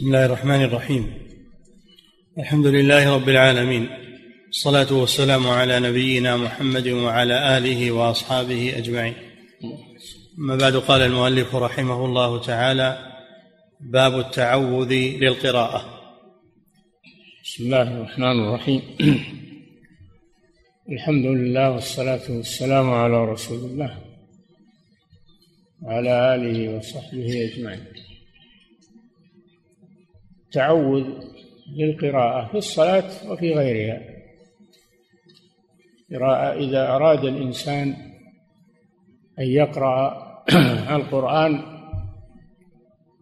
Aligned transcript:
بسم 0.00 0.08
الله 0.08 0.26
الرحمن 0.26 0.62
الرحيم 0.62 1.14
الحمد 2.38 2.66
لله 2.66 3.14
رب 3.14 3.28
العالمين 3.28 3.88
الصلاه 4.48 4.92
والسلام 4.92 5.46
على 5.46 5.80
نبينا 5.80 6.36
محمد 6.36 6.88
وعلى 6.88 7.58
اله 7.58 7.92
واصحابه 7.92 8.78
اجمعين 8.78 9.14
اما 10.38 10.56
بعد 10.56 10.76
قال 10.76 11.02
المؤلف 11.02 11.54
رحمه 11.54 12.04
الله 12.04 12.40
تعالى 12.40 12.98
باب 13.80 14.18
التعوذ 14.18 14.92
للقراءه 14.94 15.84
بسم 17.44 17.64
الله 17.64 17.96
الرحمن 17.96 18.44
الرحيم 18.44 18.82
الحمد 20.92 21.24
لله 21.24 21.70
والصلاة 21.70 22.30
والسلام 22.30 22.90
على 22.90 23.24
رسول 23.24 23.70
الله 23.70 23.98
وعلى 25.82 26.34
آله 26.34 26.76
وصحبه 26.76 27.50
أجمعين 27.52 28.09
تعوذ 30.52 31.04
للقراءة 31.76 32.48
في 32.48 32.58
الصلاة 32.58 33.32
وفي 33.32 33.54
غيرها. 33.54 34.00
قراءة 36.12 36.58
إذا 36.58 36.88
أراد 36.88 37.24
الإنسان 37.24 37.88
أن 39.38 39.44
يقرأ 39.44 40.30
القرآن 40.96 41.62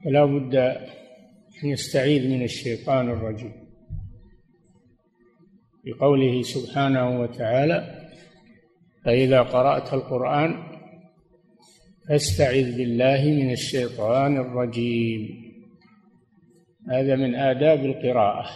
فلا 0.05 0.25
بد 0.25 0.55
أن 1.65 1.69
يستعيذ 1.69 2.31
من 2.31 2.43
الشيطان 2.43 3.11
الرجيم. 3.11 3.53
بقوله 5.85 6.43
سبحانه 6.43 7.21
وتعالى 7.21 8.09
فإذا 9.05 9.43
قرأت 9.43 9.95
القرآن 9.95 10.69
فاستعذ 12.09 12.77
بالله 12.77 13.25
من 13.25 13.53
الشيطان 13.53 14.37
الرجيم. 14.37 15.48
هذا 16.91 17.17
من 17.17 17.35
آداب 17.35 17.85
القراءة. 17.85 18.47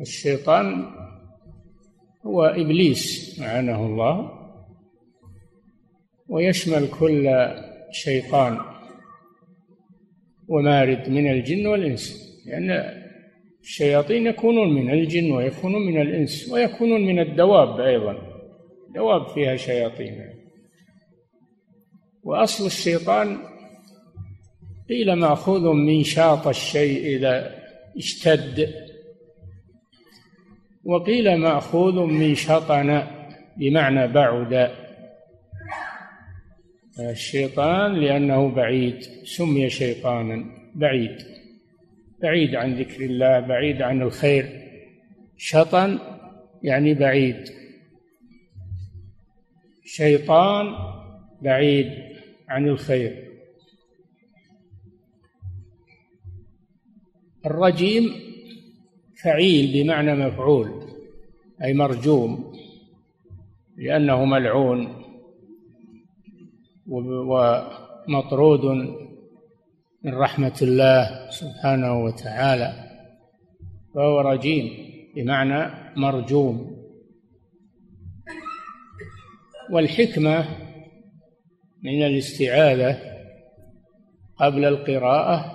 الشيطان 0.00 0.90
هو 2.26 2.44
إبليس 2.44 3.36
لعنه 3.40 3.86
الله 3.86 4.30
ويشمل 6.28 6.90
كل 6.90 7.54
شيطان 7.90 8.60
ومارد 10.48 11.08
من 11.08 11.30
الجن 11.30 11.66
والإنس 11.66 12.26
لأن 12.46 12.70
الشياطين 13.60 14.26
يكونون 14.26 14.74
من 14.74 14.90
الجن 14.90 15.32
ويكونون 15.32 15.86
من 15.86 16.00
الإنس 16.00 16.52
ويكونون 16.52 17.00
من 17.00 17.18
الدواب 17.18 17.80
أيضا. 17.80 18.18
دواب 18.94 19.28
فيها 19.28 19.56
شياطين. 19.56 20.35
وأصل 22.26 22.66
الشيطان 22.66 23.38
قيل 24.88 25.12
مأخوذ 25.12 25.72
من 25.72 26.04
شاط 26.04 26.46
الشيء 26.46 27.16
إذا 27.16 27.54
اشتد. 27.96 28.74
وقيل 30.84 31.36
مأخوذ 31.36 32.00
من 32.00 32.34
شطن 32.34 33.02
بمعنى 33.56 34.06
بعد. 34.08 34.70
الشيطان 37.00 37.94
لأنه 37.94 38.48
بعيد 38.48 39.00
سمي 39.24 39.70
شيطانا 39.70 40.44
بعيد. 40.74 41.16
بعيد 42.22 42.54
عن 42.54 42.74
ذكر 42.74 43.04
الله 43.04 43.40
بعيد 43.40 43.82
عن 43.82 44.02
الخير. 44.02 44.44
شطن 45.36 45.98
يعني 46.62 46.94
بعيد. 46.94 47.44
شيطان 49.84 50.74
بعيد. 51.42 52.05
عن 52.48 52.68
الخير. 52.68 53.26
الرجيم 57.46 58.04
فعيل 59.22 59.84
بمعنى 59.84 60.14
مفعول 60.14 60.68
أي 61.64 61.74
مرجوم 61.74 62.52
لأنه 63.76 64.24
ملعون 64.24 65.02
ومطرود 66.86 68.64
من 70.02 70.14
رحمة 70.14 70.58
الله 70.62 71.30
سبحانه 71.30 72.04
وتعالى 72.04 72.72
فهو 73.94 74.20
رجيم 74.20 74.70
بمعنى 75.14 75.92
مرجوم. 75.96 76.76
والحكمة 79.70 80.65
من 81.86 82.02
الاستعاذة 82.02 82.98
قبل 84.40 84.64
القراءة 84.64 85.52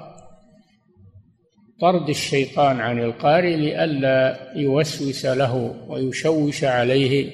طرد 1.82 2.10
الشيطان 2.10 2.80
عن 2.80 3.00
القارئ 3.00 3.56
لئلا 3.56 4.52
يوسوس 4.56 5.26
له 5.26 5.56
ويشوش 5.88 6.64
عليه 6.64 7.32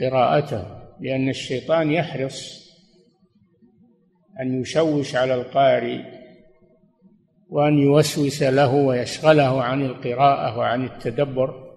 قراءته 0.00 0.64
لأن 1.00 1.28
الشيطان 1.28 1.92
يحرص 1.92 2.70
أن 4.40 4.60
يشوش 4.60 5.14
على 5.14 5.34
القارئ 5.34 6.00
وأن 7.48 7.78
يوسوس 7.78 8.42
له 8.42 8.74
ويشغله 8.74 9.62
عن 9.62 9.82
القراءة 9.82 10.58
وعن 10.58 10.84
التدبر. 10.84 11.70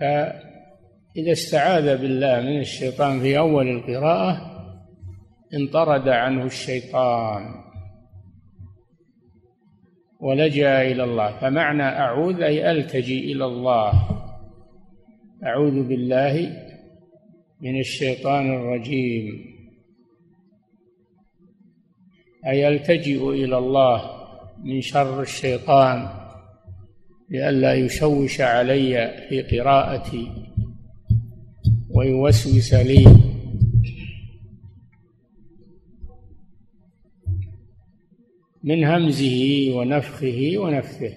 فإذا 0.00 1.32
استعاذ 1.32 1.96
بالله 1.96 2.40
من 2.40 2.60
الشيطان 2.60 3.20
في 3.20 3.38
أول 3.38 3.68
القراءة 3.68 4.47
انطرد 5.54 6.08
عنه 6.08 6.44
الشيطان 6.44 7.54
ولجأ 10.20 10.82
إلى 10.82 11.04
الله. 11.04 11.40
فمعنى 11.40 11.82
أعوذ 11.82 12.42
أي 12.42 12.70
ألتجي 12.70 13.32
إلى 13.32 13.44
الله. 13.44 13.92
أعوذ 15.44 15.88
بالله 15.88 16.56
من 17.60 17.80
الشيطان 17.80 18.54
الرجيم. 18.54 19.44
أي 22.46 22.68
ألتجئ 22.68 23.28
إلى 23.30 23.58
الله 23.58 24.18
من 24.64 24.80
شر 24.80 25.20
الشيطان 25.22 26.08
لئلا 27.30 27.74
يشوش 27.74 28.40
علي 28.40 29.26
في 29.28 29.42
قراءتي 29.42 30.28
ويوسوس 31.90 32.74
لي. 32.74 33.27
من 38.68 38.84
همزه 38.84 39.72
ونفخه 39.74 40.58
ونفثه. 40.58 41.12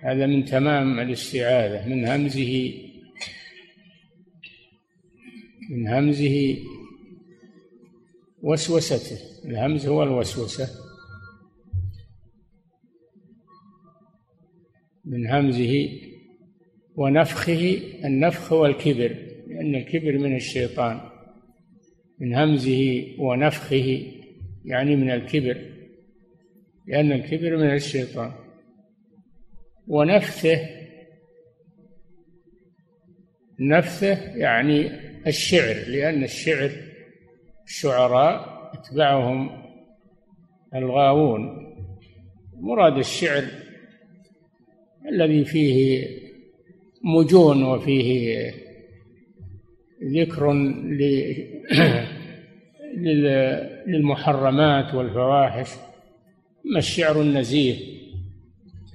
هذا 0.00 0.26
من 0.26 0.44
تمام 0.44 0.98
الاستعاذة 0.98 1.88
من 1.88 2.04
همزه 2.04 2.74
من 5.70 5.86
همزه 5.86 6.56
وسوسته. 8.42 9.18
الهمز 9.44 9.86
هو 9.86 10.02
الوسوسة. 10.02 10.68
من 15.04 15.26
همزه 15.26 16.00
ونفخه 16.96 17.80
النفخ 18.04 18.52
هو 18.52 18.66
الكبر 18.66 19.16
لأن 19.48 19.74
الكبر 19.74 20.18
من 20.18 20.36
الشيطان. 20.36 21.00
من 22.20 22.34
همزه 22.34 23.14
ونفخه 23.18 24.14
يعني 24.64 24.96
من 24.96 25.10
الكبر 25.10 25.74
لأن 26.86 27.12
الكبر 27.12 27.56
من 27.56 27.74
الشيطان. 27.74 28.32
ونفثه 29.88 30.60
نفثه 33.60 34.36
يعني 34.36 34.90
الشعر 35.26 35.74
لأن 35.88 36.24
الشعر 36.24 36.70
الشعراء 37.66 38.54
يتبعهم 38.74 39.62
الغاوون. 40.74 41.64
مراد 42.60 42.98
الشعر 42.98 43.44
الذي 45.08 45.44
فيه 45.44 46.06
مجون 47.02 47.62
وفيه 47.62 48.54
ذكر 50.02 50.52
للمحرمات 53.86 54.94
والفواحش 54.94 55.70
أما 56.66 56.78
الشعر 56.78 57.20
النزيه؟ 57.20 57.94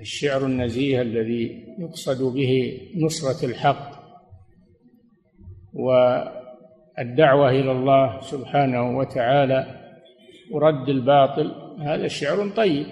الشعر 0.01 0.45
النزيه 0.45 1.01
الذي 1.01 1.65
يقصد 1.79 2.33
به 2.33 2.81
نصرة 2.95 3.45
الحق 3.45 3.99
والدعوة 5.73 7.49
إلى 7.49 7.71
الله 7.71 8.21
سبحانه 8.21 8.97
وتعالى 8.97 9.79
ورد 10.51 10.89
الباطل 10.89 11.51
هذا 11.79 12.07
شعر 12.07 12.49
طيب. 12.49 12.85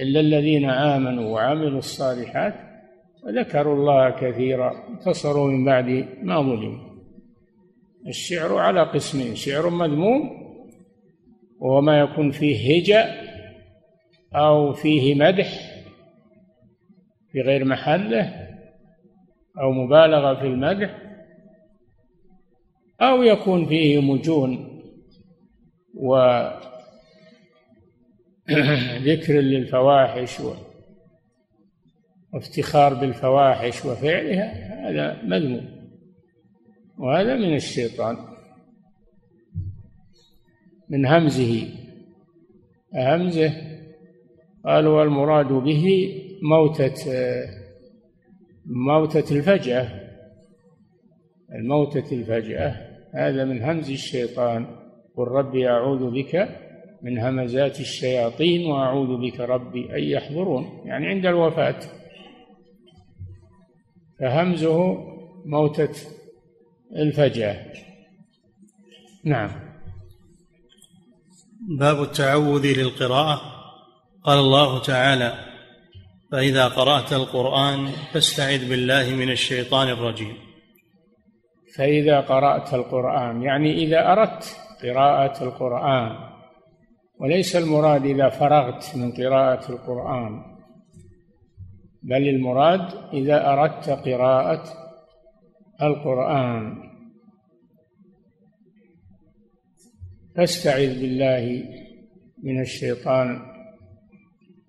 إلا 0.00 0.20
الذين 0.20 0.70
آمنوا 0.70 1.34
وعملوا 1.34 1.78
الصالحات 1.78 2.54
وذكروا 3.24 3.76
الله 3.76 4.10
كثيرا 4.10 4.88
انتصروا 4.88 5.50
من 5.50 5.64
بعد 5.64 6.08
ما 6.22 6.42
ظلموا. 6.42 6.89
الشعر 8.06 8.58
على 8.58 8.82
قسمين 8.82 9.34
شعر 9.34 9.70
مذموم 9.70 10.40
وهو 11.58 11.80
ما 11.80 12.00
يكون 12.00 12.30
فيه 12.30 12.76
هجأ 12.76 13.30
أو 14.34 14.72
فيه 14.72 15.14
مدح 15.14 15.70
في 17.32 17.40
غير 17.40 17.64
محله 17.64 18.50
أو 19.60 19.72
مبالغة 19.72 20.34
في 20.34 20.46
المدح 20.46 21.10
أو 23.00 23.22
يكون 23.22 23.66
فيه 23.66 24.00
مجون 24.00 24.82
وذكر 25.94 26.60
للفواحش 29.50 30.40
وافتخار 32.32 32.94
بالفواحش 32.94 33.84
وفعلها 33.84 34.70
هذا 34.88 35.22
مذموم. 35.22 35.69
وهذا 37.00 37.36
من 37.36 37.54
الشيطان. 37.54 38.16
من 40.88 41.06
همزه. 41.06 41.68
همزه 42.94 43.52
قالوا 44.64 44.98
والمراد 44.98 45.46
به 45.46 46.14
موتة 46.42 47.12
موتة 48.66 49.36
الفجأة. 49.36 49.88
الموتة 51.54 52.12
الفجأة 52.12 52.90
هذا 53.14 53.44
من 53.44 53.62
همز 53.62 53.90
الشيطان. 53.90 54.66
قل 55.16 55.24
ربي 55.24 55.68
أعوذ 55.68 56.10
بك 56.10 56.48
من 57.02 57.18
همزات 57.18 57.80
الشياطين 57.80 58.66
وأعوذ 58.66 59.20
بك 59.20 59.40
ربي 59.40 59.96
أن 59.96 60.02
يحضرون. 60.02 60.82
يعني 60.84 61.06
عند 61.06 61.26
الوفاة. 61.26 61.80
فهمزه 64.18 64.98
موتة 65.44 66.19
الفجأة. 66.96 67.56
نعم. 69.24 69.50
باب 71.78 72.02
التعوذ 72.02 72.66
للقراءة. 72.66 73.40
قال 74.24 74.38
الله 74.38 74.82
تعالى 74.82 75.34
فإذا 76.32 76.68
قرأت 76.68 77.12
القرآن 77.12 77.86
فاستعذ 78.12 78.68
بالله 78.68 79.14
من 79.14 79.30
الشيطان 79.30 79.88
الرجيم. 79.88 80.36
فإذا 81.76 82.20
قرأت 82.20 82.74
القرآن 82.74 83.42
يعني 83.42 83.74
إذا 83.74 84.12
أردت 84.12 84.56
قراءة 84.82 85.44
القرآن 85.44 86.30
وليس 87.20 87.56
المراد 87.56 88.04
إذا 88.04 88.28
فرغت 88.28 88.96
من 88.96 89.12
قراءة 89.12 89.72
القرآن 89.72 90.42
بل 92.02 92.28
المراد 92.28 92.94
إذا 93.12 93.46
أردت 93.52 93.90
قراءة 93.90 94.62
القرآن. 95.82 96.90
فاستعذ 100.36 101.00
بالله 101.00 101.64
من 102.42 102.60
الشيطان 102.60 103.40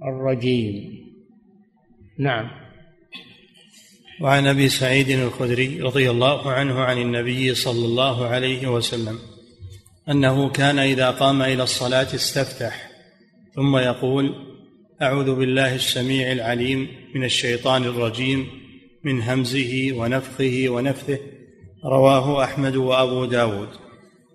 الرجيم. 0.03 1.01
نعم. 2.19 2.61
وعن 4.21 4.47
أبي 4.47 4.69
سعيد 4.69 5.09
الخدري 5.09 5.81
رضي 5.81 6.09
الله 6.09 6.51
عنه 6.51 6.79
عن 6.79 6.97
النبي 6.97 7.55
صلى 7.55 7.85
الله 7.85 8.27
عليه 8.27 8.67
وسلم 8.67 9.19
أنه 10.09 10.49
كان 10.49 10.79
إذا 10.79 11.09
قام 11.09 11.41
إلى 11.41 11.63
الصلاة 11.63 12.15
استفتح 12.15 12.89
ثم 13.55 13.77
يقول 13.77 14.35
أعوذ 15.01 15.35
بالله 15.35 15.75
السميع 15.75 16.31
العليم 16.31 16.87
من 17.15 17.23
الشيطان 17.23 17.83
الرجيم 17.83 18.47
من 19.03 19.21
همزه 19.21 19.93
ونفخه 19.93 20.69
ونفثه 20.69 21.19
رواه 21.85 22.43
أحمد 22.43 22.75
وأبو 22.75 23.25
داود. 23.25 23.69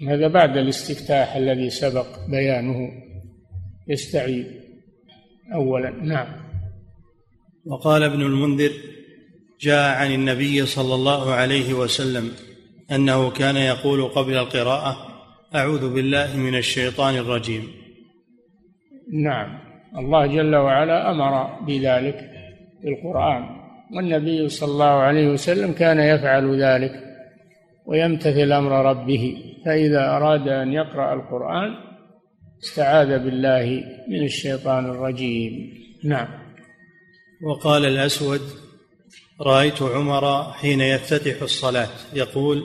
هذا 0.08 0.28
بعد 0.28 0.56
الاستفتاح 0.56 1.36
الذي 1.36 1.70
سبق 1.70 2.06
بيانه. 2.30 2.90
يستعيذ 3.88 4.46
اولا. 5.54 5.90
نعم. 5.90 6.26
وقال 7.66 8.02
ابن 8.02 8.22
المنذر 8.22 8.70
جاء 9.60 9.96
عن 9.98 10.12
النبي 10.12 10.66
صلى 10.66 10.94
الله 10.94 11.32
عليه 11.32 11.74
وسلم 11.74 12.32
أنه 12.92 13.30
كان 13.30 13.56
يقول 13.56 14.04
قبل 14.04 14.36
القراءة 14.36 14.96
أعوذ 15.54 15.94
بالله 15.94 16.36
من 16.36 16.54
الشيطان 16.54 17.14
الرجيم. 17.16 17.68
نعم. 19.12 19.58
الله 19.98 20.26
جل 20.26 20.56
وعلا 20.56 21.10
أمر 21.10 21.60
بذلك 21.66 22.18
في 22.82 22.88
القرآن. 22.88 23.55
والنبي 23.94 24.48
صلى 24.48 24.72
الله 24.72 24.84
عليه 24.84 25.28
وسلم 25.28 25.72
كان 25.72 26.00
يفعل 26.00 26.62
ذلك 26.62 26.92
ويمتثل 27.86 28.52
أمر 28.52 28.90
ربه 28.90 29.36
فإذا 29.64 30.16
أراد 30.16 30.48
أن 30.48 30.72
يقرأ 30.72 31.14
القرآن 31.14 31.74
استعاذ 32.62 33.18
بالله 33.18 33.84
من 34.08 34.24
الشيطان 34.24 34.86
الرجيم. 34.86 35.72
نعم. 36.04 36.28
وقال 37.42 37.84
الأسود 37.84 38.40
رأيت 39.40 39.82
عمر 39.82 40.52
حين 40.52 40.80
يفتتح 40.80 41.42
الصلاة 41.42 41.88
يقول 42.14 42.64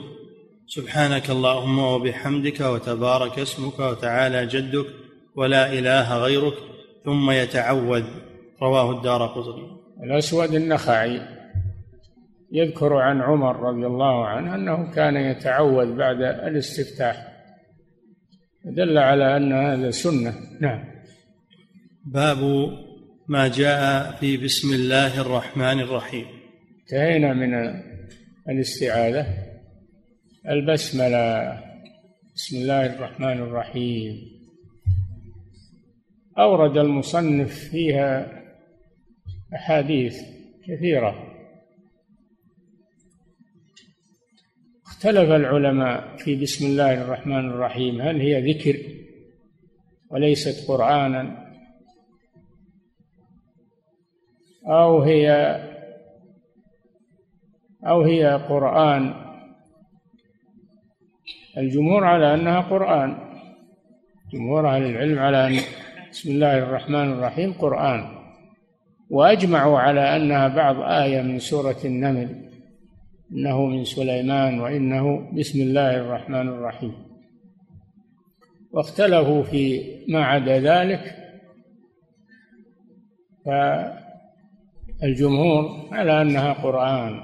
سبحانك 0.66 1.30
اللهم 1.30 1.78
وبحمدك 1.78 2.60
وتبارك 2.60 3.38
اسمك 3.38 3.78
وتعالى 3.78 4.46
جدك 4.46 4.86
ولا 5.36 5.72
إله 5.72 6.18
غيرك 6.18 6.54
ثم 7.04 7.30
يتعوذ. 7.30 8.04
رواه 8.62 8.90
الدار 8.90 9.26
قطني. 9.26 9.81
الأسود 10.02 10.54
النخعي. 10.54 11.20
يذكر 12.52 12.94
عن 12.94 13.20
عمر 13.20 13.56
رضي 13.56 13.86
الله 13.86 14.26
عنه 14.26 14.54
أنه 14.54 14.90
كان 14.90 15.16
يتعوذ 15.16 15.96
بعد 15.96 16.22
الاستفتاح. 16.22 17.28
دل 18.64 18.98
على 18.98 19.36
أن 19.36 19.52
هذا 19.52 19.90
سنة. 19.90 20.34
نعم. 20.60 20.84
باب 22.04 22.38
ما 23.28 23.48
جاء 23.48 24.12
في 24.12 24.36
بسم 24.36 24.74
الله 24.74 25.20
الرحمن 25.20 25.80
الرحيم. 25.80 26.26
انتهينا 26.80 27.32
من 27.32 27.82
الاستعاذة. 28.48 29.26
البسملة. 30.48 31.58
بسم 32.34 32.56
الله 32.56 32.86
الرحمن 32.86 33.38
الرحيم. 33.38 34.32
أورد 36.38 36.76
المصنف 36.76 37.54
فيها 37.54 38.41
أحاديث 39.54 40.22
كثيرة. 40.68 41.28
اختلف 44.86 45.30
العلماء 45.30 46.16
في 46.16 46.36
بسم 46.36 46.66
الله 46.66 47.02
الرحمن 47.02 47.50
الرحيم 47.50 48.00
هل 48.00 48.20
هي 48.20 48.52
ذكر 48.52 48.78
وليست 50.10 50.68
قرآنا؟ 50.68 51.52
أو 54.66 55.02
هي 55.02 55.28
أو 57.86 58.02
هي 58.02 58.46
قرآن؟ 58.48 59.14
الجمهور 61.58 62.04
على 62.04 62.34
أنها 62.34 62.60
قرآن. 62.60 63.32
جمهور 64.32 64.68
أهل 64.68 64.82
العلم 64.82 65.18
على 65.18 65.46
أن 65.46 65.60
بسم 66.10 66.30
الله 66.30 66.58
الرحمن 66.58 67.12
الرحيم 67.12 67.52
قرآن. 67.52 68.21
وأجمعوا 69.12 69.78
على 69.78 70.16
أنها 70.16 70.48
بعض 70.48 70.76
آية 70.80 71.22
من 71.22 71.38
سورة 71.38 71.76
النمل 71.84 72.50
إنه 73.32 73.66
من 73.66 73.84
سليمان 73.84 74.60
وإنه 74.60 75.30
بسم 75.32 75.60
الله 75.60 75.96
الرحمن 75.96 76.48
الرحيم. 76.48 76.94
واختلفوا 78.70 79.42
في 79.42 79.82
ما 80.08 80.24
عدا 80.24 80.58
ذلك 80.58 81.16
فالجمهور 85.00 85.88
على 85.92 86.22
أنها 86.22 86.52
قرآن. 86.52 87.20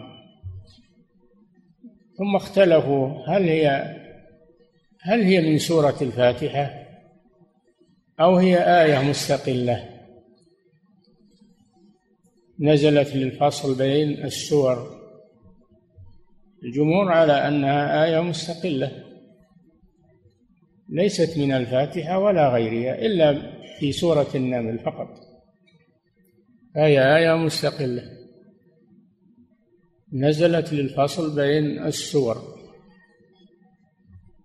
ثم 2.19 2.37
اختلفوا 2.37 3.27
هل 3.29 3.43
هي 3.43 3.97
هل 5.03 5.23
هي 5.23 5.51
من 5.51 5.59
سورة 5.59 5.97
الفاتحة 6.03 6.71
أو 8.21 8.37
هي 8.37 8.83
آية 8.83 9.09
مستقلة. 9.11 9.98
نزلت 12.61 13.17
للفصل 13.17 13.79
بين 13.79 14.25
السور. 14.25 14.99
الجمهور 16.65 17.13
على 17.13 17.33
أنها 17.33 18.05
آية 18.05 18.21
مستقلة. 18.21 19.05
ليست 20.89 21.39
من 21.39 21.53
الفاتحة 21.53 22.19
ولا 22.19 22.49
غيرها 22.49 22.99
إلا 23.07 23.53
في 23.79 23.93
سورة 23.93 24.27
النمل 24.35 24.79
فقط. 24.79 25.09
فهي 26.75 27.17
آية 27.17 27.37
مستقلة. 27.37 28.03
نزلت 30.13 30.73
للفصل 30.73 31.37
بين 31.37 31.87
السور. 31.87 32.59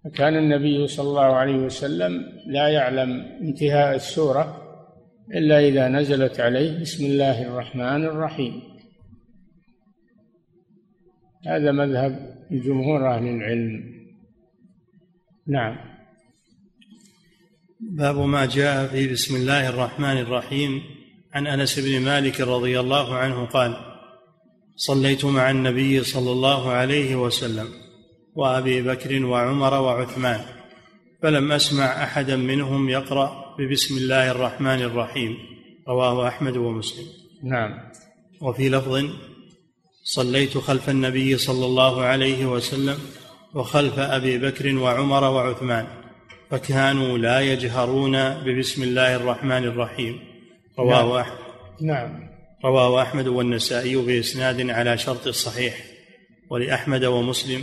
فكان 0.04 0.38
النبي 0.38 0.88
صلى 0.88 1.08
الله 1.08 1.26
عليه 1.26 1.56
وسلم 1.56 2.26
لا 2.48 2.68
يعلم 2.68 3.22
انتهاء 3.42 3.96
السورة 3.96 4.63
إلا 5.32 5.68
إذا 5.68 5.88
نزلت 5.88 6.40
عليه 6.40 6.82
بسم 6.82 7.06
الله 7.06 7.42
الرحمن 7.48 8.06
الرحيم. 8.06 8.62
هذا 11.48 11.72
مذهب 11.72 12.36
جمهور 12.52 13.16
أهل 13.16 13.28
العلم. 13.28 13.84
نعم. 15.48 15.76
باب 17.80 18.20
ما 18.20 18.46
جاء 18.46 18.88
في 18.88 19.08
بسم 19.08 19.36
الله 19.36 19.70
الرحمن 19.70 20.18
الرحيم. 20.18 20.82
عن 21.34 21.48
أنس 21.48 21.80
بن 21.80 22.02
مالك 22.02 22.42
رضي 22.42 22.80
الله 22.80 23.16
عنه 23.16 23.46
قال 23.46 23.78
صليت 24.76 25.26
مع 25.26 25.52
النبي 25.52 26.04
صلى 26.04 26.32
الله 26.32 26.72
عليه 26.72 27.16
وسلم 27.16 27.68
وأبي 28.36 28.82
بكر 28.82 29.26
وعمر 29.26 29.74
وعثمان 29.74 30.40
فلم 31.22 31.52
أسمع 31.52 32.04
أحدا 32.04 32.36
منهم 32.36 32.90
يقرأ 32.90 33.43
ببسم 33.60 33.98
الله 33.98 34.32
الرحمن 34.32 34.82
الرحيم. 34.82 35.38
رواه 35.88 36.28
أحمد 36.28 36.58
ومسلم. 36.58 37.06
نعم. 37.44 37.80
وفي 38.42 38.70
لفظ 38.70 39.06
صليت 40.04 40.58
خلف 40.58 40.90
النبي 40.90 41.38
صلى 41.38 41.66
الله 41.66 42.02
عليه 42.02 42.46
وسلم 42.46 42.98
وخلف 43.56 44.00
أبي 44.00 44.38
بكر 44.38 44.76
وعمر 44.78 45.24
وعثمان 45.24 45.88
فكانوا 46.52 47.18
لا 47.18 47.40
يجهرون 47.40 48.30
ببسم 48.30 48.84
الله 48.84 49.16
الرحمن 49.16 49.64
الرحيم. 49.64 50.20
رواه 50.80 51.04
نعم. 51.04 51.12
أحمد. 51.12 51.38
نعم. 51.82 52.30
رواه 52.66 53.02
أحمد 53.02 53.28
والنسائي 53.28 53.96
بإسناد 53.96 54.70
على 54.70 54.98
شرط 54.98 55.28
الصحيح 55.28 55.86
ولأحمد 56.50 57.06
ومسلم 57.06 57.62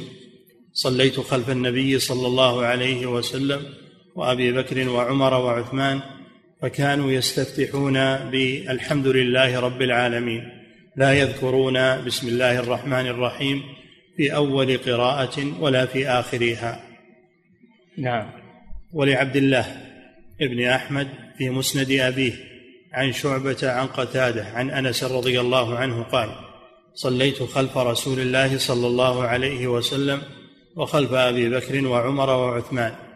صليت 0.72 1.20
خلف 1.20 1.50
النبي 1.50 1.98
صلى 1.98 2.26
الله 2.26 2.64
عليه 2.64 3.06
وسلم 3.06 3.79
وأبي 4.14 4.52
بكر 4.52 4.88
وعمر 4.88 5.34
وعثمان 5.34 6.00
فكانوا 6.62 7.12
يستفتحون 7.12 8.16
بالحمد 8.16 9.06
لله 9.06 9.60
رب 9.60 9.82
العالمين. 9.82 10.42
لا 10.96 11.12
يذكرون 11.12 12.04
بسم 12.04 12.28
الله 12.28 12.58
الرحمن 12.58 13.06
الرحيم 13.06 13.62
في 14.16 14.34
أول 14.34 14.78
قراءة 14.78 15.60
ولا 15.60 15.86
في 15.86 16.08
آخرها. 16.08 16.80
نعم. 17.98 18.30
ولعبد 18.92 19.36
الله 19.36 19.66
ابن 20.40 20.64
أحمد 20.64 21.08
في 21.38 21.50
مسند 21.50 21.90
أبيه 21.90 22.32
عن 22.92 23.12
شعبة 23.12 23.58
عن 23.62 23.86
قتادة 23.86 24.44
عن 24.44 24.70
أنس 24.70 25.04
رضي 25.04 25.40
الله 25.40 25.78
عنه 25.78 26.02
قال 26.02 26.30
صليت 26.94 27.42
خلف 27.42 27.78
رسول 27.78 28.20
الله 28.20 28.58
صلى 28.58 28.86
الله 28.86 29.22
عليه 29.22 29.66
وسلم 29.66 30.22
وخلف 30.76 31.12
أبي 31.12 31.48
بكر 31.48 31.86
وعمر 31.86 32.30
وعثمان. 32.30 33.09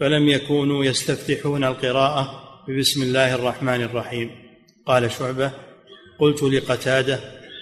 فلم 0.00 0.28
يكونوا 0.28 0.84
يستفتحون 0.84 1.64
القراءة 1.64 2.44
ببسم 2.68 3.02
الله 3.02 3.34
الرحمن 3.34 3.82
الرحيم. 3.82 4.30
قال 4.86 5.12
شعبة 5.12 5.52
قلت 6.18 6.42
لقتادة 6.42 7.20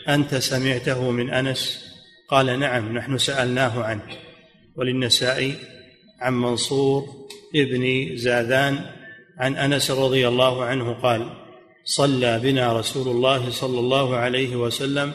أنت 0.08 0.34
سمعته 0.34 1.10
من 1.10 1.30
أنس؟ 1.30 1.86
قال 2.28 2.58
نعم 2.60 2.98
نحن 2.98 3.18
سألناه 3.18 3.84
عنه. 3.84 4.02
وللنسائي 4.76 5.54
عن 6.20 6.34
منصور 6.34 7.26
ابن 7.54 8.16
زاذان 8.16 8.80
عن 9.38 9.56
أنس 9.56 9.90
رضي 9.90 10.28
الله 10.28 10.64
عنه 10.64 10.92
قال 10.92 11.30
صلى 11.84 12.38
بنا 12.38 12.78
رسول 12.78 13.08
الله 13.08 13.50
صلى 13.50 13.80
الله 13.80 14.16
عليه 14.16 14.56
وسلم 14.56 15.12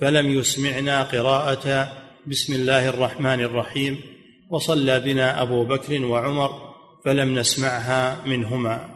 فلم 0.00 0.38
يسمعنا 0.38 1.02
قراءة 1.02 1.92
بسم 2.26 2.54
الله 2.54 2.88
الرحمن 2.88 3.40
الرحيم 3.40 4.13
وصلى 4.54 5.00
بنا 5.00 5.42
أبو 5.42 5.64
بكر 5.64 6.04
وعمر 6.04 6.74
فلم 7.04 7.38
نسمعها 7.38 8.26
منهما. 8.26 8.88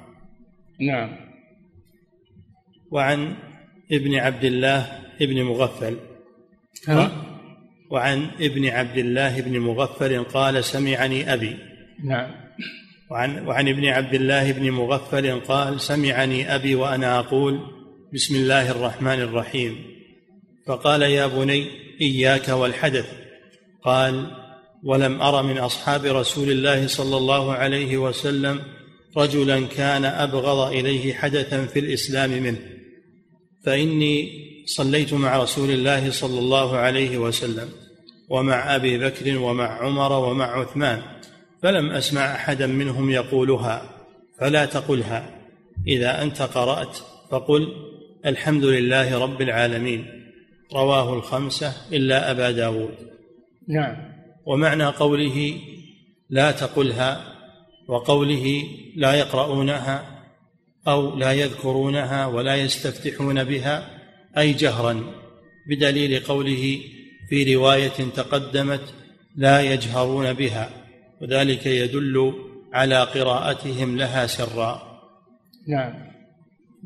نعم. 0.81 1.17
وعن 2.91 3.37
ابن 3.93 4.15
عبد 4.15 4.45
الله 4.45 4.79
ابن 5.23 5.43
مغفل. 5.43 5.97
وعن 7.91 8.31
ابن 8.41 8.69
عبد 8.69 8.99
الله 8.99 9.41
بن 9.41 9.59
مغفل 9.59 10.25
قال 10.25 10.65
سمعني 10.65 11.33
أبي. 11.33 11.57
نعم. 12.05 12.31
وعن, 13.11 13.47
وعن 13.47 13.69
ابن 13.69 13.87
عبد 13.87 14.15
الله 14.15 14.53
بن 14.53 14.71
مغفل 14.71 15.41
قال 15.41 15.81
سمعني 15.81 16.55
أبي 16.55 16.75
وأنا 16.75 17.19
أقول 17.19 17.61
بسم 18.15 18.35
الله 18.35 18.71
الرحمن 18.71 19.21
الرحيم. 19.21 19.77
فقال 20.67 21.03
يا 21.03 21.27
بني 21.27 21.67
إياك 22.01 22.49
والحدث. 22.49 23.13
قال 23.83 24.38
ولم 24.85 25.23
أر 25.23 25.43
من 25.43 25.59
أصحاب 25.59 26.05
رسول 26.05 26.51
الله 26.51 26.87
صلى 26.87 27.17
الله 27.17 27.53
عليه 27.53 27.97
وسلم 27.97 28.61
رجلا 29.17 29.67
كان 29.67 30.05
أبغض 30.05 30.73
إليه 30.73 31.15
حدثا 31.15 31.67
في 31.67 31.79
الإسلام 31.79 32.31
منه. 32.31 32.59
فإني 33.65 34.49
صليت 34.67 35.15
مع 35.15 35.43
رسول 35.43 35.71
الله 35.71 36.11
صلى 36.11 36.39
الله 36.39 36.77
عليه 36.77 37.19
وسلم 37.19 37.69
ومع 38.29 38.77
أبي 38.77 38.99
بكر 38.99 39.39
ومع 39.39 39.83
عمر 39.83 40.13
ومع 40.13 40.61
عثمان 40.61 41.03
فلم 41.63 41.91
أسمع 41.91 42.35
احدا 42.35 42.67
منهم 42.67 43.11
يقولها 43.11 43.91
فلا 44.41 44.65
تقلها. 44.65 45.41
إذا 45.87 46.23
أنت 46.23 46.43
قرأت 46.43 46.99
فقل 47.31 47.69
الحمد 48.27 48.65
لله 48.65 49.19
رب 49.19 49.43
العالمين. 49.43 50.07
رواه 50.75 51.15
الخمسة 51.15 51.73
إلا 51.93 52.31
أبا 52.31 52.51
داود. 52.51 52.95
نعم. 53.69 54.18
ومعنى 54.49 54.87
قوله 54.87 55.61
لا 56.31 56.51
تقلها 56.51 57.35
وقوله 57.89 58.65
لا 58.97 59.15
يقرؤونها 59.15 60.25
أو 60.89 61.17
لا 61.17 61.33
يذكرونها 61.33 62.27
ولا 62.27 62.57
يستفتحون 62.57 63.45
بها 63.45 63.91
أي 64.39 64.53
جهرا 64.53 65.05
بدليل 65.69 66.21
قوله 66.25 66.81
في 67.29 67.57
رواية 67.57 67.99
تقدمت 68.17 68.95
لا 69.37 69.61
يجهرون 69.61 70.33
بها 70.33 70.71
وذلك 71.21 71.67
يدل 71.67 72.33
على 72.73 73.03
قراءتهم 73.03 73.97
لها 73.97 74.27
سرا. 74.27 75.01
نعم. 75.69 75.95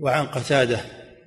وعن 0.00 0.26
قتادة 0.26 0.80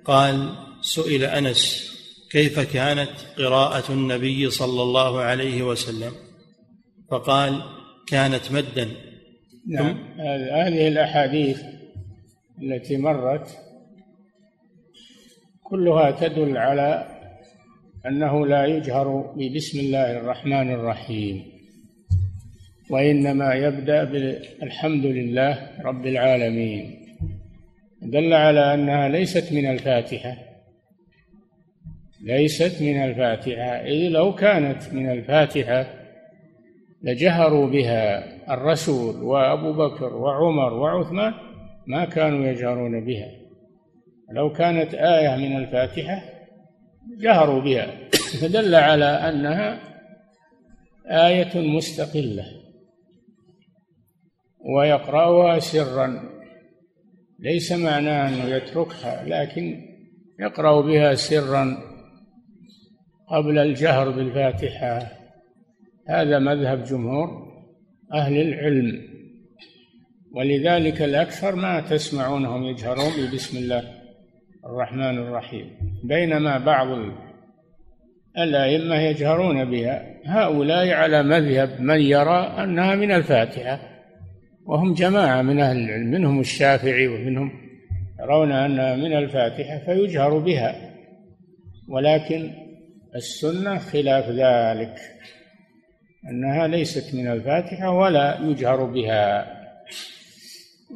قال 0.05 0.49
سئل 0.81 1.23
أنس 1.23 1.91
كيف 2.31 2.59
كانت 2.59 3.11
قراءة 3.37 3.91
النبي 3.91 4.49
صلى 4.49 4.81
الله 4.81 5.19
عليه 5.19 5.63
وسلم؟ 5.63 6.24
فقال 7.11 7.61
كانت 8.07 8.51
مدا. 8.51 8.87
نعم. 9.67 9.97
هذه 10.51 10.87
الأحاديث 10.87 11.63
التي 12.61 12.97
مرت 12.97 13.57
كلها 15.63 16.11
تدل 16.11 16.57
على 16.57 17.07
أنه 18.05 18.47
لا 18.47 18.65
يجهر 18.65 19.33
ببسم 19.37 19.79
الله 19.79 20.17
الرحمن 20.17 20.71
الرحيم 20.71 21.43
وإنما 22.89 23.53
يبدأ 23.53 24.03
بالحمد 24.03 25.05
لله 25.05 25.69
رب 25.81 26.05
العالمين. 26.05 27.05
دل 28.01 28.33
على 28.33 28.73
أنها 28.73 29.09
ليست 29.09 29.53
من 29.53 29.65
الفاتحة. 29.69 30.37
ليست 32.21 32.81
من 32.81 33.03
الفاتحة. 33.03 33.71
إذ 33.85 34.09
لو 34.09 34.35
كانت 34.35 34.93
من 34.93 35.11
الفاتحة 35.11 36.04
لجهروا 37.05 37.67
بها 37.67 38.25
الرسول 38.53 39.23
وأبو 39.23 39.73
بكر 39.73 40.13
وعمر 40.15 40.73
وعثمان 40.73 41.33
ما 41.87 42.05
كانوا 42.05 42.45
يجهرون 42.45 43.05
بها. 43.05 43.31
لو 44.31 44.51
كانت 44.51 44.93
آية 44.93 45.35
من 45.35 45.57
الفاتحة 45.57 46.21
جهروا 47.19 47.61
بها. 47.61 48.09
فدل 48.41 48.75
على 48.75 49.05
أنها 49.05 49.79
آية 51.07 51.75
مستقلة 51.77 52.45
ويقرأها 54.75 55.59
سرا. 55.59 56.35
ليس 57.39 57.71
معناه 57.71 58.29
أنه 58.29 58.45
يتركها 58.45 59.23
لكن 59.25 59.81
يقرأ 60.39 60.81
بها 60.81 61.15
سرا 61.15 61.77
قبل 63.29 63.57
الجهر 63.57 64.09
بالفاتحة. 64.09 65.24
هذا 66.09 66.39
مذهب 66.39 66.83
جمهور 66.83 67.29
أهل 68.13 68.41
العلم 68.41 69.01
ولذلك 70.35 71.01
الأكثر 71.01 71.55
ما 71.55 71.79
تسمعونهم 71.79 72.63
يجهرون 72.63 73.31
بسم 73.33 73.57
الله 73.57 73.83
الرحمن 74.65 75.17
الرحيم. 75.17 75.67
بينما 76.03 76.57
بعض 76.57 76.87
الأئمة 78.37 78.95
يجهرون 78.95 79.65
بها 79.65 80.21
هؤلاء 80.25 80.89
على 80.89 81.23
مذهب 81.23 81.81
من 81.81 82.01
يرى 82.01 82.55
أنها 82.63 82.95
من 82.95 83.11
الفاتحة 83.11 83.79
وهم 84.65 84.93
جماعة 84.93 85.41
من 85.41 85.59
أهل 85.59 85.77
العلم 85.77 86.11
منهم 86.11 86.39
الشافعي 86.39 87.07
ومنهم 87.07 87.51
يرون 88.19 88.51
أنها 88.51 88.95
من 88.95 89.13
الفاتحة 89.17 89.77
فيجهر 89.85 90.37
بها 90.37 90.91
ولكن 91.89 92.51
السنة 93.15 93.77
خلاف 93.77 94.29
ذلك. 94.29 94.95
أنها 96.29 96.67
ليست 96.67 97.15
من 97.15 97.27
الفاتحة 97.27 97.89
ولا 97.89 98.39
يجهر 98.41 98.83
بها. 98.83 99.55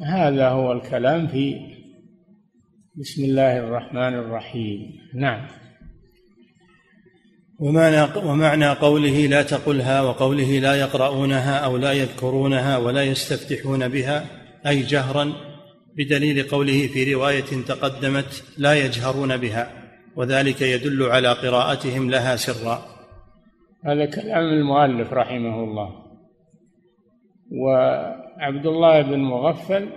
هذا 0.02 0.48
هو 0.48 0.72
الكلام 0.72 1.26
في 1.26 1.56
بسم 2.96 3.24
الله 3.24 3.58
الرحمن 3.58 4.14
الرحيم. 4.14 4.80
نعم. 5.14 5.46
ومعنى 7.60 8.02
ومعنى 8.24 8.68
قوله 8.68 9.26
لا 9.26 9.42
تقلها 9.42 10.02
وقوله 10.02 10.58
لا 10.58 10.74
يقرؤونها 10.74 11.58
أو 11.58 11.76
لا 11.76 11.92
يذكرونها 11.92 12.76
ولا 12.76 13.02
يستفتحون 13.02 13.88
بها 13.88 14.26
أي 14.66 14.82
جهرا 14.82 15.32
بدليل 15.96 16.42
قوله 16.42 16.86
في 16.86 17.14
رواية 17.14 17.64
تقدمت 17.68 18.42
لا 18.58 18.74
يجهرون 18.74 19.36
بها 19.36 19.72
وذلك 20.16 20.62
يدل 20.62 21.02
على 21.02 21.32
قراءتهم 21.32 22.10
لها 22.10 22.36
سرا. 22.36 22.89
هذا 23.84 24.06
كلام 24.06 24.44
المؤلف 24.44 25.12
رحمه 25.12 25.64
الله. 25.64 26.10
وعبد 27.52 28.66
الله 28.66 29.02
بن 29.02 29.18
مغفل 29.18 29.88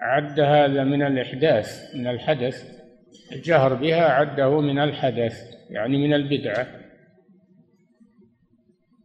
عد 0.00 0.40
هذا 0.40 0.84
من 0.84 1.02
الإحداث 1.02 1.94
من 1.94 2.06
الحدث 2.06 2.76
الجهر 3.32 3.74
بها 3.74 4.04
عده 4.04 4.60
من 4.60 4.78
الحدث 4.78 5.34
يعني 5.70 6.06
من 6.06 6.14
البدعة. 6.14 6.66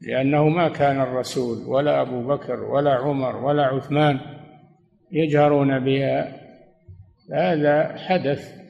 لأنه 0.01 0.49
ما 0.49 0.69
كان 0.69 1.01
الرسول 1.01 1.57
ولا 1.67 2.01
أبو 2.01 2.27
بكر 2.27 2.63
ولا 2.63 2.93
عمر 2.93 3.35
ولا 3.35 3.63
عثمان 3.63 4.19
يجهرون 5.11 5.79
بها. 5.79 6.41
هذا 7.33 7.97
حدث 7.97 8.60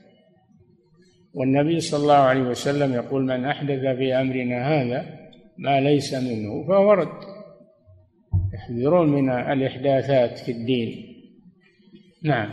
والنبي 1.33 1.79
صلى 1.79 2.01
الله 2.01 2.13
عليه 2.13 2.41
وسلم 2.41 2.93
يقول 2.93 3.23
من 3.23 3.45
أحدث 3.45 3.79
في 3.79 4.13
أمرنا 4.13 4.67
هذا 4.67 5.05
ما 5.57 5.79
ليس 5.79 6.13
منه 6.13 6.67
فهو 6.67 6.93
رد. 6.93 7.19
يحذرون 8.53 9.09
من 9.09 9.29
الإحداثات 9.29 10.39
في 10.39 10.51
الدين. 10.51 11.15
نعم. 12.23 12.50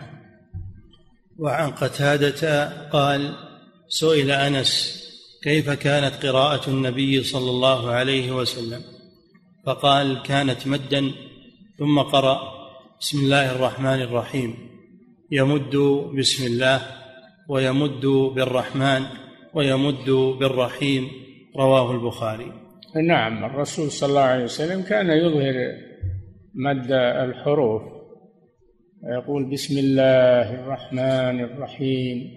وعن 1.38 1.70
قتادة 1.70 2.68
قال 2.88 3.34
سئل 3.88 4.30
أنس 4.30 4.98
كيف 5.42 5.70
كانت 5.70 6.26
قراءة 6.26 6.70
النبي 6.70 7.22
صلى 7.22 7.50
الله 7.50 7.90
عليه 7.90 8.32
وسلم؟ 8.32 8.82
فقال 9.66 10.22
كانت 10.22 10.66
مدا 10.66 11.10
ثم 11.78 11.98
قرأ 11.98 12.40
بسم 13.00 13.18
الله 13.18 13.56
الرحمن 13.56 14.02
الرحيم. 14.02 14.54
يمد 15.30 15.76
بسم 16.18 16.46
الله 16.46 16.97
ويمد 17.48 18.06
بالرحمن 18.34 19.02
ويمد 19.54 20.10
بالرحيم 20.40 21.08
رواه 21.56 21.92
البخاري. 21.92 22.52
نعم 23.06 23.44
الرسول 23.44 23.90
صلى 23.90 24.08
الله 24.08 24.20
عليه 24.20 24.44
وسلم 24.44 24.82
كان 24.82 25.10
يظهر 25.10 25.54
مد 26.54 26.92
الحروف 26.92 27.82
ويقول 29.02 29.50
بسم 29.50 29.78
الله 29.78 30.54
الرحمن 30.54 31.40
الرحيم 31.40 32.30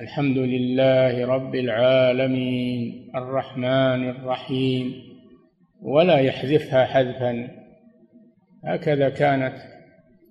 الحمد 0.00 0.38
لله 0.38 1.26
رب 1.26 1.54
العالمين 1.54 3.10
الرحمن 3.16 4.10
الرحيم 4.10 4.92
ولا 5.82 6.18
يحذفها 6.18 6.84
حذفا. 6.84 7.48
هكذا 8.64 9.08
كانت 9.08 9.56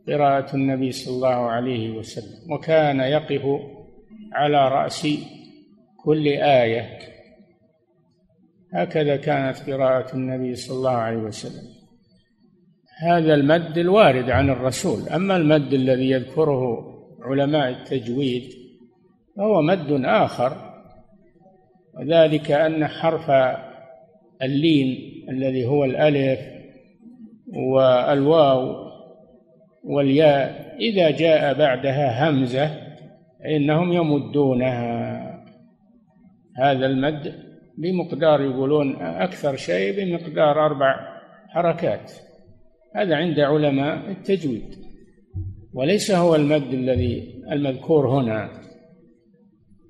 قراءة 0.07 0.55
النبي 0.55 0.91
صلى 0.91 1.15
الله 1.15 1.49
عليه 1.49 1.91
وسلم 1.91 2.51
وكان 2.51 2.99
يقف 2.99 3.72
على 4.33 4.67
رأس 4.67 5.07
كل 6.03 6.27
آية. 6.27 6.99
هكذا 8.73 9.15
كانت 9.15 9.69
قراءة 9.69 10.15
النبي 10.15 10.55
صلى 10.55 10.77
الله 10.77 10.91
عليه 10.91 11.17
وسلم. 11.17 11.73
هذا 13.01 13.33
المد 13.33 13.77
الوارد 13.77 14.29
عن 14.29 14.49
الرسول. 14.49 15.09
أما 15.09 15.35
المد 15.35 15.73
الذي 15.73 16.09
يذكره 16.09 16.93
علماء 17.21 17.69
التجويد 17.69 18.63
فهو 19.37 19.61
مد 19.61 20.05
آخر 20.05 20.73
وذلك 21.93 22.51
أن 22.51 22.87
حرف 22.87 23.31
اللين 24.41 24.97
الذي 25.29 25.65
هو 25.65 25.85
الألف 25.85 26.39
والواو 27.55 28.91
والياء 29.83 30.75
إذا 30.79 31.11
جاء 31.11 31.53
بعدها 31.53 32.29
همزة 32.29 32.82
إنهم 33.45 33.93
يمدونها. 33.93 35.23
هذا 36.57 36.85
المد 36.85 37.35
بمقدار 37.77 38.41
يقولون 38.41 38.95
أكثر 39.01 39.55
شيء 39.55 39.97
بمقدار 39.97 40.65
أربع 40.65 41.19
حركات. 41.49 42.11
هذا 42.95 43.15
عند 43.15 43.39
علماء 43.39 44.11
التجويد 44.11 44.75
وليس 45.73 46.11
هو 46.11 46.35
المد 46.35 46.73
الذي 46.73 47.43
المذكور 47.51 48.09
هنا. 48.09 48.49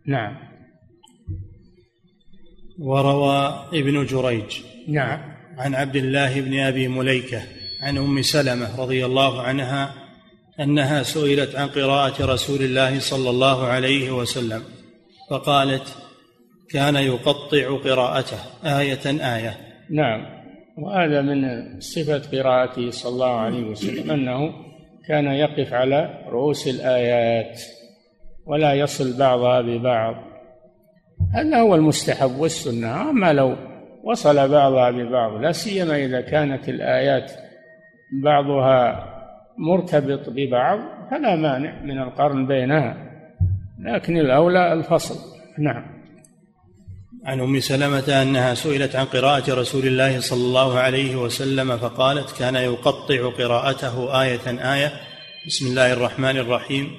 نعم. 0.07 0.37
وروى 2.79 3.67
ابن 3.73 4.05
جريج 4.05 4.61
نعم. 4.87 5.19
عن 5.57 5.75
عبد 5.75 5.95
الله 5.95 6.41
بن 6.41 6.59
أبي 6.59 6.87
مليكة 6.87 7.41
عن 7.81 7.97
أم 7.97 8.21
سلمة 8.21 8.81
رضي 8.81 9.05
الله 9.05 9.41
عنها 9.41 10.02
أنها 10.59 11.03
سئلت 11.03 11.55
عن 11.55 11.67
قراءة 11.67 12.25
رسول 12.25 12.61
الله 12.61 12.99
صلى 12.99 13.29
الله 13.29 13.67
عليه 13.67 14.11
وسلم 14.11 14.61
فقالت 15.29 15.97
كان 16.69 16.95
يقطع 16.95 17.77
قراءته. 17.83 18.37
آية 18.65 19.35
آية. 19.35 19.57
نعم. 19.89 20.43
وهذا 20.77 21.21
من 21.21 21.45
صفة 21.79 22.21
قراءته 22.37 22.89
صلى 22.89 23.11
الله 23.13 23.35
عليه 23.35 23.63
وسلم 23.63 24.11
أنه 24.11 24.53
كان 25.07 25.25
يقف 25.25 25.73
على 25.73 26.23
رؤوس 26.27 26.67
الآيات 26.67 27.61
ولا 28.45 28.73
يصل 28.73 29.17
بعضها 29.17 29.61
ببعض. 29.61 30.15
هذا 31.33 31.57
هو 31.57 31.75
المستحب 31.75 32.39
والسنة 32.39 33.09
أما 33.09 33.33
لو 33.33 33.55
وصل 34.03 34.49
بعضها 34.49 34.91
ببعض 34.91 35.41
لا 35.41 35.51
سيما 35.51 35.95
إذا 35.95 36.21
كانت 36.21 36.69
الآيات 36.69 37.31
بعضها 38.23 39.12
مرتبط 39.57 40.29
ببعض 40.29 40.79
فلا 41.11 41.35
مانع 41.35 41.81
من 41.81 42.01
القرن 42.01 42.47
بينها 42.47 42.97
لكن 43.79 44.17
الأولى 44.17 44.73
الفصل. 44.73 45.15
نعم. 45.59 45.85
عن 47.25 47.39
أم 47.39 47.59
سلمة 47.59 48.21
أنها 48.21 48.53
سئلت 48.53 48.95
عن 48.95 49.05
قراءة 49.05 49.53
رسول 49.53 49.87
الله 49.87 50.19
صلى 50.19 50.41
الله 50.41 50.79
عليه 50.79 51.15
وسلم 51.15 51.77
فقالت 51.77 52.39
كان 52.39 52.55
يقطع 52.55 53.29
قراءته 53.29 54.21
آية 54.21 54.73
آية. 54.73 54.91
بسم 55.47 55.67
الله 55.67 55.93
الرحمن 55.93 56.37
الرحيم. 56.37 56.91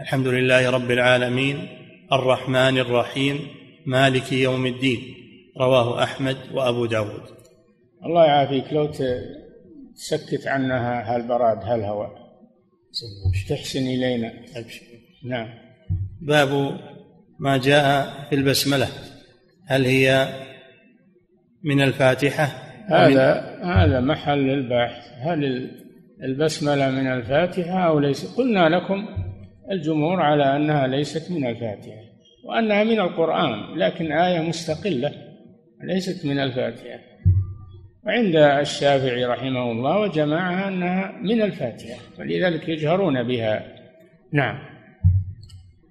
الحمد 0.00 0.26
لله 0.26 0.70
رب 0.70 0.90
العالمين. 0.90 1.68
الرحمن 2.12 2.78
الرحيم. 2.78 3.38
مالك 3.86 4.32
يوم 4.32 4.66
الدين. 4.66 5.14
رواه 5.60 6.02
أحمد 6.02 6.36
وأبو 6.54 6.86
داود. 6.86 7.22
الله 8.04 8.24
يعافيك. 8.24 8.72
لو 8.72 8.86
تسكت 9.98 10.46
عنها 10.46 11.14
هالبراد 11.14 11.64
هالهواء 11.64 12.28
تحسن 13.48 13.86
إلينا. 13.86 14.32
ابشر 14.56 14.82
نعم. 15.24 15.48
باب 16.20 16.80
ما 17.38 17.56
جاء 17.56 18.10
في 18.28 18.34
البسملة. 18.34 18.88
هل 19.66 19.84
هي 19.84 20.28
من 21.64 21.80
الفاتحة؟ 21.80 22.44
هذا 22.88 23.58
هذا 23.64 24.00
محل 24.00 24.50
البحث 24.50 25.04
هل 25.20 25.70
البسملة 26.22 26.90
من 26.90 27.06
الفاتحة 27.06 27.88
أو 27.88 27.98
ليس؟ 27.98 28.36
قلنا 28.36 28.68
لكم 28.68 29.08
الجمهور 29.70 30.20
على 30.20 30.56
أنها 30.56 30.86
ليست 30.86 31.30
من 31.30 31.46
الفاتحة 31.46 32.08
وأنها 32.44 32.84
من 32.84 33.00
القرآن 33.00 33.78
لكن 33.78 34.12
آية 34.12 34.40
مستقلة 34.40 35.12
ليست 35.84 36.26
من 36.26 36.38
الفاتحة. 36.38 37.07
وعند 38.08 38.36
الشافعي 38.36 39.24
رحمه 39.24 39.72
الله 39.72 39.98
وجماعة 39.98 40.68
أنها 40.68 41.12
من 41.22 41.42
الفاتحة 41.42 41.98
ولذلك 42.18 42.68
يجهرون 42.68 43.22
بها. 43.22 43.62
نعم. 44.32 44.58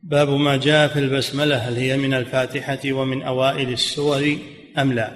باب 0.03 0.29
ما 0.29 0.57
جاء 0.57 0.87
في 0.87 0.99
البسملة 0.99 1.55
هل 1.55 1.75
هي 1.75 1.97
من 1.97 2.13
الفاتحة 2.13 2.79
ومن 2.85 3.21
أوائل 3.21 3.69
السور 3.69 4.37
أم 4.77 4.93
لا؟ 4.93 5.11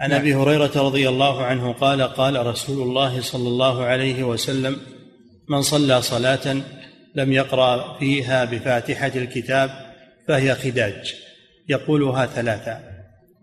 عن 0.00 0.12
أبي 0.12 0.30
نعم. 0.30 0.40
هريرة 0.40 0.72
رضي 0.76 1.08
الله 1.08 1.42
عنه 1.42 1.72
قال 1.72 2.02
قال 2.02 2.46
رسول 2.46 2.88
الله 2.88 3.20
صلى 3.20 3.48
الله 3.48 3.84
عليه 3.84 4.22
وسلم 4.22 4.76
من 5.48 5.62
صلى 5.62 6.02
صلاة 6.02 6.56
لم 7.14 7.32
يقرأ 7.32 7.98
فيها 7.98 8.44
بفاتحة 8.44 9.12
الكتاب 9.16 9.70
فهي 10.28 10.54
خداج 10.54 11.14
يقولها 11.68 12.26
ثلاثا 12.26 12.80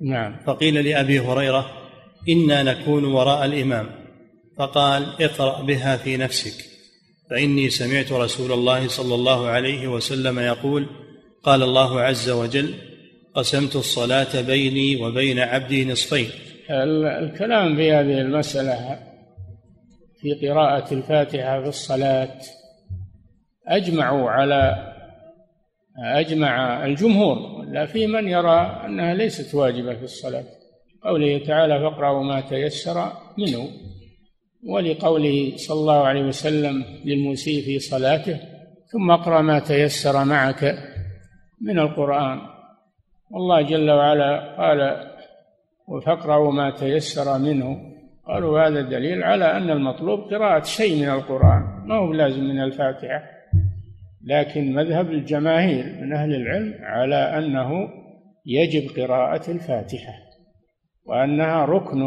نعم. 0.02 0.36
فقيل 0.46 0.90
لأبي 0.90 1.20
هريرة 1.20 1.81
إنا 2.30 2.64
نكون 2.64 3.06
وراء 3.06 3.46
الإمام. 3.46 3.90
فقال 4.58 5.04
اقرأ 5.22 5.62
بها 5.62 5.98
في 5.98 6.18
نفسك. 6.18 6.66
فإني 7.30 7.70
سمعت 7.70 8.12
رسول 8.12 8.52
الله 8.52 8.88
صلى 8.88 9.16
الله 9.16 9.48
عليه 9.48 9.88
وسلم 9.88 10.40
يقول 10.40 10.86
قال 11.44 11.64
الله 11.64 12.02
عز 12.02 12.30
وجل 12.30 12.74
قسمت 13.36 13.76
الصلاة 13.76 14.42
بيني 14.42 15.04
وبين 15.04 15.40
عبدي 15.40 15.86
نصفين. 15.86 16.30
الكلام 17.20 17.76
في 17.76 17.92
هذه 17.92 18.22
المسألة 18.22 19.00
في 20.22 20.48
قراءة 20.48 20.94
الفاتحة 20.94 21.62
في 21.62 21.68
الصلاة 21.68 22.40
أجمعوا 23.68 24.30
على 24.30 24.94
أجمع 25.98 26.86
الجمهور 26.86 27.66
لا 27.66 27.86
في 27.86 28.08
من 28.08 28.28
يرى 28.28 28.82
أنها 28.86 29.14
ليست 29.14 29.56
واجبة 29.56 29.96
في 29.96 30.04
الصلاة. 30.04 30.46
قوله 31.04 31.38
تعالى 31.38 31.80
فاقرأوا 31.80 32.24
ما 32.24 32.42
تيسر 32.42 33.12
منه 33.38 33.68
ولقوله 34.64 35.54
صلى 35.56 35.80
الله 35.80 36.08
عليه 36.08 36.24
وسلم 36.24 36.86
للمسيء 37.06 37.64
في 37.64 37.80
صلاته 37.80 38.40
ثم 38.88 39.12
اقرأ 39.12 39.42
ما 39.42 39.60
تيسر 39.60 40.26
معك 40.26 40.76
من 41.62 41.80
القرآن 41.80 42.40
والله 43.32 43.62
جل 43.62 43.92
وعلا 43.92 44.56
قال 44.58 45.08
فاقرأوا 46.06 46.52
ما 46.52 46.72
تيسر 46.72 47.38
منه 47.38 47.92
قالوا 48.28 48.68
هذا 48.68 48.82
دليل 48.82 49.24
على 49.24 49.58
أن 49.58 49.70
المطلوب 49.70 50.20
قراءة 50.20 50.64
شيء 50.64 51.02
من 51.02 51.10
القرآن 51.10 51.84
ما 51.86 51.96
هو 51.96 52.14
لازم 52.14 52.44
من 52.44 52.64
الفاتحة. 52.64 53.24
لكن 54.26 54.74
مذهب 54.74 55.12
الجماهير 55.12 55.84
من 56.02 56.14
أهل 56.14 56.36
العلم 56.36 56.74
على 56.82 57.16
أنه 57.16 57.90
يجب 58.46 59.02
قراءة 59.02 59.52
الفاتحة. 59.52 60.14
وأنها 61.12 61.66
ركن 61.66 62.00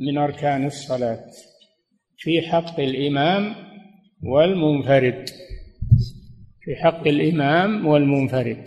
من 0.00 0.18
أركان 0.18 0.66
الصلاة 0.66 1.24
في 2.16 2.42
حق 2.42 2.80
الإمام 2.80 3.54
والمنفرد. 4.22 5.28
في 6.60 6.76
حق 6.76 7.08
الإمام 7.08 7.86
والمنفرد. 7.86 8.64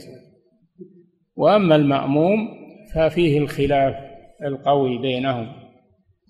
وأما 1.36 1.76
المأموم 1.76 2.48
ففيه 2.94 3.38
الخلاف 3.38 3.96
القوي 4.44 4.98
بينهم. 4.98 5.48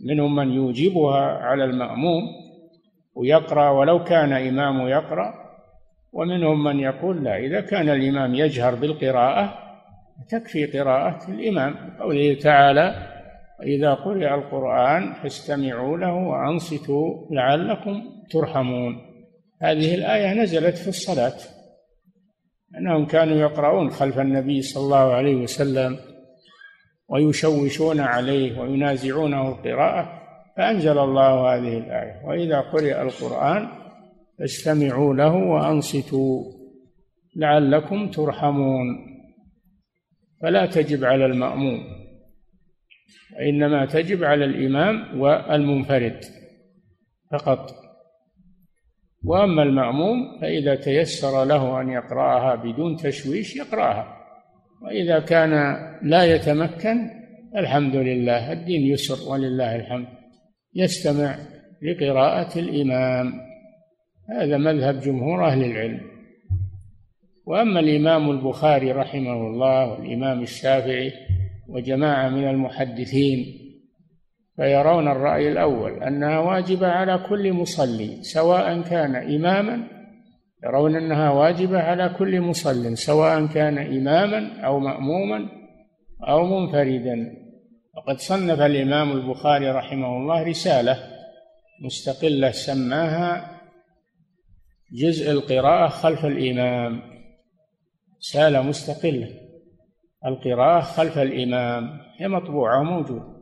منهم 0.05 0.35
من 0.35 0.51
يوجبها 0.51 1.21
على 1.21 1.63
المأموم 1.63 2.23
ويقرأ 3.15 3.69
ولو 3.69 4.03
كان 4.03 4.33
إمام 4.33 4.87
يقرأ 4.87 5.33
ومنهم 6.13 6.63
من 6.63 6.79
يقول 6.79 7.23
لا 7.23 7.37
إذا 7.37 7.61
كان 7.61 7.89
الإمام 7.89 8.35
يجهر 8.35 8.75
بالقراءة 8.75 9.53
تكفي 10.29 10.65
قراءة 10.65 11.31
الإمام. 11.31 11.75
قوله 11.99 12.33
تعالى 12.33 13.14
وإذا 13.59 13.93
قرئ 13.93 14.33
القرآن 14.33 15.13
فاستمعوا 15.13 15.97
له 15.97 16.13
وأنصتوا 16.13 17.27
لعلكم 17.31 18.03
ترحمون. 18.31 18.97
هذه 19.61 19.95
الآية 19.95 20.33
نزلت 20.33 20.77
في 20.77 20.87
الصلاة. 20.87 21.37
أنهم 22.77 23.05
كانوا 23.05 23.35
يقرؤون 23.35 23.89
خلف 23.89 24.19
النبي 24.19 24.61
صلى 24.61 24.83
الله 24.83 25.13
عليه 25.13 25.35
وسلم 25.35 25.97
ويشوشون 27.09 27.99
عليه 27.99 28.59
وينازعونه 28.59 29.49
القراءة 29.49 30.21
فأنزل 30.57 30.97
الله 30.97 31.55
هذه 31.55 31.77
الآية. 31.77 32.25
وإذا 32.25 32.59
قرئ 32.59 33.01
القرآن 33.01 33.67
فاستمعوا 34.39 35.13
له 35.13 35.35
وأنصتوا 35.35 36.43
لعلكم 37.35 38.11
ترحمون. 38.11 39.15
فلا 40.41 40.65
تجب 40.65 41.05
على 41.05 41.25
المأموم 41.25 42.04
وإنما 43.37 43.85
تجب 43.85 44.23
على 44.23 44.45
الإمام 44.45 45.21
والمنفرد 45.21 46.19
فقط. 47.31 47.71
وأما 49.23 49.63
المأموم 49.63 50.39
فإذا 50.41 50.75
تيسر 50.75 51.45
له 51.45 51.81
أن 51.81 51.89
يقرأها 51.89 52.55
بدون 52.55 52.95
تشويش 52.95 53.55
يقرأها 53.55 54.17
وإذا 54.81 55.19
كان 55.19 55.75
لا 56.03 56.23
يتمكن 56.35 57.09
الحمد 57.55 57.95
لله 57.95 58.51
الدين 58.51 58.81
يسر 58.81 59.31
ولله 59.31 59.75
الحمد 59.75 60.07
يستمع 60.75 61.35
لقراءة 61.81 62.59
الإمام. 62.59 63.33
هذا 64.29 64.57
مذهب 64.57 64.99
جمهور 64.99 65.47
أهل 65.47 65.63
العلم. 65.63 66.01
وأما 67.45 67.79
الإمام 67.79 68.31
البخاري 68.31 68.91
رحمه 68.91 69.47
الله 69.47 69.91
والإمام 69.91 70.41
الشافعي 70.41 71.13
وجماعة 71.69 72.29
من 72.29 72.49
المحدثين 72.49 73.61
فيرون 74.55 75.07
الرأي 75.07 75.51
الأول 75.51 76.03
أنها 76.03 76.39
واجبة 76.39 76.87
على 76.87 77.25
كل 77.29 77.53
مصلي 77.53 78.23
سواء 78.23 78.81
كان 78.81 79.15
إماما 79.15 79.95
يرون 80.65 80.95
أنها 80.95 81.29
واجبة 81.29 81.79
على 81.79 82.15
كل 82.17 82.41
مصل 82.41 82.97
سواء 82.97 83.45
كان 83.45 83.77
إماما 83.77 84.65
أو 84.65 84.79
مأموما 84.79 85.49
أو 86.27 86.45
منفردا. 86.45 87.45
وقد 87.95 88.17
صنف 88.17 88.61
الإمام 88.61 89.11
البخاري 89.11 89.71
رحمه 89.71 90.17
الله 90.17 90.43
رسالة 90.43 90.97
مستقلة 91.81 92.51
سماها 92.51 93.61
جزء 94.91 95.31
القراءة 95.31 95.87
خلف 95.87 96.25
الإمام 96.25 97.01
رسالة 98.19 98.61
مستقلة. 98.61 99.29
القراءة 100.25 100.81
خلف 100.81 101.17
الإمام 101.17 101.99
هي 102.17 102.27
مطبوعة 102.27 102.79
وموجودة. 102.79 103.35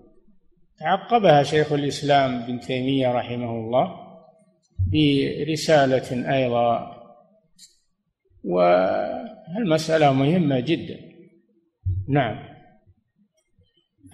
عقبها 0.82 1.44
شيخ 1.44 1.72
الإسلام 1.72 2.44
ابن 2.44 2.60
تيمية 2.60 3.12
رحمه 3.12 3.52
الله 3.52 4.04
برسالة 4.92 6.36
أيضا 6.36 6.94
والمسألة 8.44 10.14
مهمة 10.14 10.60
جدا. 10.60 11.00
نعم. 12.10 12.54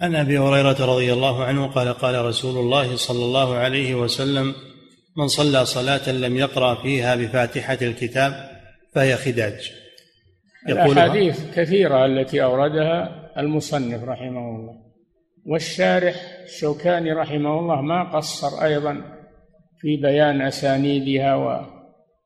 عن 0.00 0.16
أبي 0.16 0.38
هريرة 0.38 0.86
رضي 0.94 1.12
الله 1.12 1.44
عنه 1.44 1.66
قال 1.66 1.88
قال 1.88 2.24
رسول 2.24 2.58
الله 2.58 2.96
صلى 2.96 3.24
الله 3.24 3.54
عليه 3.54 3.94
وسلم 3.94 4.54
من 5.16 5.28
صلى 5.28 5.66
صلاة 5.66 6.10
لم 6.10 6.36
يقرأ 6.36 6.82
فيها 6.82 7.16
بفاتحة 7.16 7.78
الكتاب 7.82 8.50
فهي 8.94 9.16
خداج. 9.16 9.72
الأحاديث 10.68 11.54
كثيرة 11.54 12.06
التي 12.06 12.42
أوردها 12.42 13.30
المصنف 13.38 14.04
رحمه 14.04 14.56
الله. 14.56 14.80
والشارح 15.46 16.14
الشوكاني 16.44 17.12
رحمه 17.12 17.58
الله 17.58 17.80
ما 17.82 18.16
قصر 18.16 18.64
أيضا 18.64 19.02
في 19.78 19.96
بيان 19.96 20.42
أسانيدها 20.42 21.62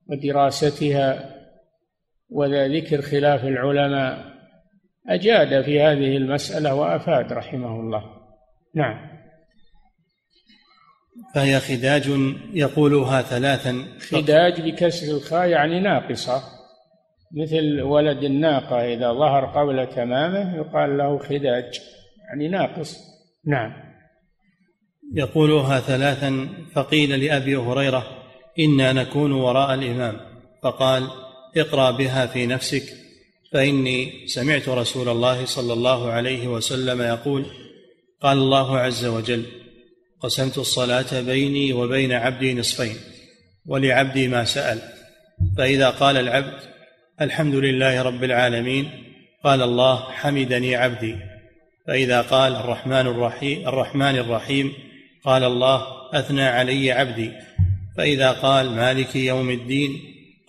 ودراستها 0.09 1.35
وذكر 2.29 3.03
خلاف 3.03 3.45
العلماء. 3.45 4.35
أجاد 5.09 5.63
في 5.63 5.83
هذه 5.83 6.17
المسألة 6.17 6.75
وأفاد 6.75 7.33
رحمه 7.33 7.81
الله. 7.81 8.05
نعم. 8.75 9.15
فهي 11.35 11.61
خداج 11.61 12.11
يقولها 12.53 13.23
ثلاثا. 13.23 13.85
خداج 14.11 14.61
بكسر 14.61 15.17
الخاء 15.17 15.49
يعني 15.49 15.81
ناقصة. 15.81 16.54
مثل 17.33 17.81
ولد 17.81 18.25
الناقة 18.25 18.77
إذا 18.77 19.13
ظهر 19.13 19.45
قبل 19.47 19.95
تمامه 19.95 20.57
يقال 20.57 20.99
له 20.99 21.19
خداج 21.19 21.81
يعني 22.29 22.49
ناقص. 22.49 22.97
نعم. 23.47 23.73
يقولها 25.15 25.81
ثلاثا 25.81 26.49
فقيل 26.73 27.25
لأبي 27.25 27.57
هريرة 27.57 28.07
إنا 28.59 28.93
نكون 28.93 29.33
وراء 29.33 29.75
الإمام. 29.75 30.17
فقال 30.63 31.09
اقرأ 31.57 31.91
بها 31.91 32.27
في 32.27 32.47
نفسك. 32.47 32.83
فإني 33.53 34.27
سمعت 34.27 34.69
رسول 34.69 35.09
الله 35.09 35.45
صلى 35.45 35.73
الله 35.73 36.11
عليه 36.11 36.49
وسلم 36.49 37.03
يقول 37.03 37.47
قال 38.21 38.39
الله 38.39 38.79
عز 38.79 39.05
وجل 39.05 39.45
قسمت 40.21 40.59
الصلاة 40.59 41.21
بيني 41.21 41.73
وبين 41.73 42.13
عبدي 42.13 42.55
نصفين 42.55 42.97
ولعبدي 43.67 44.29
ما 44.29 44.45
سأل. 44.45 44.79
فإذا 45.57 45.91
قال 45.91 46.17
العبد 46.17 46.74
الحمد 47.21 47.55
لله 47.55 48.03
رب 48.03 48.25
العالمين. 48.25 48.91
قال 49.45 49.63
الله 49.63 49.97
حمدني 49.97 50.77
عبدي. 50.77 51.17
فإذا 51.87 52.21
قال 52.21 52.57
الرحمن 52.57 53.07
الرحيم 53.07 53.69
الرحمن 53.69 54.17
الرحيم. 54.17 54.73
قال 55.25 55.45
الله 55.45 55.87
أثنى 56.13 56.43
علي 56.43 56.93
عبدي. 56.93 57.31
فإذا 57.97 58.31
قال 58.31 58.71
مالك 58.71 59.17
يوم 59.17 59.51
الدين. 59.51 60.01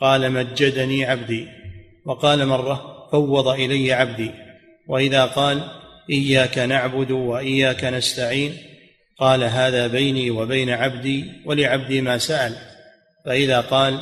قال 0.02 0.32
مجدني 0.32 1.06
عبدي. 1.06 1.48
وقال 2.06 2.46
مرة 2.46 3.08
فوض 3.12 3.48
إلي 3.48 3.94
عبدي. 3.94 4.32
وإذا 4.88 5.26
قال 5.26 5.64
إياك 6.10 6.58
نعبد 6.58 7.12
وإياك 7.12 7.86
نستعين. 7.86 8.58
قال 9.18 9.44
هذا 9.44 9.88
بيني 9.88 10.30
وبين 10.32 10.70
عبدي 10.70 11.26
ولعبدي 11.46 12.02
ما 12.02 12.18
سأل. 12.18 12.56
فإذا 13.26 13.62
قال 13.62 14.00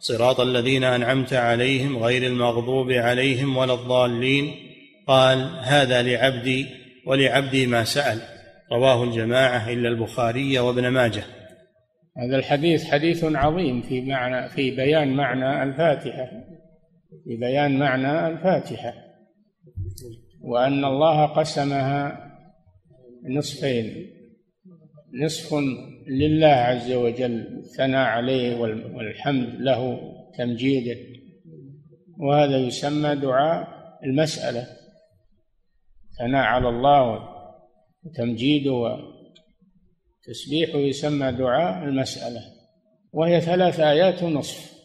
صراط 0.00 0.40
الذين 0.40 0.84
أنعمت 0.84 1.32
عليهم 1.32 1.98
غير 1.98 2.26
المغضوب 2.26 2.90
عليهم 2.90 3.56
ولا 3.56 3.74
الضالين. 3.74 4.54
قال 5.06 5.60
هذا 5.62 6.02
لعبدي 6.02 6.66
ولعبدي 7.06 7.66
ما 7.66 7.84
سأل. 7.84 8.20
رواه 8.72 9.04
الجماعة 9.04 9.72
إلا 9.72 9.88
البخاري 9.88 10.58
وابن 10.58 10.88
ماجه. 10.88 11.24
هذا 12.16 12.36
الحديث 12.36 12.84
حديث 12.84 13.24
عظيم 13.24 13.82
في 13.82 14.00
معنى 14.00 14.48
في 14.48 14.70
بيان 14.70 15.16
معنى 15.16 15.62
الفاتحة. 15.62 16.30
في 17.24 17.36
بيان 17.36 17.78
معنى 17.78 18.28
الفاتحة. 18.28 18.94
وأن 20.40 20.84
الله 20.84 21.26
قسمها 21.26 22.26
نصفين. 23.30 24.10
نصف 25.24 25.54
لله 26.06 26.46
عز 26.46 26.92
وجل 26.92 27.58
الثناء 27.58 28.06
عليه 28.08 28.56
والحمد 28.94 29.54
له 29.60 30.12
تمجيده. 30.38 30.96
وهذا 32.18 32.58
يسمى 32.58 33.14
دعاء 33.14 33.68
المسألة. 34.04 34.66
ثناء 36.18 36.44
على 36.44 36.68
الله 36.68 37.28
وتمجيده 38.04 38.72
وتسبيحه 40.26 40.78
يسمى 40.78 41.32
دعاء 41.32 41.84
المسألة. 41.84 42.40
وهي 43.12 43.40
ثلاث 43.40 43.80
آيات 43.80 44.22
ونصف. 44.22 44.76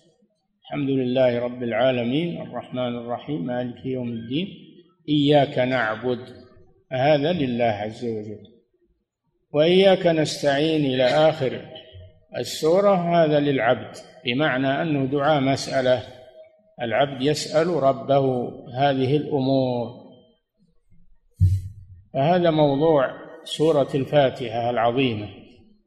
الحمد 0.61 0.89
لله 0.89 1.39
رب 1.39 1.63
العالمين 1.63 2.41
الرحمن 2.41 2.95
الرحيم 2.97 3.45
مالك 3.45 3.85
يوم 3.85 4.09
الدين 4.09 4.47
إياك 5.09 5.59
نعبد. 5.59 6.19
هذا 6.91 7.33
لله 7.33 7.63
عز 7.63 8.05
وجل. 8.05 8.50
وإياك 9.53 10.07
نستعين 10.07 10.85
إلى 10.85 11.03
آخر. 11.03 11.61
السورة 12.37 12.95
هذا 12.95 13.39
للعبد 13.39 13.97
بمعنى 14.25 14.81
أنه 14.81 15.05
دعاء 15.05 15.41
مسألة. 15.41 16.03
العبد 16.81 17.21
يسأل 17.21 17.67
ربه 17.67 18.51
هذه 18.77 19.17
الأمور. 19.17 20.01
فهذا 22.13 22.49
موضوع 22.51 23.11
سورة 23.43 23.89
الفاتحة 23.95 24.69
العظيمة. 24.69 25.27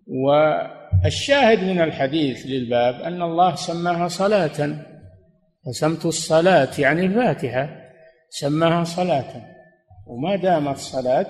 والشاهد 0.07 1.59
من 1.65 1.81
الحديث 1.81 2.47
للباب 2.47 2.95
أن 2.95 3.23
الله 3.23 3.55
سماها 3.55 4.09
صلاة. 4.09 4.77
فسمت 5.67 6.07
الصلاة 6.07 6.69
يعني 6.79 7.07
الفاتحة. 7.07 7.69
سماها 8.31 8.85
صلاة. 8.85 9.55
وما 10.07 10.37
دامت 10.37 10.77
صلاة 10.77 11.27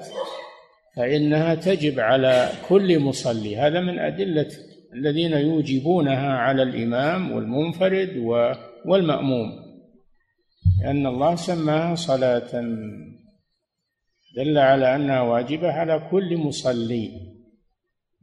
فإنها 0.97 1.55
تجب 1.55 2.01
على 2.01 2.51
كل 2.69 2.99
مصلي. 2.99 3.57
هذا 3.57 3.81
من 3.81 3.99
أدلة 3.99 4.49
الذين 4.95 5.33
يوجبونها 5.33 6.33
على 6.33 6.63
الإمام 6.63 7.33
والمنفرد 7.33 8.17
والمأموم 8.87 9.65
لأن 10.83 11.07
الله 11.07 11.35
سماها 11.35 11.95
صلاة. 11.95 12.53
دل 14.37 14.59
على 14.59 14.97
أنها 14.97 15.21
واجبة 15.21 15.73
على 15.73 16.09
كل 16.11 16.37
مصلي. 16.37 17.11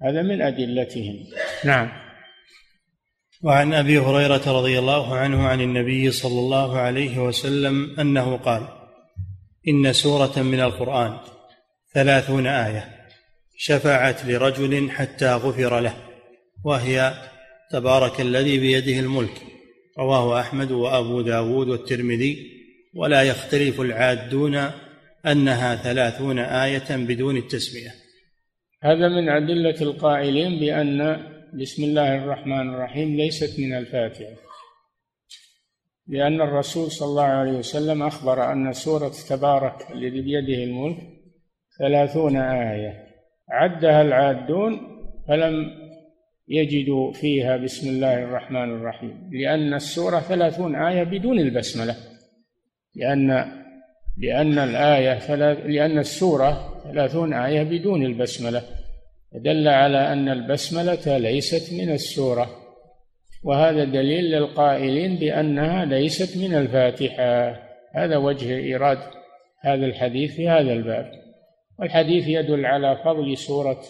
هذا 0.01 0.21
من 0.21 0.41
أدلتهم. 0.41 1.15
نعم. 1.65 1.91
وعن 3.43 3.73
أبي 3.73 3.99
هريرة 3.99 4.51
رضي 4.60 4.79
الله 4.79 5.15
عنه 5.15 5.47
عن 5.47 5.62
النبي 5.62 6.12
صلى 6.12 6.39
الله 6.39 6.77
عليه 6.77 7.19
وسلم 7.19 7.99
أنه 7.99 8.38
قال 8.38 8.67
إن 9.67 9.93
سورة 9.93 10.41
من 10.41 10.60
القرآن. 10.60 11.17
ثلاثون 11.93 12.47
آية 12.47 13.01
شفعت 13.58 14.25
لرجل 14.25 14.91
حتى 14.91 15.34
غفر 15.34 15.80
له 15.80 15.93
وهي 16.63 17.13
تبارك 17.71 18.21
الذي 18.21 18.60
بيده 18.60 18.99
الملك 18.99 19.41
رواه 19.99 20.39
أحمد 20.39 20.71
وأبو 20.71 21.21
داود 21.21 21.67
والترمذي 21.67 22.38
ولا 22.95 23.23
يختلف 23.23 23.82
العادون 23.82 24.71
أنها 25.25 25.75
ثلاثون 25.75 26.39
آية 26.39 26.95
بدون 26.95 27.38
التسمية. 27.38 27.91
هذا 28.84 29.08
من 29.10 29.30
أدلة 29.30 29.82
القائلين 29.82 30.60
بأن 30.60 31.17
بسم 31.62 31.84
الله 31.84 32.15
الرحمن 32.15 32.73
الرحيم 32.73 33.15
ليست 33.15 33.60
من 33.60 33.73
الفاتحة 33.73 34.36
لأن 36.08 36.41
الرسول 36.41 36.91
صلى 36.91 37.08
الله 37.08 37.23
عليه 37.23 37.51
وسلم 37.51 38.04
أخبر 38.04 38.51
أن 38.51 38.73
سورة 38.73 39.13
تبارك 39.30 39.91
الذي 39.91 40.21
بيده 40.21 40.63
الملك 40.63 41.20
ثلاثون 41.81 42.37
آية. 42.37 42.93
عدها 43.49 44.01
العادون 44.01 44.79
فلم 45.27 45.53
يجدوا 46.47 47.11
فيها 47.11 47.57
بسم 47.57 47.89
الله 47.89 48.23
الرحمن 48.23 48.69
الرحيم 48.75 49.29
لأن 49.31 49.73
السورة 49.73 50.19
ثلاثون 50.19 50.75
آية 50.75 51.03
بدون 51.03 51.39
البسملة. 51.39 51.95
لأن 52.95 53.45
لأن 54.17 54.59
الآية 54.59 55.35
لأن 55.55 55.99
السورة 55.99 56.81
ثلاثون 56.83 57.33
آية 57.33 57.63
بدون 57.63 58.05
البسملة. 58.05 58.61
دل 59.33 59.67
على 59.67 60.13
أن 60.13 60.29
البسملة 60.29 61.17
ليست 61.17 61.73
من 61.73 61.89
السورة. 61.89 62.49
وهذا 63.43 63.83
دليل 63.83 64.31
للقائلين 64.31 65.15
بأنها 65.15 65.85
ليست 65.85 66.37
من 66.37 66.55
الفاتحة. 66.55 67.59
هذا 67.95 68.17
وجه 68.17 68.57
إيراد 68.57 68.99
هذا 69.61 69.85
الحديث 69.85 70.35
في 70.35 70.49
هذا 70.49 70.73
الباب. 70.73 71.20
والحديث 71.79 72.27
يدل 72.27 72.65
على 72.65 73.01
فضل 73.05 73.38
سورة 73.38 73.81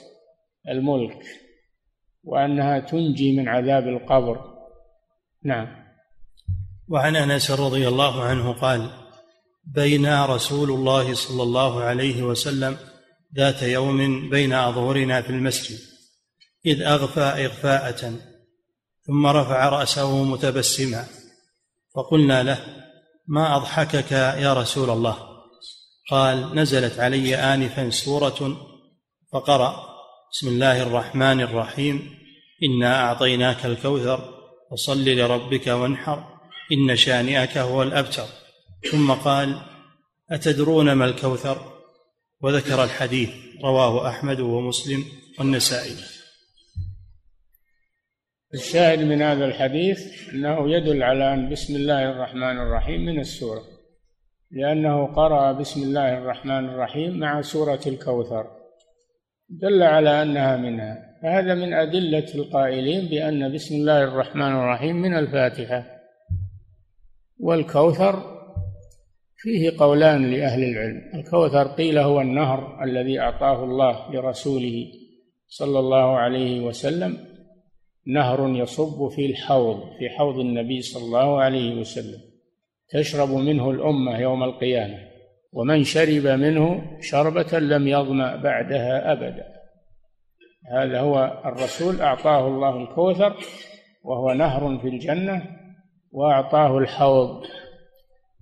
الملك 0.69 1.23
وأنها 2.23 2.79
تنجي 2.79 3.37
من 3.37 3.47
عذاب 3.47 3.87
القبر. 3.87 4.51
نعم. 5.43 5.67
وعن 6.89 7.15
أنس 7.15 7.51
رضي 7.51 7.87
الله 7.87 8.23
عنه 8.23 8.53
قال 8.53 8.89
بين 9.63 10.23
رسول 10.23 10.71
الله 10.71 11.13
صلى 11.13 11.43
الله 11.43 11.83
عليه 11.83 12.23
وسلم 12.23 12.77
ذات 13.35 13.63
يوم 13.63 14.29
بين 14.29 14.53
أظهرنا 14.53 15.21
في 15.21 15.29
المسجد 15.29 15.79
إذ 16.65 16.81
أغفى 16.81 17.21
إغفاءة 17.21 18.13
ثم 19.07 19.27
رفع 19.27 19.69
رأسه 19.69 20.23
متبسما 20.23 21.05
فقلنا 21.95 22.43
له 22.43 22.59
ما 23.27 23.55
أضحكك 23.55 24.11
يا 24.11 24.53
رسول 24.53 24.89
الله؟ 24.89 25.30
قال 26.11 26.55
نزلت 26.55 26.99
علي 26.99 27.35
آنفا 27.35 27.89
سورة 27.89 28.57
فقرأ 29.33 29.85
بسم 30.31 30.47
الله 30.47 30.83
الرحمن 30.83 31.41
الرحيم 31.41 32.17
إنا 32.63 33.03
أعطيناك 33.03 33.65
الكوثر 33.65 34.33
فصل 34.71 35.05
لربك 35.05 35.67
وانحر 35.67 36.23
إن 36.71 36.95
شانئك 36.95 37.57
هو 37.57 37.83
الأبتر. 37.83 38.25
ثم 38.91 39.11
قال 39.11 39.61
أتدرون 40.31 40.93
ما 40.93 41.05
الكوثر؟ 41.05 41.71
وذكر 42.41 42.83
الحديث 42.83 43.29
رواه 43.63 44.09
أحمد 44.09 44.39
ومسلم 44.39 45.05
والنسائي. 45.39 45.95
الشاهد 48.53 48.99
من 48.99 49.21
هذا 49.21 49.45
الحديث 49.45 49.99
أنه 50.33 50.71
يدل 50.71 51.03
على 51.03 51.33
أن 51.33 51.49
بسم 51.49 51.75
الله 51.75 52.11
الرحمن 52.11 52.57
الرحيم 52.57 53.01
من 53.01 53.19
السورة. 53.19 53.70
لأنه 54.53 55.05
قرأ 55.05 55.51
بسم 55.51 55.83
الله 55.83 56.17
الرحمن 56.17 56.69
الرحيم 56.69 57.19
مع 57.19 57.41
سورة 57.41 57.79
الكوثر 57.87 58.47
دل 59.49 59.83
على 59.83 60.21
أنها 60.21 60.57
منها. 60.57 61.17
فهذا 61.23 61.53
من 61.53 61.73
أدلة 61.73 62.25
القائلين 62.35 63.09
بأن 63.09 63.53
بسم 63.53 63.75
الله 63.75 64.03
الرحمن 64.03 64.51
الرحيم 64.51 64.95
من 64.95 65.17
الفاتحة. 65.17 65.85
والكوثر 67.39 68.41
فيه 69.37 69.71
قولان 69.79 70.31
لأهل 70.31 70.63
العلم. 70.63 71.01
الكوثر 71.13 71.67
قيل 71.67 71.97
هو 71.97 72.21
النهر 72.21 72.83
الذي 72.83 73.19
أعطاه 73.19 73.63
الله 73.63 74.13
لرسوله 74.13 74.85
صلى 75.47 75.79
الله 75.79 76.17
عليه 76.17 76.61
وسلم. 76.61 77.17
نهر 78.07 78.49
يصب 78.49 79.07
في 79.07 79.25
الحوض 79.25 79.79
في 79.99 80.09
حوض 80.09 80.39
النبي 80.39 80.81
صلى 80.81 81.03
الله 81.03 81.41
عليه 81.41 81.79
وسلم. 81.79 82.30
تشرب 82.91 83.29
منه 83.29 83.69
الأمة 83.69 84.19
يوم 84.19 84.43
القيامة 84.43 84.97
ومن 85.53 85.83
شرب 85.83 86.27
منه 86.27 86.97
شربة 87.01 87.59
لم 87.59 87.87
يظمأ 87.87 88.35
بعدها 88.35 89.11
أبدا. 89.11 89.45
هذا 90.71 90.99
هو 90.99 91.41
الرسول 91.45 92.01
أعطاه 92.01 92.47
الله 92.47 92.77
الكوثر 92.77 93.37
وهو 94.03 94.33
نهر 94.33 94.79
في 94.79 94.87
الجنة 94.87 95.43
وأعطاه 96.11 96.77
الحوض. 96.77 97.43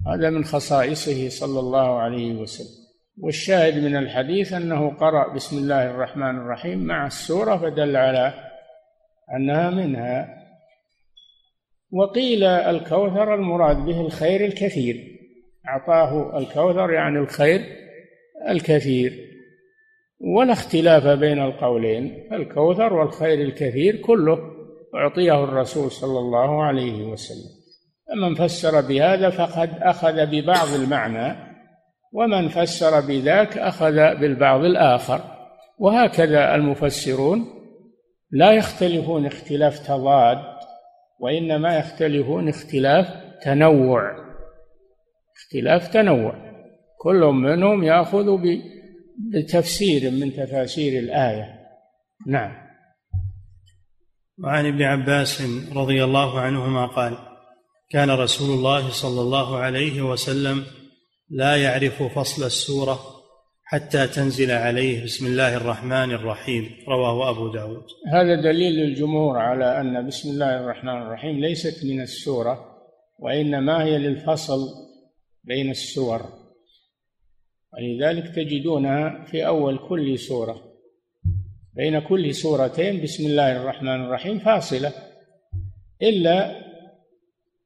هذا 0.07 0.29
من 0.29 0.43
خصائصه 0.43 1.29
صلى 1.29 1.59
الله 1.59 1.99
عليه 1.99 2.33
وسلم. 2.33 2.79
والشاهد 3.21 3.83
من 3.83 3.95
الحديث 3.95 4.53
أنه 4.53 4.89
قرأ 4.89 5.33
بسم 5.33 5.57
الله 5.57 5.91
الرحمن 5.91 6.37
الرحيم 6.37 6.79
مع 6.79 7.07
السورة 7.07 7.57
فدل 7.57 7.97
على 7.97 8.33
أنها 9.35 9.69
منها. 9.69 10.38
وقيل 11.91 12.43
الكوثر 12.43 13.35
المراد 13.35 13.77
به 13.77 14.01
الخير 14.01 14.45
الكثير. 14.45 15.19
أعطاه 15.67 16.37
الكوثر 16.37 16.91
يعني 16.91 17.19
الخير 17.19 17.61
الكثير. 18.49 19.13
ولا 20.37 20.53
اختلاف 20.53 21.07
بين 21.07 21.39
القولين. 21.39 22.27
الكوثر 22.33 22.93
والخير 22.93 23.41
الكثير 23.41 23.95
كله 23.95 24.39
أعطيه 24.95 25.43
الرسول 25.43 25.91
صلى 25.91 26.19
الله 26.19 26.63
عليه 26.63 27.03
وسلم. 27.03 27.59
فمن 28.07 28.35
فسر 28.35 28.81
بهذا 28.81 29.29
فقد 29.29 29.69
أخذ 29.81 30.25
ببعض 30.25 30.67
المعنى 30.83 31.35
ومن 32.13 32.47
فسر 32.47 33.07
بذاك 33.07 33.57
أخذ 33.57 33.95
بالبعض 33.95 34.63
الآخر. 34.63 35.21
وهكذا 35.79 36.55
المفسرون 36.55 37.45
لا 38.31 38.51
يختلفون 38.51 39.25
اختلاف 39.25 39.87
تضاد 39.87 40.58
وإنما 41.19 41.77
يختلفون 41.77 42.49
اختلاف 42.49 43.07
تنوع. 43.43 44.01
اختلاف 45.37 45.87
تنوع. 45.87 46.49
كل 46.99 47.21
منهم 47.21 47.83
يأخذ 47.83 48.25
بتفسير 49.33 50.11
من 50.11 50.33
تفاسير 50.33 50.99
الآية. 50.99 51.59
نعم. 52.27 52.69
وعن 54.43 54.65
ابن 54.65 54.81
عباس 54.81 55.41
رضي 55.75 56.03
الله 56.03 56.39
عنهما 56.39 56.85
قال 56.85 57.17
كان 57.89 58.09
رسول 58.09 58.57
الله 58.57 58.89
صلى 58.89 59.21
الله 59.21 59.57
عليه 59.57 60.01
وسلم 60.01 60.63
لا 61.29 61.55
يعرف 61.55 62.03
فصل 62.03 62.43
السورة 62.43 63.18
حتى 63.71 64.07
تنزل 64.07 64.51
عليه 64.51 65.03
بسم 65.03 65.25
الله 65.25 65.57
الرحمن 65.57 66.11
الرحيم. 66.11 66.69
رواه 66.87 67.29
أبو 67.29 67.47
داود. 67.47 67.83
هذا 68.13 68.35
دليل 68.35 68.73
للجمهور 68.73 69.37
على 69.37 69.81
أن 69.81 70.07
بسم 70.07 70.29
الله 70.29 70.57
الرحمن 70.57 71.01
الرحيم 71.01 71.39
ليست 71.39 71.85
من 71.85 72.01
السورة 72.01 72.65
وإنما 73.19 73.83
هي 73.83 73.97
للفصل 73.97 74.59
بين 75.43 75.69
السور. 75.69 76.21
ولذلك 77.73 78.35
تجدونها 78.35 79.25
في 79.25 79.47
أول 79.47 79.79
كل 79.89 80.19
سورة. 80.19 80.61
بين 81.73 81.99
كل 81.99 82.35
سورتين 82.35 83.01
بسم 83.03 83.25
الله 83.25 83.61
الرحمن 83.61 84.05
الرحيم 84.05 84.39
فاصلة. 84.39 84.93
إلا 86.01 86.55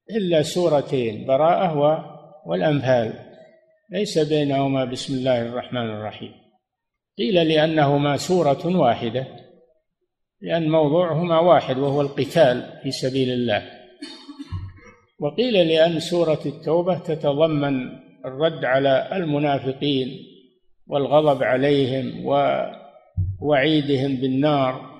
إلا 0.09 0.41
سورتين 0.41 1.25
براءة 1.27 2.05
والأنفال. 2.45 3.32
ليس 3.91 4.19
بينهما 4.19 4.85
بسم 4.85 5.13
الله 5.13 5.41
الرحمن 5.41 5.89
الرحيم. 5.89 6.31
قيل 7.17 7.47
لأنهما 7.47 8.17
سورة 8.17 8.77
واحدة 8.77 9.27
لأن 10.41 10.69
موضوعهما 10.69 11.39
واحد 11.39 11.77
وهو 11.77 12.01
القتال 12.01 12.79
في 12.83 12.91
سبيل 12.91 13.29
الله. 13.29 13.69
وقيل 15.19 15.53
لأن 15.67 15.99
سورة 15.99 16.39
التوبة 16.45 16.99
تتضمن 16.99 17.89
الرد 18.25 18.65
على 18.65 19.09
المنافقين 19.11 20.07
والغضب 20.87 21.43
عليهم 21.43 22.25
ووعيدهم 23.41 24.15
بالنار 24.15 24.93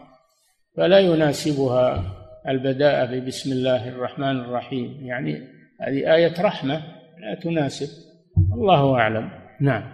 فلا 0.78 1.00
يناسبها 1.00 2.04
البداء 2.48 3.06
ببسم 3.06 3.52
الله 3.52 3.90
الرحمن 3.90 4.40
الرحيم. 4.40 5.06
يعني 5.06 5.48
هذه 5.82 6.16
آية 6.16 6.42
رحمة 6.42 6.76
لا 7.20 7.40
تناسب. 7.44 8.13
الله 8.54 9.00
أعلم. 9.00 9.30
نعم. 9.62 9.94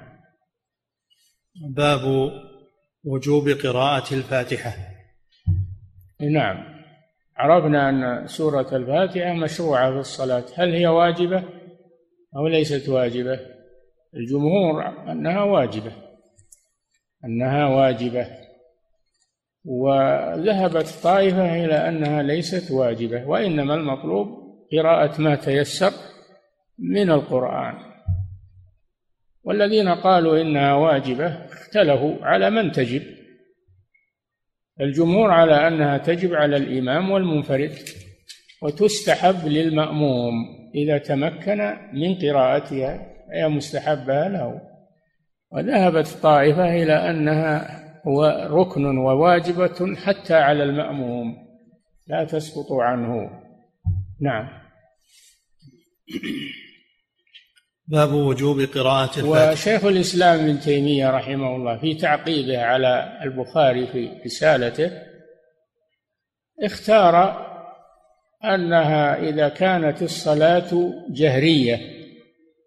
باب 1.70 2.32
وجوب 3.04 3.50
قراءة 3.50 4.14
الفاتحة. 4.14 4.74
نعم. 6.22 6.80
عرفنا 7.38 7.90
أن 7.90 8.28
سورة 8.28 8.76
الفاتحة 8.76 9.34
مشروعة 9.34 9.92
في 9.92 10.00
الصلاة. 10.00 10.44
هل 10.56 10.74
هي 10.74 10.88
واجبة 10.88 11.44
أو 12.36 12.48
ليست 12.48 12.90
واجبة؟ 12.90 13.40
الجمهور 14.16 14.88
أنها 15.12 15.44
واجبة. 15.44 15.92
أنها 17.26 17.68
واجبة. 17.68 18.28
وذهبت 19.66 21.00
طائفة 21.04 21.66
إلى 21.66 21.88
أنها 21.88 22.24
ليست 22.24 22.72
واجبة 22.72 23.26
وإنما 23.26 23.76
المطلوب 23.76 24.28
قراءة 24.72 25.22
ما 25.22 25.36
تيسر 25.36 25.92
من 26.80 27.12
القرآن. 27.12 27.89
والذين 29.50 29.90
قالوا 29.90 30.42
إنها 30.42 30.74
واجبة 30.74 31.28
اختلفوا 31.28 32.16
على 32.22 32.50
من 32.50 32.72
تجب. 32.72 33.02
الجمهور 34.82 35.32
على 35.32 35.68
أنها 35.68 35.98
تجب 35.98 36.34
على 36.34 36.58
الإمام 36.58 37.12
والمنفرد 37.12 37.72
وتستحب 38.62 39.48
للمأموم 39.48 40.34
إذا 40.76 40.98
تمكن 40.98 41.78
من 41.94 42.16
قراءتها 42.16 43.08
هي 43.34 43.48
مستحبة 43.48 44.28
له. 44.28 44.62
وذهبت 45.52 46.08
طائفة 46.08 46.84
إلى 46.84 46.94
أنها 47.10 47.80
هو 48.08 48.48
ركن 48.52 48.98
وواجبة 48.98 49.96
حتى 49.96 50.36
على 50.36 50.64
المأموم 50.64 51.38
لا 52.08 52.24
تسقط 52.24 52.72
عنه. 52.72 53.30
نعم. 54.22 54.50
باب 57.90 58.14
وجوب 58.14 58.62
قراءة 58.62 59.20
الفاتحة. 59.20 59.52
وشيخ 59.52 59.86
الإسلام 59.86 60.40
ابن 60.40 60.60
تيمية 60.60 61.10
رحمه 61.10 61.56
الله 61.56 61.78
في 61.78 61.96
تعقيبه 61.96 62.62
على 62.62 63.20
البخاري 63.24 63.88
في 63.88 64.10
رسالته 64.26 64.92
اختار 66.64 67.46
أنها 68.44 69.30
إذا 69.30 69.50
كانت 69.50 70.02
الصلاة 70.02 70.94
جهرية 71.10 71.80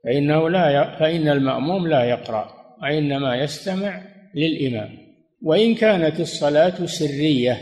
فإنه 0.04 0.50
لا 0.50 0.98
فإن 0.98 1.28
المأموم 1.28 1.88
لا 1.88 2.04
يقرأ 2.04 2.54
وإنما 2.82 3.36
يستمع 3.36 4.02
للإمام. 4.34 4.98
وإن 5.42 5.74
كانت 5.74 6.20
الصلاة 6.20 6.86
سرية 6.86 7.60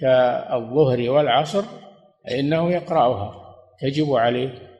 كالظهر 0.00 1.10
والعصر 1.10 1.64
فإنه 2.24 2.72
يقرأها 2.72 3.56
تجب 3.80 4.12
عليه 4.12 4.71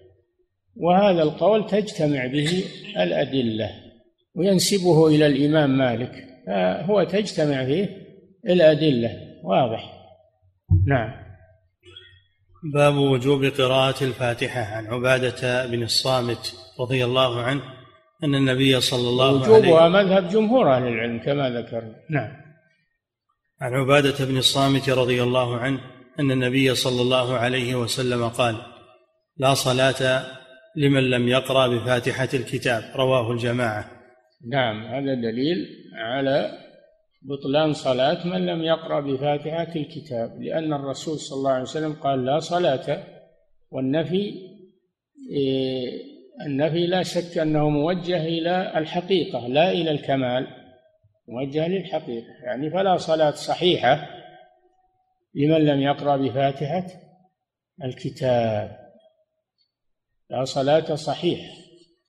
وهذا 0.76 1.22
القول 1.22 1.66
تجتمع 1.66 2.26
به 2.26 2.64
الأدلة 2.96 3.70
وينسبه 4.34 5.06
إلى 5.06 5.26
الإمام 5.26 5.78
مالك. 5.78 6.12
فهو 6.46 7.04
تجتمع 7.04 7.64
فيه 7.64 7.88
الأدلة 8.48 9.10
واضح. 9.44 9.92
نعم. 10.86 11.10
باب 12.74 12.96
وجوب 12.96 13.44
قراءة 13.44 14.04
الفاتحة. 14.04 14.60
عن 14.60 14.86
عبادة 14.86 15.66
بن 15.66 15.82
الصامت 15.82 16.54
رضي 16.80 17.04
الله 17.04 17.40
عنه 17.40 17.62
أن 18.24 18.34
النبي 18.34 18.80
صلى 18.80 19.08
الله 19.08 19.44
عليه 19.44 19.52
وجوبها 19.52 19.88
مذهب 19.88 20.28
جمهور 20.28 20.76
أهل 20.76 20.82
العلم 20.82 21.18
كما 21.18 21.50
ذكرنا. 21.50 21.94
نعم. 22.10 22.30
عن 23.60 23.74
عبادة 23.74 24.24
بن 24.24 24.36
الصامت 24.36 24.90
رضي 24.90 25.22
الله 25.22 25.56
عنه 25.56 25.80
أن 26.20 26.30
النبي 26.30 26.74
صلى 26.74 27.02
الله 27.02 27.34
عليه 27.36 27.74
وسلم 27.74 28.28
قال 28.28 28.56
لا 29.36 29.54
صلاة 29.54 30.24
لمن 30.76 31.10
لم 31.10 31.28
يقرأ 31.28 31.68
بفاتحة 31.68 32.28
الكتاب 32.34 32.82
رواه 32.96 33.32
الجماعة. 33.32 33.90
نعم 34.50 34.86
هذا 34.86 35.14
دليل 35.14 35.66
على 35.94 36.50
بطلان 37.22 37.72
صلاة 37.72 38.26
من 38.26 38.46
لم 38.46 38.62
يقرأ 38.62 39.00
بفاتحة 39.00 39.72
الكتاب 39.76 40.42
لأن 40.42 40.72
الرسول 40.72 41.18
صلى 41.18 41.36
الله 41.36 41.50
عليه 41.50 41.62
وسلم 41.62 41.92
قال 41.92 42.24
لا 42.24 42.38
صلاة 42.38 43.04
والنفي 43.70 44.34
إيه 45.30 46.12
النفي 46.46 46.86
لا 46.86 47.02
شك 47.02 47.38
أنه 47.38 47.68
موجه 47.68 48.24
إلى 48.26 48.78
الحقيقة 48.78 49.48
لا 49.48 49.70
إلى 49.70 49.90
الكمال 49.90 50.46
موجه 51.28 51.68
للحقيقة 51.68 52.32
يعني 52.44 52.70
فلا 52.70 52.96
صلاة 52.96 53.30
صحيحة 53.30 54.08
لمن 55.34 55.64
لم 55.66 55.80
يقرأ 55.80 56.16
بفاتحة 56.16 56.86
الكتاب. 57.84 58.81
لا 60.30 60.44
صلاة 60.44 60.94
صحيح. 60.94 61.40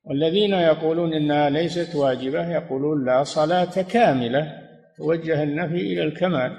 والذين 0.04 0.54
يقولون 0.54 1.13
انها 1.13 1.49
ليست 1.49 1.95
واجبة 1.95 2.49
يقولون 2.49 3.06
لا 3.06 3.23
صلاة 3.23 3.82
كاملة 3.82 4.60
توجه 4.97 5.43
النفي 5.43 5.93
إلى 5.93 6.04
الكمال. 6.04 6.52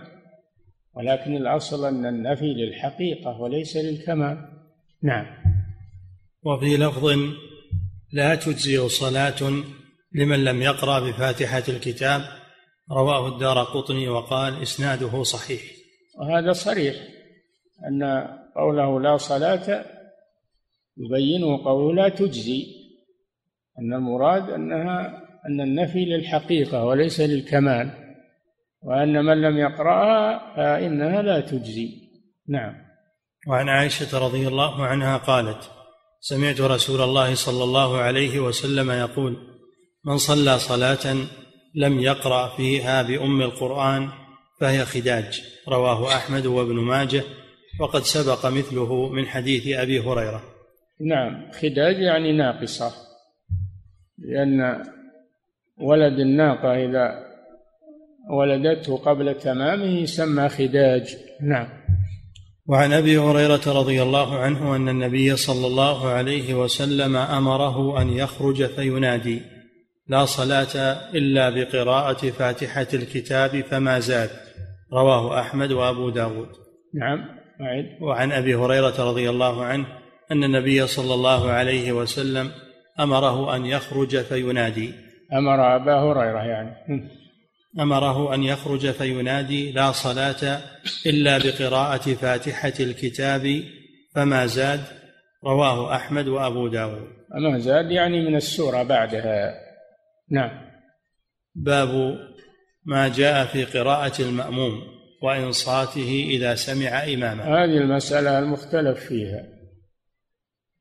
ولكن 0.95 1.37
الأصل 1.37 1.87
أن 1.87 2.07
النفي 2.07 2.55
للحقيقة 2.55 3.41
وليس 3.41 3.77
للكمال. 3.77 4.49
نعم. 5.03 5.27
وفي 6.43 6.77
لفظ 6.77 7.19
لا 8.13 8.35
تجزئ 8.35 8.89
صلاة 8.89 9.53
لمن 10.13 10.45
لم 10.45 10.63
يقرأ 10.63 11.01
بفاتحة 11.01 11.63
الكتاب 11.69 12.21
رواه 12.91 13.29
الدار 13.29 13.63
قطني 13.63 14.09
وقال 14.09 14.63
إسناده 14.63 15.23
صحيح. 15.23 15.63
وهذا 16.19 16.53
صريح 16.53 16.95
أن 17.89 18.29
قوله 18.57 19.01
لا 19.01 19.17
صلاة 19.17 19.85
يبينه 20.99 21.65
قوله 21.65 21.95
لا 21.95 22.09
تجزي 22.09 22.67
أن 23.79 23.95
المراد 23.95 24.51
أنها 24.51 25.25
أن 25.49 25.61
النفي 25.61 26.05
للحقيقة 26.05 26.85
وليس 26.85 27.21
للكمال 27.21 27.91
وأن 28.83 29.25
من 29.25 29.43
لم 29.43 29.59
يقرأها 29.59 30.57
فإنها 30.57 31.23
لا 31.23 31.41
تجزي. 31.41 31.89
نعم. 32.49 32.75
وعن 33.49 33.69
عائشة 33.69 34.19
رضي 34.19 34.49
الله 34.49 34.87
عنها 34.87 35.17
قالت 35.17 35.71
سمعت 36.21 36.61
رسول 36.61 37.01
الله 37.01 37.35
صلى 37.35 37.65
الله 37.65 37.99
عليه 37.99 38.41
وسلم 38.41 38.91
يقول 38.91 39.37
من 40.05 40.17
صلى 40.17 40.59
صلاة 40.59 41.17
لم 41.75 42.01
يقرأ 42.01 42.57
فيها 42.57 43.03
بأم 43.03 43.43
القرآن 43.43 44.09
فهي 44.61 44.85
خداج 44.85 45.43
رواه 45.69 46.17
أحمد 46.17 46.47
وابن 46.47 46.75
ماجه 46.75 47.23
وقد 47.81 48.03
سبق 48.03 48.47
مثله 48.47 49.09
من 49.09 49.27
حديث 49.27 49.79
أبي 49.79 50.01
هريرة. 50.01 50.54
نعم 51.01 51.51
خداج 51.53 51.99
يعني 51.99 52.33
ناقصة 52.33 52.93
لأن 54.19 54.83
ولد 55.79 56.21
الناقة 56.21 56.75
إذا 56.75 57.25
ولدته 58.31 58.97
قبل 58.97 59.35
تمامه 59.35 60.01
يسمى 60.01 60.49
خداج. 60.49 61.17
نعم. 61.43 61.69
وعن 62.67 62.93
أبي 62.93 63.19
هريرة 63.19 63.61
رضي 63.67 64.03
الله 64.03 64.39
عنه 64.39 64.77
أن 64.77 64.89
النبي 64.89 65.37
صلى 65.37 65.67
الله 65.67 66.09
عليه 66.09 66.55
وسلم 66.55 67.17
أمره 67.17 68.03
أن 68.03 68.09
يخرج 68.09 68.67
فينادي 68.67 69.43
لا 70.09 70.25
صلاة 70.25 70.97
إلا 71.15 71.51
بقراءة 71.51 72.31
فاتحة 72.31 72.87
الكتاب 72.95 73.61
فما 73.61 73.99
زاد. 73.99 74.31
رواه 74.93 75.41
أحمد 75.41 75.73
وأبو 75.73 76.11
داود. 76.11 76.49
نعم 76.95 77.25
وعن 78.01 78.33
أبي 78.33 78.55
هريرة 78.55 79.11
رضي 79.11 79.31
الله 79.31 79.65
عنه 79.65 79.87
أن 80.33 80.45
النبي 80.45 80.87
صلى 80.87 81.15
الله 81.15 81.51
عليه 81.51 81.93
وسلم 81.93 82.51
أمره 83.01 83.57
أن 83.57 83.67
يخرج 83.67 84.23
فينادي. 84.23 84.93
أمر 85.33 85.77
أبا 85.77 85.95
هريرة 85.95 86.43
يعني. 86.45 86.71
أمره 87.81 88.35
أن 88.35 88.43
يخرج 88.43 88.91
فينادي 88.91 89.73
لا 89.73 89.93
صلاة 89.93 90.61
إلا 91.07 91.39
بقراءة 91.39 92.15
فاتحة 92.15 92.73
الكتاب 92.81 93.63
فما 94.15 94.47
زاد. 94.47 94.81
رواه 95.45 95.97
أحمد 95.97 96.29
وأبو 96.29 96.69
داود. 96.69 97.09
فما 97.33 97.59
زاد 97.59 97.91
يعني 97.91 98.29
من 98.29 98.37
السورة 98.37 98.83
بعدها. 98.83 99.55
نعم. 100.31 100.51
باب 101.55 102.19
ما 102.85 103.09
جاء 103.09 103.45
في 103.45 103.65
قراءة 103.65 104.23
المأموم 104.23 104.83
وإنصاته 105.23 106.27
إذا 106.31 106.55
سمع 106.55 107.05
امامه 107.05 107.45
هذه 107.45 107.77
المسألة 107.77 108.39
المختلف 108.39 108.99
فيها. 108.99 109.54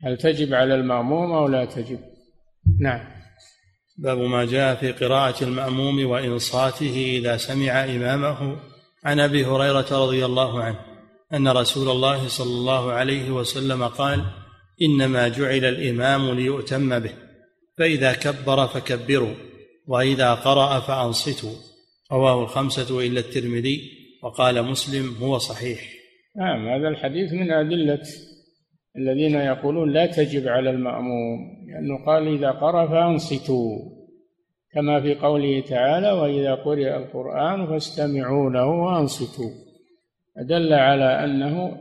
هل 0.04 0.18
تجب 0.18 0.54
على 0.54 0.76
المأموم 0.76 1.32
أو 1.32 1.47
لا 1.47 1.66
تجب؟ 1.66 1.99
نعم. 2.80 2.99
باب 3.97 4.18
ما 4.18 4.45
جاء 4.45 4.76
في 4.76 4.91
قراءة 4.91 5.43
المأموم 5.43 6.06
وإنصاته 6.06 7.18
إذا 7.20 7.38
سمع 7.38 7.84
إمامه. 7.84 8.60
عن 9.04 9.20
أبي 9.20 9.45
هريرة 9.45 9.86
رضي 9.91 10.26
الله 10.26 10.64
عنه 10.64 10.80
أن 11.34 11.47
رسول 11.47 11.89
الله 11.89 12.28
صلى 12.28 12.51
الله 12.51 12.91
عليه 12.91 13.32
وسلم 13.32 13.84
قال 13.88 14.26
إنما 14.82 15.28
جعل 15.28 15.66
الإمام 15.66 16.32
ليؤتم 16.32 16.99
به 16.99 17.12
فإذا 17.78 18.14
كبر 18.14 18.68
فكبروا 18.68 19.36
وإذا 19.88 20.34
قرأ 20.34 20.80
فأنصتوا. 20.80 21.56
رواه 22.12 22.43
الخمسة 22.43 22.99
إلا 22.99 23.20
الترمذي 23.20 23.91
وقال 24.24 24.64
مسلم 24.64 25.16
هو 25.22 25.38
صحيح. 25.38 25.80
نعم 26.38 26.68
هذا 26.68 26.88
الحديث 26.88 27.34
من 27.34 27.51
أدلة 27.51 28.04
الذين 28.97 29.35
يقولون 29.35 29.91
لا 29.91 30.05
تجب 30.05 30.47
على 30.47 30.69
المأموم 30.69 31.39
لأنه 31.67 32.05
قال 32.05 32.27
إذا 32.27 32.51
قرأ 32.51 32.87
فأنصتوا 32.87 33.79
كما 34.73 35.01
في 35.01 35.15
قوله 35.15 35.61
تعالى 35.61 36.11
وإذا 36.11 36.55
قرئ 36.55 36.97
القرآن 36.97 37.67
فاستمعوا 37.67 38.49
له 38.49 38.65
وأنصتوا. 38.65 39.49
أدل 40.37 40.73
على 40.73 41.23
أنه 41.25 41.77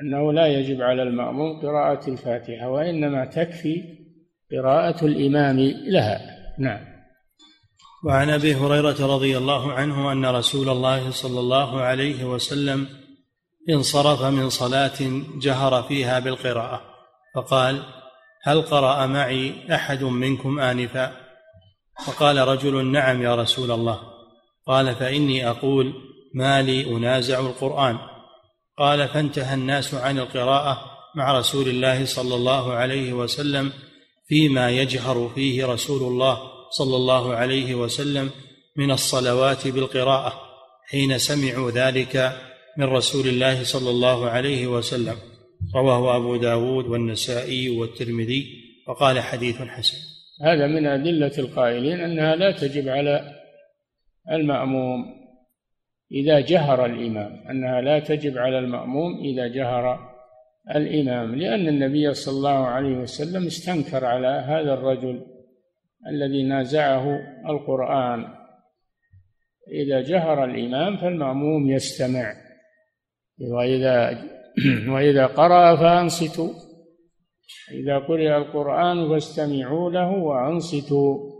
أنه 0.00 0.32
لا 0.32 0.46
يجب 0.46 0.82
على 0.82 1.02
المأموم 1.02 1.60
قراءة 1.60 2.10
الفاتحة 2.10 2.70
وإنما 2.70 3.24
تكفي 3.24 3.82
قراءة 4.52 5.06
الإمام 5.06 5.60
لها. 5.86 6.20
نعم. 6.58 6.80
وعن 8.04 8.30
أبي 8.30 8.54
هريرة 8.54 9.14
رضي 9.14 9.38
الله 9.38 9.72
عنه 9.72 10.12
أن 10.12 10.26
رسول 10.26 10.68
الله 10.68 11.10
صلى 11.10 11.40
الله 11.40 11.80
عليه 11.80 12.24
وسلم 12.24 12.86
انصرف 13.70 14.22
من 14.22 14.50
صلاة 14.50 14.98
جهر 15.38 15.82
فيها 15.82 16.18
بالقراءة 16.18 16.82
فقال 17.34 17.82
هل 18.42 18.62
قرأ 18.62 19.06
معي 19.06 19.74
أحد 19.74 20.04
منكم 20.04 20.58
آنفا؟ 20.58 21.12
فقال 22.06 22.48
رجل 22.48 22.86
نعم 22.86 23.22
يا 23.22 23.34
رسول 23.34 23.70
الله. 23.70 24.00
قال 24.66 24.94
فإني 24.94 25.48
أقول 25.50 25.94
ما 26.34 26.62
لي 26.62 26.96
أنازع 26.96 27.40
القرآن. 27.40 27.98
قال 28.78 29.08
فانتهى 29.08 29.54
الناس 29.54 29.94
عن 29.94 30.18
القراءة 30.18 30.96
مع 31.14 31.38
رسول 31.38 31.68
الله 31.68 32.04
صلى 32.04 32.34
الله 32.34 32.72
عليه 32.72 33.12
وسلم 33.12 33.72
فيما 34.28 34.70
يجهر 34.70 35.30
فيه 35.34 35.66
رسول 35.66 36.02
الله 36.02 36.38
صلى 36.70 36.96
الله 36.96 37.34
عليه 37.34 37.74
وسلم 37.74 38.30
من 38.76 38.90
الصلوات 38.90 39.68
بالقراءة 39.68 40.32
حين 40.90 41.18
سمعوا 41.18 41.70
ذلك 41.70 42.36
من 42.78 42.84
رسول 42.84 43.26
الله 43.28 43.64
صلى 43.64 43.90
الله 43.90 44.30
عليه 44.30 44.66
وسلم. 44.66 45.16
رواه 45.74 46.16
أبو 46.16 46.36
داود 46.36 46.86
والنسائي 46.86 47.68
والترمذي 47.78 48.46
وقال 48.88 49.20
حديث 49.20 49.62
حسن. 49.62 49.96
هذا 50.42 50.66
من 50.66 50.86
أدلة 50.86 51.32
القائلين 51.38 52.00
أنها 52.00 52.36
لا 52.36 52.50
تجب 52.50 52.88
على 52.88 53.32
المأموم 54.32 55.04
إذا 56.12 56.40
جهر 56.40 56.86
الإمام 56.86 57.48
أنها 57.50 57.80
لا 57.80 57.98
تجب 57.98 58.38
على 58.38 58.58
المأموم 58.58 59.20
إذا 59.24 59.46
جهر 59.46 59.98
الإمام 60.76 61.34
لأن 61.34 61.68
النبي 61.68 62.14
صلى 62.14 62.36
الله 62.36 62.66
عليه 62.66 62.96
وسلم 62.96 63.46
استنكر 63.46 64.04
على 64.04 64.44
هذا 64.48 64.74
الرجل 64.74 65.26
الذي 66.08 66.42
نازعه 66.42 67.20
القرآن. 67.48 68.24
إذا 69.72 70.00
جهر 70.00 70.44
الإمام 70.44 70.96
فالمأموم 70.96 71.70
يستمع. 71.70 72.45
وإذا 73.40 74.24
وإذا 74.94 75.26
قرأ 75.26 75.76
فأنصتوا. 75.76 76.50
إذا 77.72 77.98
قرئ 77.98 78.36
القرآن 78.36 79.08
فاستمعوا 79.08 79.90
له 79.90 80.10
وأنصتوا 80.10 81.36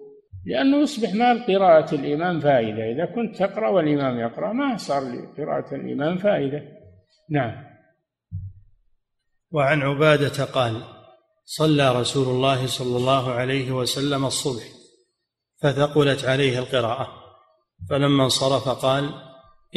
لأنه 0.46 0.76
يصبح 0.76 1.14
ما 1.14 1.34
لقراءة 1.34 1.94
الإمام 1.94 2.40
فائدة. 2.40 2.92
إذا 2.92 3.04
كنت 3.14 3.36
تقرأ 3.36 3.68
والإمام 3.68 4.18
يقرأ 4.18 4.52
ما 4.52 4.76
صار 4.76 5.02
لقراءة 5.02 5.74
الإمام 5.74 6.18
فائدة. 6.18 6.62
نعم. 7.30 7.66
وعن 9.50 9.82
عبادة 9.82 10.44
قال 10.44 10.82
صلى 11.44 12.00
رسول 12.00 12.28
الله 12.28 12.66
صلى 12.66 12.96
الله 12.96 13.30
عليه 13.30 13.72
وسلم 13.72 14.24
الصبح 14.24 14.64
فثقلت 15.62 16.24
عليه 16.24 16.58
القراءة. 16.58 17.08
فلما 17.90 18.24
انصرف 18.24 18.68
قال 18.68 19.10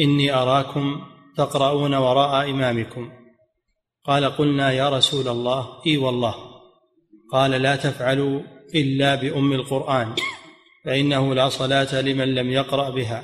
إني 0.00 0.34
أراكم 0.34 1.00
تقرؤون 1.40 1.94
وراء 1.94 2.50
إمامكم. 2.50 3.10
قال 4.04 4.24
قلنا 4.24 4.72
يا 4.72 4.88
رسول 4.88 5.28
الله 5.28 5.66
إي 5.86 5.96
والله. 5.96 6.34
قال 7.32 7.50
لا 7.50 7.76
تفعلوا 7.76 8.40
إلا 8.74 9.14
بأم 9.14 9.52
القرآن 9.52 10.14
فإنه 10.84 11.34
لا 11.34 11.48
صلاة 11.48 12.00
لمن 12.00 12.34
لم 12.34 12.50
يقرأ 12.50 12.90
بها. 12.90 13.22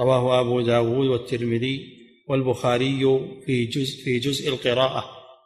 رواه 0.00 0.40
أبو 0.40 0.60
داود 0.60 1.06
والترمذي 1.06 1.80
والبخاري 2.28 3.20
في 3.46 3.64
جزء 3.64 4.04
في 4.04 4.18
جزء 4.18 4.48
القراءة 4.48 5.04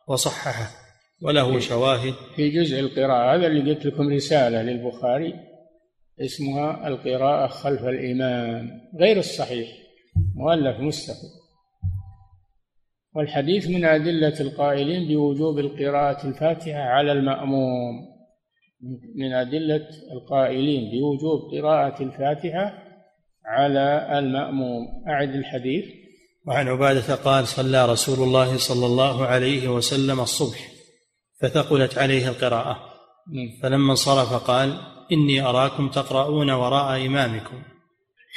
وصححه 0.08 0.70
وله 1.22 1.60
شواهد. 1.60 2.14
في 2.36 2.50
جزء 2.50 2.80
القراءة 2.80 3.34
هذا 3.34 3.46
اللي 3.46 3.74
قلت 3.74 3.86
لكم 3.86 4.08
رسالة 4.08 4.62
للبخاري 4.62 5.34
اسمها 6.20 6.88
القراءة 6.88 7.46
خلف 7.46 7.82
الإمام 7.82 8.70
غير 9.00 9.18
الصحيح 9.18 9.68
مؤلف 10.36 10.80
مستقل. 10.80 11.45
والحديث 13.16 13.68
من 13.68 13.84
أدلة 13.84 14.40
القائلين 14.40 15.08
بوجوب 15.08 15.58
القراءة 15.58 16.26
الفاتحة 16.26 16.78
على 16.78 17.12
المأموم. 17.12 18.16
من 19.16 19.32
أدلة 19.32 19.88
القائلين 20.12 20.90
بوجوب 20.90 21.54
قراءة 21.54 22.02
الفاتحة 22.02 22.74
على 23.46 24.18
المأموم. 24.18 24.86
أعد 25.08 25.34
الحديث. 25.34 25.84
وعن 26.46 26.68
عبادة 26.68 27.14
قال 27.14 27.48
صلى 27.48 27.86
رسول 27.86 28.28
الله 28.28 28.56
صلى 28.56 28.86
الله 28.86 29.26
عليه 29.26 29.68
وسلم 29.68 30.20
الصبح 30.20 30.68
فثقلت 31.42 31.98
عليه 31.98 32.28
القراءة. 32.28 32.76
فلما 33.62 33.90
انصرف 33.90 34.34
قال 34.50 34.80
إني 35.12 35.40
أراكم 35.40 35.88
تقرؤون 35.88 36.50
وراء 36.50 37.06
إمامكم. 37.06 37.62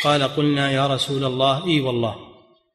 قال 0.04 0.24
قلنا 0.24 0.72
يا 0.72 0.88
رسول 0.88 1.26
الله 1.26 1.68
إي 1.68 1.82
والله. 1.82 2.29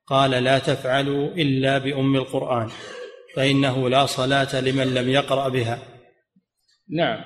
قال 0.07 0.31
لا 0.31 0.59
تفعلوا 0.59 1.29
إلا 1.29 1.79
بأم 1.79 2.17
القرآن 2.17 2.69
فإنه 3.37 3.89
لا 3.89 4.07
صلاة 4.07 4.61
لمن 4.61 4.95
لم 4.95 5.09
يقرأ 5.09 5.49
بها. 5.49 5.79
نعم. 6.91 7.21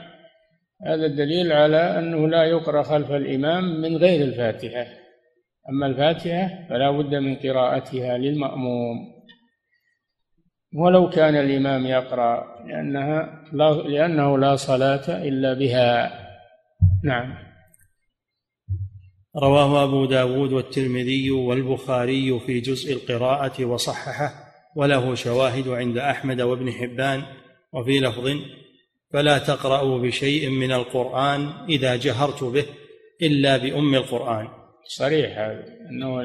هذا 0.86 1.06
الدليل 1.06 1.52
على 1.52 1.98
أنه 1.98 2.28
لا 2.28 2.44
يقرأ 2.44 2.82
خلف 2.82 3.10
الإمام 3.10 3.80
من 3.80 3.96
غير 3.96 4.24
الفاتحة. 4.24 4.86
أما 5.70 5.86
الفاتحة 5.86 6.66
فلا 6.68 6.90
بد 6.90 7.14
من 7.14 7.36
قراءتها 7.36 8.18
للمأموم. 8.18 8.96
ولو 10.74 11.10
كان 11.10 11.36
الإمام 11.36 11.86
يقرأ 11.86 12.64
لأنها 12.66 13.44
لا 13.52 13.72
لأنه 13.72 14.38
لا 14.38 14.56
صلاة 14.56 15.22
إلا 15.28 15.54
بها. 15.54 16.12
نعم. 17.04 17.47
رواه 19.42 19.84
أبو 19.84 20.04
داود 20.06 20.52
والترمذي 20.52 21.30
والبخاري 21.30 22.40
في 22.40 22.60
جزء 22.60 22.92
القراءة 22.92 23.64
وصححه 23.64 24.30
وله 24.76 25.14
شواهد 25.14 25.68
عند 25.68 25.98
أحمد 25.98 26.40
وابن 26.40 26.72
حبان 26.72 27.22
وفي 27.72 28.00
لفظ 28.00 28.36
فلا 29.12 29.38
تقرأوا 29.38 29.98
بشيء 29.98 30.50
من 30.50 30.72
القرآن 30.72 31.52
إذا 31.68 31.96
جهرت 31.96 32.44
به 32.44 32.64
إلا 33.22 33.56
بأم 33.56 33.94
القرآن. 33.94 34.48
صريح 34.84 35.38
هذا 35.38 35.64
أنه 35.90 36.20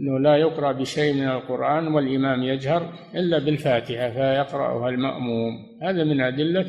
أنه 0.00 0.18
لا 0.22 0.36
يقرأ 0.36 0.72
بشيء 0.72 1.14
من 1.14 1.28
القرآن 1.28 1.88
والإمام 1.88 2.42
يجهر 2.42 2.92
إلا 3.14 3.38
بالفاتحة 3.38 4.10
فيقرأها 4.10 4.88
المأموم. 4.88 5.52
هذا 5.82 6.04
من 6.04 6.20
أدلة 6.20 6.66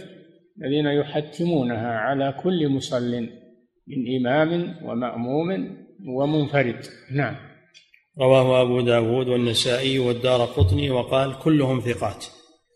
الذين 0.61 0.85
يحتمونها 0.85 1.97
على 1.97 2.35
كل 2.43 2.69
مصل 2.69 3.29
من 3.89 4.15
إمام 4.15 4.75
ومأموم 4.83 5.77
ومنفرد. 6.07 6.85
نعم. 7.11 7.35
رواه 8.21 8.61
أبو 8.61 8.81
داود 8.81 9.27
والنسائي 9.27 9.99
والدار 9.99 10.45
قطني 10.45 10.89
وقال 10.89 11.39
كلهم 11.39 11.79
ثقات. 11.79 12.25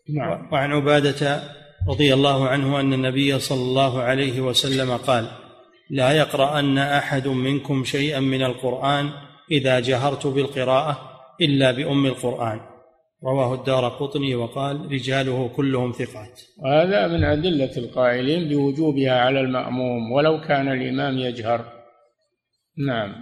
نعم. 0.08 0.52
وعن 0.52 0.72
عبادة 0.72 1.42
رضي 1.88 2.14
الله 2.14 2.48
عنه 2.48 2.80
أن 2.80 2.92
النبي 2.92 3.38
صلى 3.38 3.62
الله 3.62 4.00
عليه 4.00 4.40
وسلم 4.40 4.96
قال 4.96 5.26
لا 5.90 6.12
يقرأن 6.12 6.78
أحد 6.78 7.28
منكم 7.28 7.84
شيئا 7.84 8.20
من 8.20 8.42
القرآن 8.42 9.10
إذا 9.50 9.80
جهرت 9.80 10.26
بالقراءة 10.26 10.98
إلا 11.40 11.72
بأم 11.72 12.06
القرآن. 12.06 12.60
رواه 13.24 13.54
الدار 13.54 13.88
قطني 13.88 14.34
وقال 14.34 14.92
رجاله 14.92 15.48
كلهم 15.56 15.92
ثقات. 15.92 16.40
وهذا 16.58 17.06
من 17.06 17.24
أدلة 17.24 17.76
القائلين 17.76 18.48
بوجوبها 18.48 19.12
على 19.12 19.40
المأموم 19.40 20.12
ولو 20.12 20.40
كان 20.40 20.68
الإمام 20.68 21.18
يجهر. 21.18 21.64
نعم. 22.86 23.14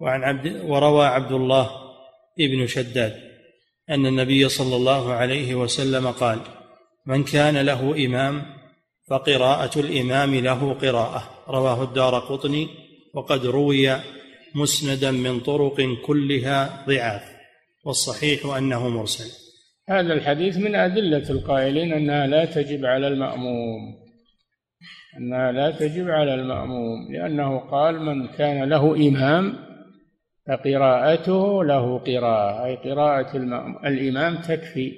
وعن 0.00 0.22
عبد 0.24 0.60
وروى 0.64 1.06
عبد 1.06 1.32
الله 1.32 1.70
ابن 2.40 2.66
شداد 2.66 3.14
أن 3.90 4.06
النبي 4.06 4.48
صلى 4.48 4.76
الله 4.76 5.12
عليه 5.12 5.54
وسلم 5.54 6.10
قال 6.10 6.38
من 7.06 7.24
كان 7.24 7.56
له 7.58 8.06
إمام 8.06 8.42
فقراءة 9.10 9.80
الإمام 9.80 10.34
له 10.34 10.74
قراءة. 10.74 11.30
رواه 11.48 11.82
الدار 11.82 12.18
قطني 12.18 12.68
وقد 13.14 13.46
روي 13.46 13.96
مسندا 14.54 15.10
من 15.10 15.40
طرق 15.40 15.76
كلها 16.06 16.84
ضعاف. 16.88 17.35
والصحيح 17.86 18.56
أنه 18.56 18.88
مرسل. 18.88 19.46
هذا 19.88 20.12
الحديث 20.12 20.56
من 20.56 20.74
أدلة 20.74 21.30
القائلين 21.30 21.92
أنها 21.92 22.26
لا 22.26 22.44
تجب 22.44 22.84
على 22.84 23.08
المأموم. 23.08 23.80
أنها 25.18 25.52
لا 25.52 25.70
تجب 25.70 26.08
على 26.08 26.34
المأموم 26.34 27.12
لأنه 27.12 27.58
قال 27.58 28.02
من 28.02 28.28
كان 28.28 28.68
له 28.68 29.08
إمام 29.08 29.52
فقراءته 30.46 31.64
له 31.64 31.98
قراءة 31.98 32.64
أي 32.64 32.76
قراءة 32.76 33.36
الإمام 33.86 34.36
تكفي 34.36 34.92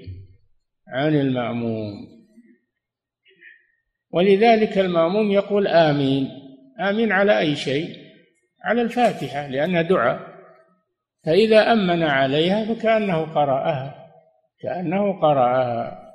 عن 0.88 1.20
المأموم. 1.20 2.08
ولذلك 4.10 4.78
المأموم 4.78 5.30
يقول 5.30 5.66
آمين. 5.66 6.28
آمين 6.80 7.12
على 7.12 7.38
أي 7.38 7.56
شيء؟ 7.56 7.96
على 8.64 8.82
الفاتحة 8.82 9.46
لأنها 9.46 9.82
دعاء. 9.82 10.37
فإذا 11.28 11.72
أمن 11.72 12.02
عليها 12.02 12.74
فكأنه 12.74 13.34
قرأها 13.34 13.94
كأنه 14.60 15.20
قرأها. 15.20 16.12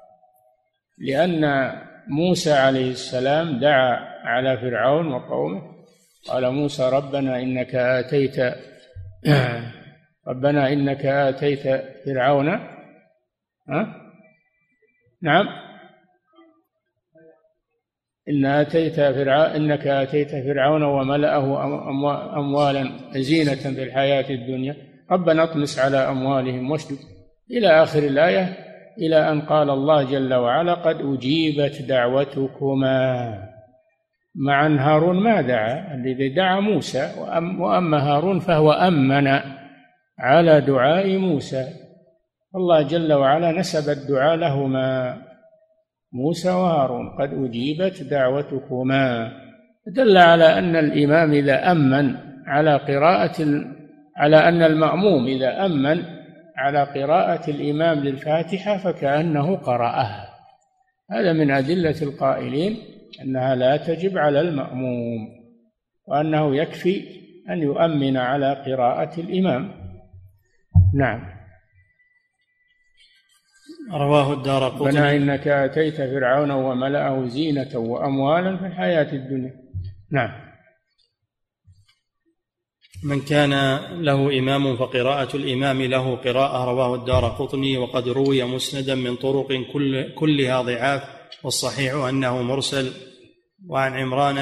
لأن 0.98 1.74
موسى 2.08 2.54
عليه 2.54 2.92
السلام 2.92 3.60
دعا 3.60 4.00
على 4.24 4.58
فرعون 4.58 5.14
وقومه 5.14 5.62
قال 6.28 6.52
موسى 6.52 6.90
ربنا 6.90 7.40
إنك 7.40 7.76
آتيت 7.76 8.36
ربنا 10.28 10.74
إنك 10.74 11.06
آتيت 11.06 11.64
فرعون. 12.06 12.50
ها؟ 13.70 14.12
نعم. 15.22 15.46
إن 18.30 18.46
آتيت 18.46 18.96
فرعون 18.96 19.46
إنك 19.46 19.88
آتيت 19.88 20.32
فرعون 20.32 20.84
وملأه 20.84 21.66
أموالا 22.40 22.92
زينة 23.16 23.76
في 23.76 23.84
الحياة 23.84 24.30
الدنيا. 24.30 24.93
ربنا 25.12 25.44
اطمس 25.44 25.80
على 25.80 25.98
أموالهم 25.98 26.72
واشدد. 26.72 26.98
إلى 27.52 27.68
آخر 27.84 28.00
الآية 28.00 28.56
إلى 28.98 29.32
أن 29.32 29.42
قال 29.42 29.70
الله 29.70 30.04
جل 30.04 30.34
وعلا 30.34 30.74
قد 30.74 30.96
أجيبت 31.02 31.82
دعوتكما. 31.82 33.40
مع 34.36 34.66
أن 34.66 34.80
هارون 34.80 35.24
ما 35.24 35.42
دعا؟ 35.42 35.96
الذي 35.96 36.30
دعا 36.30 36.60
موسى 36.60 37.12
وأما 37.60 37.98
هارون 37.98 38.40
فهو 38.40 38.72
أمن 38.72 39.28
على 40.20 40.62
دعاء 40.62 41.18
موسى. 41.18 41.68
الله 42.56 42.82
جل 42.82 43.14
وعلا 43.14 43.52
نسب 43.52 43.90
الدعاء 43.90 44.36
لهما 44.36 45.18
موسى 46.14 46.50
وهارون. 46.50 47.10
قد 47.20 47.34
أجيبت 47.34 48.04
دعوتكما. 48.04 49.32
دل 49.88 50.18
على 50.18 50.58
أن 50.58 50.76
الإمام 50.76 51.32
إذا 51.32 51.72
أمن 51.72 52.16
على 52.48 52.78
قراءة 52.78 53.64
على 54.18 54.38
أن 54.38 54.62
المأموم 54.62 55.28
إذا 55.28 55.66
أمن 55.66 56.04
على 56.58 56.84
قراءة 56.84 57.50
الإمام 57.50 58.00
للفاتحة 58.00 58.78
فكأنه 58.78 59.56
قرأها. 59.56 60.30
هذا 61.12 61.34
من 61.34 61.52
أدلة 61.52 61.96
القائلين 62.02 62.78
أنها 63.22 63.56
لا 63.56 63.78
تجب 63.78 64.18
على 64.18 64.42
المأموم 64.42 65.30
وأنه 66.08 66.56
يكفي 66.56 67.24
أن 67.50 67.62
يؤمن 67.62 68.18
على 68.18 68.54
قراءة 68.54 69.20
الإمام. 69.20 69.72
نعم. 70.94 71.34
رواه 73.92 74.34
الدار 74.34 74.70
قطني. 74.70 75.18
إنك 75.18 75.48
أتيت 75.48 75.96
فرعون 75.96 76.52
وملأه 76.52 77.26
زينة 77.26 77.78
وأموالا 77.78 78.58
في 78.58 78.68
الحياة 78.68 79.14
الدنيا. 79.14 79.54
نعم. 80.12 80.53
من 83.04 83.22
كان 83.22 83.78
له 84.02 84.40
إمام 84.40 84.78
فقراءة 84.78 85.36
الإمام 85.36 85.82
له 85.82 86.16
قراءة 86.16 86.66
رواه 86.66 86.96
الدار 86.96 87.26
قطني 87.26 87.78
وقد 87.78 88.08
روي 88.08 88.44
مسندا 88.44 88.96
من 88.96 89.16
طرق 89.16 89.48
كل 89.74 90.14
كلها 90.14 90.62
ضعاف 90.62 91.04
والصحيح 91.44 91.94
أنه 91.94 92.42
مرسل. 92.42 92.92
وعن 93.68 93.94
عمران 93.94 94.38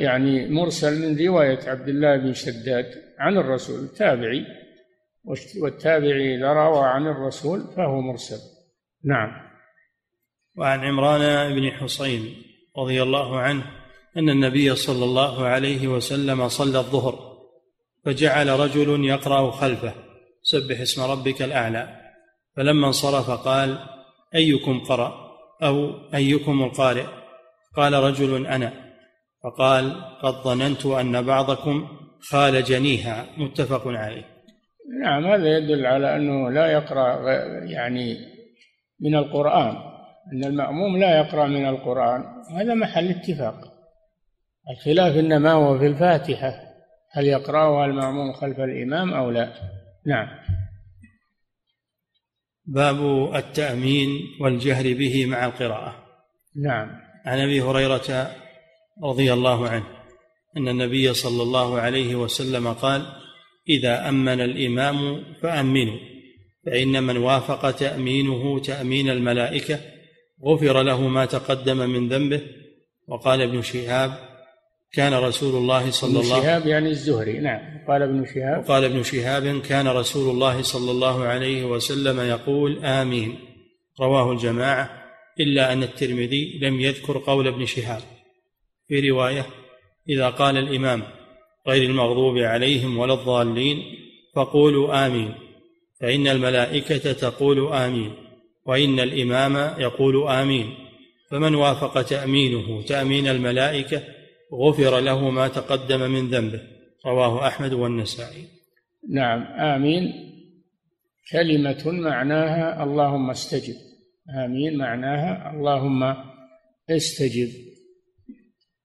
يعني 0.00 0.48
مرسل 0.48 1.02
من 1.02 1.26
رواية 1.26 1.58
عبد 1.66 1.88
الله 1.88 2.16
بن 2.16 2.34
شداد 2.34 2.86
عن 3.18 3.36
الرسول 3.36 3.80
التابعي 3.80 4.44
والتابعي 5.62 6.36
إذا 6.36 6.52
روى 6.52 6.84
عن 6.84 7.06
الرسول 7.06 7.60
فهو 7.76 8.00
مرسل. 8.00 8.38
نعم. 9.04 9.30
وعن 10.56 10.80
عمران 10.80 11.54
بن 11.54 11.70
حصين 11.70 12.42
رضي 12.78 13.02
الله 13.02 13.38
عنه 13.38 13.64
أن 14.16 14.28
النبي 14.28 14.74
صلى 14.74 15.04
الله 15.04 15.46
عليه 15.46 15.88
وسلم 15.88 16.48
صلى 16.48 16.78
الظهر. 16.78 17.27
فجعل 18.04 18.48
رجل 18.48 19.04
يقرأ 19.04 19.50
خلفه. 19.50 19.92
سبح 20.42 20.80
اسم 20.80 21.02
ربك 21.02 21.42
الأعلى. 21.42 21.88
فلما 22.56 22.86
انصرف 22.86 23.30
قال 23.30 23.78
أيكم 24.34 24.80
قرأ؟ 24.80 25.28
أو 25.62 25.90
أيكم 26.14 26.62
القارئ؟ 26.62 27.04
قال 27.76 27.92
رجل 27.92 28.46
أنا. 28.46 28.72
فقال 29.44 30.04
قد 30.22 30.32
ظننت 30.32 30.86
أن 30.86 31.22
بعضكم 31.22 31.88
خالجنيها 32.20 33.26
متفق 33.38 33.82
عليه. 33.86 34.24
نعم 35.02 35.26
هذا 35.26 35.58
يدل 35.58 35.86
على 35.86 36.16
أنه 36.16 36.50
لا 36.50 36.66
يقرأ 36.66 37.32
يعني 37.64 38.16
من 39.00 39.16
القرآن. 39.16 39.76
أن 40.32 40.44
المأموم 40.44 40.96
لا 40.96 41.18
يقرأ 41.18 41.46
من 41.46 41.68
القرآن. 41.68 42.24
هذا 42.56 42.74
محل 42.74 43.08
اتفاق. 43.08 43.54
الخلاف 44.70 45.16
إنما 45.16 45.52
هو 45.52 45.78
في 45.78 45.86
الفاتحة. 45.86 46.67
هل 47.10 47.26
يقرأها 47.26 47.86
المأموم 47.86 48.32
خلف 48.32 48.60
الإمام 48.60 49.14
أو 49.14 49.30
لا؟ 49.30 49.52
نعم. 50.06 50.28
باب 52.66 53.30
التأمين 53.34 54.08
والجهر 54.40 54.94
به 54.94 55.26
مع 55.26 55.46
القراءة. 55.46 56.04
نعم. 56.56 56.90
عن 57.26 57.38
أبي 57.38 57.62
هريرة 57.62 58.30
رضي 59.04 59.32
الله 59.32 59.68
عنه 59.68 59.86
أن 60.56 60.68
النبي 60.68 61.14
صلى 61.14 61.42
الله 61.42 61.80
عليه 61.80 62.14
وسلم 62.14 62.72
قال 62.72 63.06
إذا 63.68 64.08
أمن 64.08 64.40
الإمام 64.40 65.24
فأمنوا 65.42 65.98
فإن 66.66 67.02
من 67.02 67.16
وافق 67.16 67.70
تأمينه 67.70 68.60
تأمين 68.60 69.10
الملائكة 69.10 69.80
غفر 70.44 70.82
له 70.82 71.08
ما 71.08 71.26
تقدم 71.26 71.90
من 71.90 72.08
ذنبه. 72.08 72.40
وقال 73.08 73.42
ابن 73.42 73.62
شهاب 73.62 74.27
كان 74.92 75.14
رسول 75.14 75.54
الله 75.54 75.90
صلى 75.90 76.20
الله 76.20 76.36
ابن 76.36 76.42
شهاب 76.42 76.66
يعني 76.66 76.88
الزهري. 76.88 77.38
نعم. 77.38 77.60
قال 77.88 78.02
ابن 78.02 78.26
شهاب 78.34 78.64
قال 78.64 78.84
ابن 78.84 79.02
شهاب 79.02 79.60
كان 79.60 79.88
رسول 79.88 80.30
الله 80.30 80.62
صلى 80.62 80.90
الله 80.90 81.24
عليه 81.24 81.64
وسلم 81.64 82.20
يقول 82.20 82.84
آمين. 82.84 83.38
رواه 84.00 84.32
الجماعة 84.32 84.90
إلا 85.40 85.72
أن 85.72 85.82
الترمذي 85.82 86.58
لم 86.62 86.80
يذكر 86.80 87.18
قول 87.18 87.46
ابن 87.46 87.66
شهاب. 87.66 88.02
في 88.88 89.10
رواية 89.10 89.46
إذا 90.08 90.28
قال 90.28 90.56
الإمام 90.56 91.02
غير 91.68 91.90
المغضوب 91.90 92.38
عليهم 92.38 92.98
ولا 92.98 93.14
الضالين 93.14 93.82
فقولوا 94.34 95.06
آمين. 95.06 95.34
فإن 96.00 96.28
الملائكة 96.28 97.12
تقول 97.12 97.72
آمين 97.72 98.12
وإن 98.66 99.00
الإمام 99.00 99.80
يقول 99.80 100.28
آمين. 100.28 100.74
فمن 101.30 101.54
وافق 101.54 102.02
تأمينه 102.02 102.82
تأمين 102.82 103.28
الملائكة 103.28 104.17
غفر 104.52 105.00
له 105.00 105.30
ما 105.30 105.48
تقدم 105.48 106.10
من 106.10 106.30
ذنبه. 106.30 106.60
رواه 107.06 107.46
أحمد 107.46 107.72
والنسائي. 107.72 108.44
نعم 109.10 109.42
آمين. 109.42 110.12
كلمة 111.32 111.82
معناها 111.86 112.84
اللهم 112.84 113.30
استجب. 113.30 113.74
آمين 114.44 114.78
معناها 114.78 115.50
اللهم 115.50 116.14
استجب. 116.90 117.48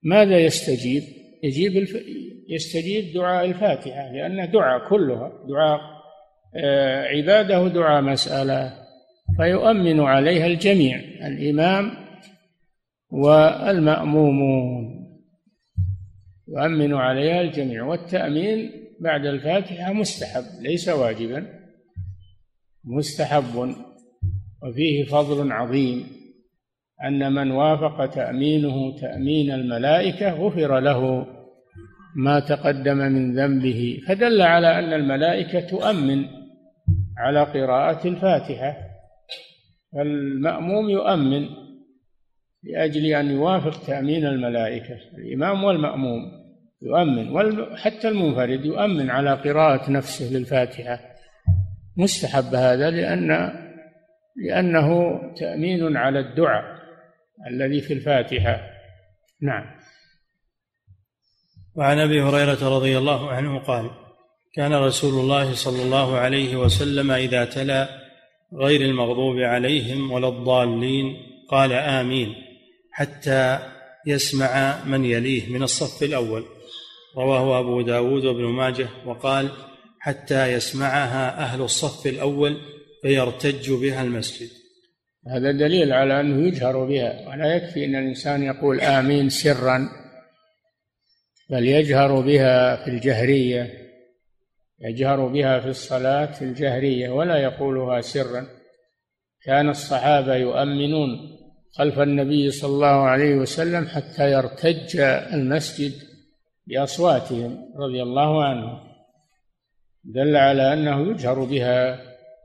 ماذا 0.03 0.39
يستجيب؟ 0.39 1.03
يجيب 1.43 1.77
الف... 1.77 1.95
يستجيب 2.49 3.13
دعاء 3.13 3.45
الفاتحة 3.45 4.11
لأن 4.11 4.51
دعاء 4.51 4.89
كلها 4.89 5.31
دعاء 5.47 5.79
آه، 6.55 7.03
عباده 7.03 7.67
دعاء 7.67 8.01
مسألة 8.01 8.73
فيؤمن 9.37 9.99
عليها 9.99 10.45
الجميع 10.45 10.97
الإمام 11.27 11.91
والمأمومون. 13.11 14.92
يؤمن 16.53 16.93
عليها 16.93 17.41
الجميع 17.41 17.83
والتأمين 17.83 18.71
بعد 18.99 19.25
الفاتحة 19.25 19.93
مستحب 19.93 20.43
ليس 20.61 20.89
واجبا 20.89 21.45
مستحب 22.83 23.75
وفيه 24.61 25.03
فضل 25.03 25.51
عظيم 25.51 26.03
أن 27.05 27.33
من 27.33 27.51
وافق 27.51 28.05
تأمينه 28.05 28.99
تأمين 28.99 29.51
الملائكة 29.51 30.33
غفر 30.33 30.79
له 30.79 31.27
ما 32.15 32.39
تقدم 32.39 32.97
من 32.97 33.35
ذنبه 33.35 33.99
فدل 34.07 34.41
على 34.41 34.79
أن 34.79 34.93
الملائكة 34.93 35.59
تؤمن 35.59 36.25
على 37.17 37.43
قراءة 37.43 38.07
الفاتحة 38.07 38.77
فالمأموم 39.93 40.89
يؤمن 40.89 41.47
لأجل 42.63 43.05
أن 43.05 43.31
يوافق 43.31 43.85
تأمين 43.85 44.25
الملائكة 44.25 44.97
الإمام 45.17 45.63
والمأموم. 45.63 46.42
يؤمن 46.83 47.77
حتى 47.77 48.07
المنفرد 48.07 48.65
يؤمن 48.65 49.09
على 49.09 49.33
قراءة 49.33 49.91
نفسه 49.91 50.33
للفاتحة. 50.33 50.99
مستحب 51.97 52.55
هذا 52.55 52.89
لأن 52.89 53.53
لأنه 54.35 55.19
تأمين 55.33 55.97
على 55.97 56.19
الدعاء 56.19 56.63
الذي 57.47 57.81
في 57.81 57.93
الفاتحة. 57.93 58.61
نعم. 59.41 59.65
وعن 61.75 61.99
أبي 61.99 62.21
هريرة 62.21 62.77
رضي 62.77 62.97
الله 62.97 63.31
عنه 63.31 63.59
قال 63.59 63.89
كان 64.55 64.73
رسول 64.73 65.13
الله 65.13 65.53
صلى 65.53 65.83
الله 65.83 66.17
عليه 66.17 66.55
وسلم 66.55 67.11
إذا 67.11 67.45
تلا 67.45 67.89
غير 68.53 68.81
المغضوب 68.81 69.39
عليهم 69.39 70.11
ولا 70.11 70.27
الضالين 70.27 71.15
قال 71.49 71.71
آمين 71.71 72.35
حتى 72.91 73.59
يسمع 74.07 74.83
من 74.85 75.05
يليه 75.05 75.53
من 75.53 75.63
الصف 75.63 76.03
الأول. 76.03 76.43
رواه 77.17 77.59
أبو 77.59 77.81
داود 77.81 78.25
وابن 78.25 78.45
ماجه 78.45 78.87
وقال 79.05 79.49
حتى 79.99 80.53
يسمعها 80.53 81.39
أهل 81.39 81.61
الصف 81.61 82.07
الأول 82.07 82.57
فيرتج 83.01 83.71
بها 83.71 84.03
المسجد. 84.03 84.49
هذا 85.27 85.51
دليل 85.51 85.93
على 85.93 86.19
أنه 86.19 86.47
يجهر 86.47 86.85
بها 86.85 87.29
ولا 87.29 87.55
يكفي 87.55 87.85
أن 87.85 87.95
الإنسان 87.95 88.43
يقول 88.43 88.81
آمين 88.81 89.29
سرا 89.29 89.89
بل 91.49 91.65
يجهر 91.65 92.21
بها 92.21 92.83
في 92.83 92.89
الجهرية 92.89 93.83
يجهر 94.81 95.27
بها 95.27 95.59
في 95.59 95.67
الصلاة 95.67 96.41
الجهرية 96.41 97.09
ولا 97.09 97.37
يقولها 97.37 98.01
سرا. 98.01 98.47
كان 99.45 99.69
الصحابة 99.69 100.35
يؤمنون 100.35 101.09
خلف 101.71 101.99
النبي 101.99 102.51
صلى 102.51 102.69
الله 102.69 102.87
عليه 102.87 103.35
وسلم 103.35 103.87
حتى 103.87 104.31
يرتج 104.31 104.99
المسجد. 105.33 105.93
بأصواتهم 106.67 107.57
رضي 107.79 108.03
الله 108.03 108.43
عنهم 108.43 108.79
دل 110.03 110.35
على 110.35 110.73
أنه 110.73 111.11
يجهر 111.11 111.43
بها 111.43 111.95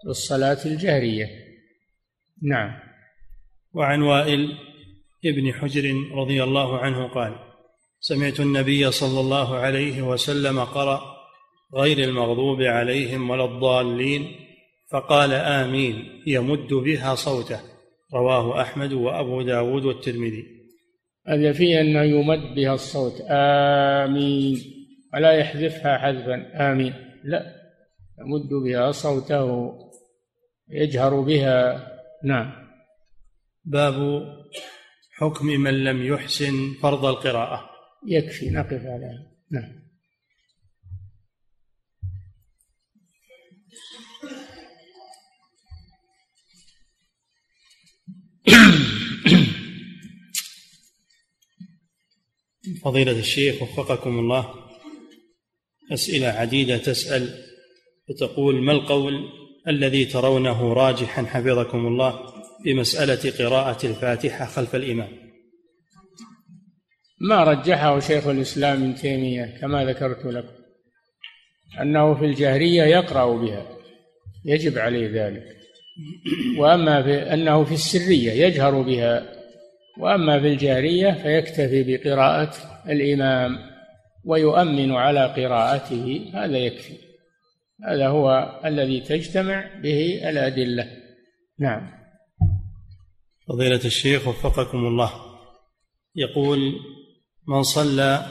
في 0.02 0.08
الصلاة 0.08 0.58
الجهرية. 0.66 1.26
نعم. 2.42 2.78
وعن 3.72 4.02
وائل 4.02 4.58
ابن 5.24 5.52
حجر 5.52 5.94
رضي 6.12 6.42
الله 6.42 6.78
عنه 6.78 7.08
قال 7.08 7.34
سمعت 8.00 8.40
النبي 8.40 8.90
صلى 8.90 9.20
الله 9.20 9.56
عليه 9.56 10.02
وسلم 10.02 10.64
قرأ 10.64 11.00
غير 11.74 11.98
المغضوب 11.98 12.62
عليهم 12.62 13.30
ولا 13.30 13.44
الضالين 13.44 14.36
فقال 14.90 15.32
آمين 15.32 16.22
يمد 16.26 16.74
بها 16.74 17.14
صوته. 17.14 17.60
رواه 18.14 18.60
أحمد 18.62 18.92
وأبو 18.92 19.42
داود 19.42 19.84
والترمذي. 19.84 20.57
هذا 21.28 21.52
فيه 21.52 21.80
أنه 21.80 22.02
يمد 22.02 22.54
بها 22.54 22.74
الصوت. 22.74 23.20
آمين. 23.30 24.58
ولا 25.14 25.32
يحذفها 25.32 25.98
حذفا. 25.98 26.70
آمين. 26.72 26.94
لا. 27.24 27.54
يمد 28.18 28.48
بها 28.64 28.92
صوته. 28.92 29.72
يجهر 30.68 31.20
بها. 31.20 31.88
نعم. 32.24 32.52
باب 33.64 34.22
حكم 35.12 35.46
من 35.46 35.84
لم 35.84 36.06
يحسن 36.06 36.74
فرض 36.82 37.04
القراءة. 37.04 37.70
يكفي. 38.06 38.50
نقف 38.50 38.86
على. 38.86 39.26
نعم. 39.50 39.88
فضيلة 52.88 53.18
الشيخ 53.18 53.62
وفقكم 53.62 54.18
الله. 54.18 54.54
أسئلة 55.92 56.26
عديدة 56.28 56.76
تسأل 56.76 57.28
وتقول 58.08 58.62
ما 58.62 58.72
القول 58.72 59.14
الذي 59.68 60.04
ترونه 60.04 60.72
راجحا 60.72 61.22
حفظكم 61.22 61.86
الله 61.86 62.20
في 62.62 62.74
مسألة 62.74 63.32
قراءة 63.38 63.86
الفاتحة 63.86 64.46
خلف 64.46 64.74
الإمام؟ 64.74 65.08
ما 67.20 67.44
رجحه 67.44 68.00
شيخ 68.00 68.26
الإسلام 68.26 68.82
ابن 68.82 68.94
تيمية 68.94 69.58
كما 69.60 69.84
ذكرت 69.84 70.26
لكم 70.26 70.54
أنه 71.80 72.14
في 72.14 72.24
الجهرية 72.24 72.82
يقرأ 72.82 73.36
بها 73.36 73.66
يجب 74.44 74.78
عليه 74.78 75.26
ذلك. 75.26 75.44
وأما 76.58 77.02
في 77.02 77.14
أنه 77.14 77.64
في 77.64 77.74
السرية 77.74 78.32
يجهر 78.32 78.82
بها 78.82 79.37
وأما 79.98 80.40
في 80.40 80.46
الجهرية 80.46 81.12
فيكتفي 81.12 81.82
بقراءة 81.82 82.54
الإمام 82.88 83.58
ويؤمن 84.24 84.92
على 84.92 85.26
قراءته 85.26 86.30
هذا 86.34 86.58
يكفي. 86.58 86.98
هذا 87.84 88.08
هو 88.08 88.60
الذي 88.64 89.00
تجتمع 89.00 89.80
به 89.82 90.28
الأدلة. 90.28 90.86
نعم. 91.58 91.90
فضيلة 93.48 93.84
الشيخ 93.84 94.28
وفقكم 94.28 94.78
الله. 94.78 95.10
يقول 96.14 96.72
من 97.48 97.62
صلى 97.62 98.26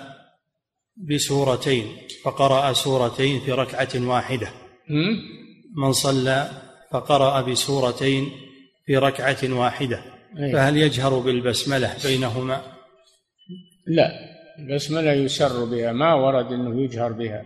بسورتين 0.98 1.86
فقرأ 2.24 2.74
سورتين 2.74 3.40
في 3.40 3.52
ركعة 3.52 4.08
واحدة. 4.08 4.48
من 5.76 5.92
صلى 5.92 6.50
فقرأ 6.92 7.42
بسورتين 7.42 8.32
في 8.86 8.98
ركعة 8.98 9.38
واحدة. 9.44 10.17
فهل 10.38 10.78
يجهر 10.78 11.20
بالبسملة 11.20 11.96
بينهما؟ 12.04 12.62
لا 13.88 14.12
البسملة 14.60 15.14
يسر 15.14 15.66
بها 15.66 15.92
ما 15.92 16.14
ورد 16.14 16.52
أنه 16.52 16.82
يجهر 16.82 17.12
بها 17.12 17.46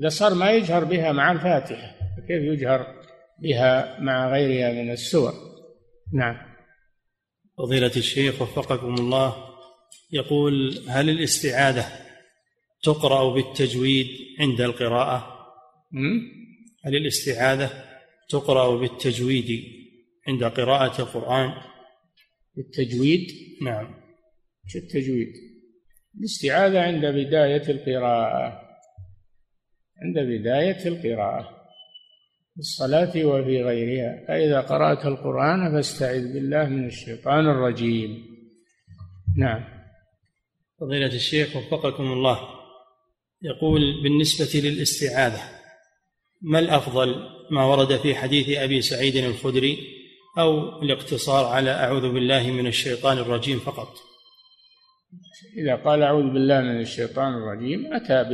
إذا 0.00 0.08
صار 0.08 0.34
ما 0.34 0.50
يجهر 0.50 0.84
بها 0.84 1.12
مع 1.12 1.32
الفاتحة 1.32 1.94
فكيف 2.16 2.42
يجهر 2.42 2.86
بها 3.38 4.00
مع 4.00 4.32
غيرها 4.32 4.72
من 4.72 4.90
السور 4.90 5.32
نعم 6.12 6.36
فضيلة 7.58 7.92
الشيخ 7.96 8.42
وفقكم 8.42 8.94
الله 8.94 9.36
يقول 10.12 10.84
هل 10.88 11.10
الاستعاذة 11.10 11.86
تقرأ 12.82 13.34
بالتجويد 13.34 14.08
عند 14.40 14.60
القراءة؟ 14.60 15.46
هل 16.84 16.96
الاستعاذة 16.96 17.70
تقرأ 18.28 18.76
بالتجويد 18.76 19.62
عند 20.28 20.44
قراءة 20.44 21.02
القرآن؟ 21.02 21.52
بالتجويد؟ 22.56 23.28
نعم. 23.62 23.94
شو 24.66 24.78
التجويد؟ 24.78 25.32
الاستعاذة 26.18 26.80
عند 26.80 27.06
بداية 27.06 27.70
القراءة. 27.70 28.62
عند 30.02 30.18
بداية 30.18 30.88
القراءة. 30.88 31.62
في 32.54 32.58
الصلاة 32.58 33.24
وفي 33.24 33.62
غيرها. 33.62 34.24
فإذا 34.28 34.60
قرأت 34.60 35.06
القرآن 35.06 35.72
فاستعذ 35.72 36.32
بالله 36.32 36.68
من 36.68 36.86
الشيطان 36.86 37.46
الرجيم. 37.46 38.24
نعم. 39.38 39.64
فضيلة 40.80 41.14
الشيخ 41.14 41.56
وفقكم 41.56 42.12
الله. 42.12 42.38
يقول 43.42 44.02
بالنسبة 44.02 44.60
للاستعاذة 44.60 45.42
ما 46.42 46.58
الأفضل؟ 46.58 47.14
ما 47.50 47.64
ورد 47.64 47.96
في 47.96 48.14
حديث 48.14 48.58
أبي 48.58 48.82
سعيد 48.82 49.16
الخدري 49.16 50.01
أو 50.38 50.82
الاقتصار 50.82 51.44
على 51.44 51.70
أعوذ 51.70 52.12
بالله 52.12 52.50
من 52.50 52.66
الشيطان 52.66 53.18
الرجيم 53.18 53.58
فقط. 53.58 53.88
إذا 55.56 55.76
قال 55.76 56.02
أعوذ 56.02 56.32
بالله 56.32 56.60
من 56.60 56.80
الشيطان 56.80 57.34
الرجيم 57.34 57.94
أتى 57.94 58.24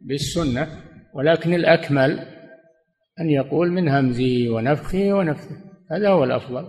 بالسنة 0.00 0.82
ولكن 1.14 1.54
الأكمل 1.54 2.18
أن 3.20 3.30
يقول 3.30 3.70
من 3.70 3.88
همزه 3.88 4.50
ونفخه 4.50 5.12
ونفثه. 5.12 5.56
هذا 5.90 6.08
هو 6.08 6.24
الأفضل. 6.24 6.64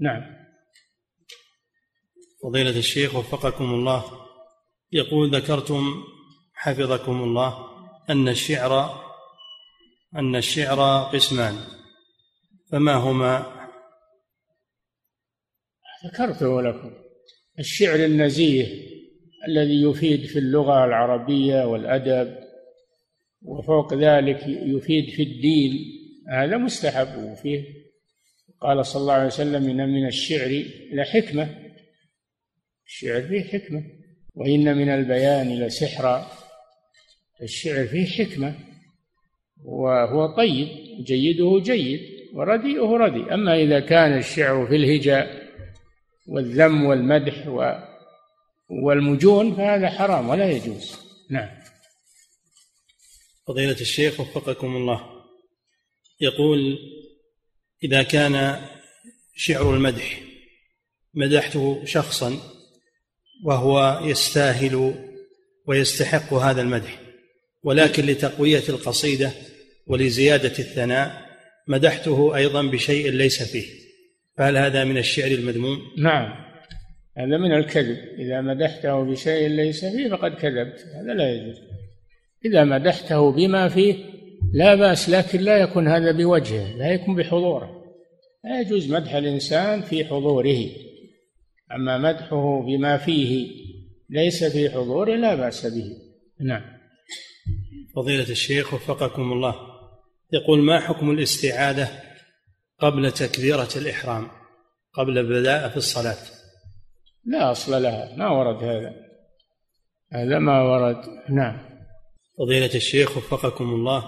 نعم. 0.00 0.22
فضيلة 2.42 2.78
الشيخ 2.78 3.14
وفقكم 3.14 3.64
الله 3.64 4.04
يقول 4.92 5.34
ذكرتم 5.34 6.04
حفظكم 6.54 7.22
الله 7.22 7.66
أن 8.10 8.28
الشعر 8.28 9.00
أن 10.16 10.36
الشعر 10.36 11.02
قسمان 11.02 11.54
فما 12.72 12.94
هما؟ 12.94 13.59
ذكرته 16.06 16.62
لكم. 16.62 16.90
الشعر 17.58 18.04
النزيه 18.04 18.66
الذي 19.48 19.82
يفيد 19.82 20.24
في 20.24 20.38
اللغة 20.38 20.84
العربية 20.84 21.64
والأدب 21.64 22.36
وفوق 23.42 23.94
ذلك 23.94 24.40
يفيد 24.46 25.10
في 25.10 25.22
الدين 25.22 25.72
هذا 26.32 26.56
مستحب 26.56 27.24
وفيه. 27.24 27.64
قال 28.60 28.86
صلى 28.86 29.00
الله 29.00 29.12
عليه 29.12 29.26
وسلم 29.26 29.70
إن 29.70 29.88
من 29.88 30.06
الشعر 30.06 30.64
لحكمة 30.92 31.48
الشعر 32.86 33.22
فيه 33.22 33.42
حكمة. 33.42 33.82
وإن 34.34 34.76
من 34.76 34.88
البيان 34.88 35.58
لسحرا 35.58 36.26
الشعر 37.42 37.86
فيه 37.86 38.06
حكمة. 38.06 38.54
وهو 39.64 40.36
طيب 40.36 40.68
جيده 41.04 41.60
جيد 41.62 42.00
ورديئه 42.34 42.96
رديء. 42.96 43.34
أما 43.34 43.62
إذا 43.62 43.80
كان 43.80 44.18
الشعر 44.18 44.66
في 44.66 44.76
الهجاء 44.76 45.39
والذم 46.30 46.84
والمدح 46.84 47.48
والمجون 48.68 49.56
فهذا 49.56 49.90
حرام 49.90 50.28
ولا 50.28 50.50
يجوز. 50.50 50.96
نعم. 51.30 51.48
فضيلة 53.46 53.80
الشيخ 53.80 54.20
وفقكم 54.20 54.76
الله. 54.76 55.00
يقول 56.20 56.78
إذا 57.84 58.02
كان 58.02 58.66
شعر 59.34 59.74
المدح 59.74 60.20
مدحته 61.14 61.82
شخصا 61.84 62.38
وهو 63.44 64.00
يستاهل 64.04 64.94
ويستحق 65.66 66.32
هذا 66.32 66.62
المدح 66.62 67.00
ولكن 67.62 68.06
لتقوية 68.06 68.62
القصيدة 68.68 69.32
ولزيادة 69.86 70.58
الثناء 70.58 71.30
مدحته 71.68 72.36
أيضا 72.36 72.62
بشيء 72.62 73.10
ليس 73.10 73.42
فيه. 73.42 73.79
فهل 74.36 74.56
هذا 74.56 74.84
من 74.84 74.98
الشعر 74.98 75.30
المذموم؟ 75.30 75.78
نعم. 75.98 76.50
هذا 77.16 77.38
من 77.38 77.54
الكذب. 77.54 77.98
إذا 78.18 78.40
مدحته 78.40 79.04
بشيء 79.04 79.48
ليس 79.48 79.84
فيه 79.84 80.08
فقد 80.08 80.34
كذبت. 80.34 80.84
هذا 80.94 81.14
لا 81.14 81.32
يجوز. 81.32 81.56
إذا 82.44 82.64
مدحته 82.64 83.32
بما 83.32 83.68
فيه 83.68 83.94
لا 84.52 84.74
بأس 84.74 85.10
لكن 85.10 85.40
لا 85.40 85.58
يكون 85.58 85.88
هذا 85.88 86.12
بوجهه 86.12 86.76
لا 86.76 86.92
يكون 86.92 87.14
بحضوره. 87.14 87.84
لا 88.44 88.60
يجوز 88.60 88.92
مدح 88.92 89.14
الإنسان 89.14 89.82
في 89.82 90.04
حضوره. 90.04 90.66
أما 91.72 91.98
مدحه 91.98 92.62
بما 92.62 92.96
فيه 92.96 93.48
ليس 94.10 94.44
في 94.44 94.70
حضوره 94.70 95.16
لا 95.16 95.34
بأس 95.34 95.66
به. 95.66 95.96
نعم. 96.40 96.62
فضيلة 97.96 98.30
الشيخ 98.30 98.74
وفقكم 98.74 99.32
الله. 99.32 99.54
يقول 100.32 100.60
ما 100.60 100.80
حكم 100.80 101.10
الاستعاذة 101.10 101.88
قبل 102.80 103.12
تكبيرة 103.12 103.68
الإحرام 103.76 104.28
قبل 104.92 105.18
البداء 105.18 105.68
في 105.68 105.76
الصلاة. 105.76 106.16
لا 107.24 107.50
أصل 107.50 107.82
لها 107.82 108.16
ما 108.16 108.28
ورد 108.28 108.64
هذا. 108.64 108.94
هذا 110.12 110.38
ما 110.38 110.62
ورد 110.62 110.96
نعم. 111.28 111.58
فضيلة 112.38 112.74
الشيخ 112.74 113.16
وفقكم 113.16 113.64
الله 113.64 114.04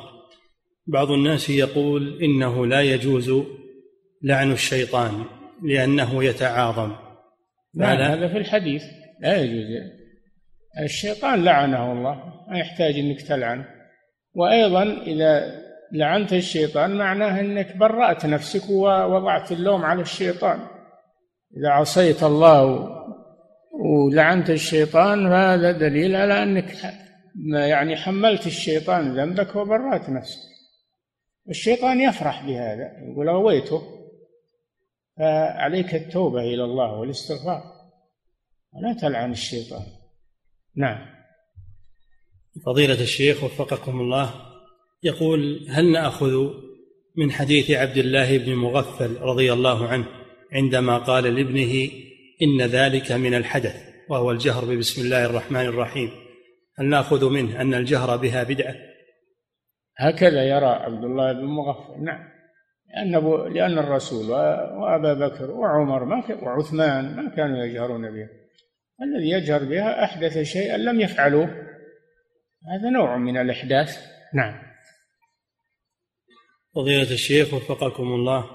بعض 0.86 1.10
الناس 1.10 1.50
يقول 1.50 2.22
إنه 2.22 2.66
لا 2.66 2.80
يجوز 2.80 3.32
لعن 4.22 4.52
الشيطان 4.52 5.24
لأنه 5.62 6.24
يتعاظم. 6.24 6.96
نعم 7.74 7.96
هذا 7.96 8.28
في 8.28 8.38
الحديث. 8.38 8.82
لا 9.20 9.36
يجوز. 9.36 9.66
الشيطان 10.84 11.44
لعنه 11.44 11.92
الله 11.92 12.14
ما 12.50 12.58
يحتاج 12.58 12.94
إنك 12.94 13.22
تلعنه 13.22 13.68
وأيضا 14.34 14.82
إذا 14.82 15.61
لعنت 15.93 16.32
الشيطان 16.32 16.99
معناه 16.99 17.40
إنك 17.40 17.76
برأت 17.76 18.26
نفسك 18.26 18.70
ووضعت 18.70 19.53
اللوم 19.53 19.84
على 19.84 20.03
الشيطان. 20.03 20.59
إذا 21.57 21.68
عصيت 21.68 22.22
الله 22.22 22.88
ولعنت 23.72 24.51
الشيطان 24.51 25.28
فهذا 25.28 25.72
دليل 25.72 26.16
على 26.16 26.43
أنك 26.43 26.74
يعني 27.55 27.97
حملت 27.97 28.47
الشيطان 28.47 29.16
ذنبك 29.16 29.57
وبرأت 29.57 30.11
نفسك. 30.11 30.38
الشيطان 31.49 32.01
يفرح 32.01 32.47
بهذا 32.47 32.90
يقول 33.11 33.28
أغويته. 33.28 33.82
فعليك 35.18 35.95
التوبة 35.95 36.40
إلى 36.40 36.64
الله 36.64 36.93
والاستغفار. 36.93 37.62
ولا 38.72 38.93
تلعن 39.01 39.32
الشيطان. 39.32 39.86
نعم. 40.76 41.07
فضيلة 42.66 43.01
الشيخ 43.03 43.45
وفقكم 43.45 44.01
الله. 44.01 44.51
يقول 45.03 45.66
هل 45.68 45.92
نأخذ 45.92 46.50
من 47.16 47.30
حديث 47.30 47.70
عبد 47.70 47.96
الله 47.96 48.38
بن 48.38 48.55
مغفل 48.55 49.16
رضي 49.20 49.53
الله 49.53 49.88
عنه 49.88 50.07
عندما 50.53 50.98
قال 50.98 51.24
لابنه 51.24 51.90
إن 52.42 52.62
ذلك 52.62 53.12
من 53.12 53.34
الحدث 53.34 53.74
وهو 54.09 54.30
الجهر 54.30 54.64
ببسم 54.64 55.03
الله 55.03 55.24
الرحمن 55.24 55.66
الرحيم؟ 55.66 56.11
هل 56.78 56.86
نأخذ 56.86 57.30
منه 57.30 57.61
أن 57.61 57.74
الجهر 57.74 58.16
بها 58.16 58.42
بدعة؟ 58.42 58.74
هكذا 59.98 60.44
يرى 60.44 60.66
عبد 60.66 61.05
الله 61.05 61.32
بن 61.32 61.44
مغفل 61.44 62.05
نعم. 62.05 62.32
لأن 62.94 63.12
لأن 63.53 63.78
الرسول 63.78 64.30
وأبا 64.80 65.14
بكر 65.14 65.50
وعمر 65.50 66.05
ما 66.05 66.22
وعثمان 66.42 67.16
ما 67.16 67.34
كانوا 67.36 67.64
يجهرون 67.64 68.03
بها. 68.03 68.28
الذي 69.03 69.30
يجهر 69.30 69.64
بها 69.64 70.05
أحدث 70.05 70.38
شيئا 70.38 70.76
لم 70.76 71.00
يفعلوه. 71.00 71.44
هذا 72.72 72.90
نوع 72.90 73.16
من 73.16 73.36
الإحداث. 73.36 73.98
نعم. 74.34 74.71
فضيلة 76.74 77.10
الشيخ 77.10 77.54
وفقكم 77.54 78.14
الله 78.14 78.50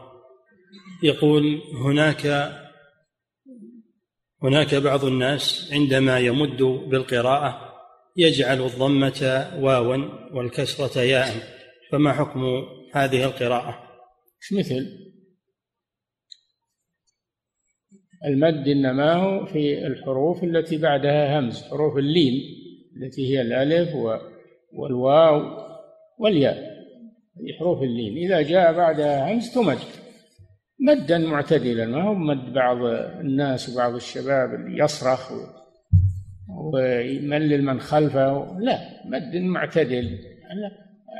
يقول 1.03 1.61
هناك 1.73 2.51
هناك 4.43 4.75
بعض 4.75 5.05
الناس 5.05 5.69
عندما 5.73 6.19
يمد 6.19 6.61
بالقراءة 6.61 7.73
يجعل 8.17 8.61
الضمة 8.61 9.47
واوا 9.59 9.97
والكسرة 10.33 11.01
ياء 11.01 11.27
فما 11.91 12.13
حكم 12.13 12.41
هذه 12.93 13.23
القراءة؟ 13.23 13.83
مثل؟ 14.51 15.07
المد 18.25 18.67
إنما 18.67 19.13
هو 19.13 19.45
في 19.45 19.87
الحروف 19.87 20.43
التي 20.43 20.77
بعدها 20.77 21.39
همز 21.39 21.63
حروف 21.63 21.97
اللين 21.97 22.33
التي 22.97 23.33
هي 23.33 23.41
الألف 23.41 23.89
والواو 24.73 25.41
والياء 26.19 26.66
في 27.37 27.53
حروف 27.59 27.83
اللين. 27.83 28.17
إذا 28.17 28.41
جاء 28.41 28.73
بعدها 28.73 29.33
همز 29.33 29.53
تمد. 29.53 29.77
مدا 30.79 31.17
معتدلا. 31.17 31.85
ما 31.85 32.03
هو 32.03 32.13
مد 32.13 32.53
بعض 32.53 32.77
الناس 33.19 33.69
وبعض 33.69 33.95
الشباب 33.95 34.53
اللي 34.53 34.83
يصرخ 34.83 35.31
ويملل 36.73 37.63
من 37.63 37.79
خلفه. 37.79 38.57
لا 38.59 38.79
مد 39.05 39.35
معتدل. 39.35 40.19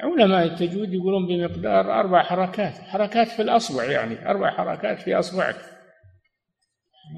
علماء 0.04 0.46
التجويد 0.46 0.94
يقولون 0.94 1.28
بمقدار 1.28 2.00
أربع 2.00 2.24
حركات. 2.24 2.74
حركات 2.74 3.28
في 3.28 3.42
الأصبع 3.42 3.84
يعني. 3.84 4.30
أربع 4.30 4.50
حركات 4.52 5.00
في 5.00 5.16
أصبعك. 5.16 5.56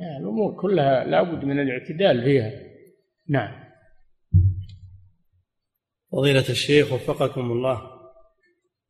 يعني 0.01 0.17
الأمور 0.17 0.61
كلها 0.61 1.03
لابد 1.03 1.45
من 1.45 1.59
الاعتدال 1.59 2.23
فيها. 2.23 2.51
نعم. 3.29 3.69
فضيلة 6.11 6.49
الشيخ 6.49 6.93
وفقكم 6.93 7.51
الله. 7.51 7.98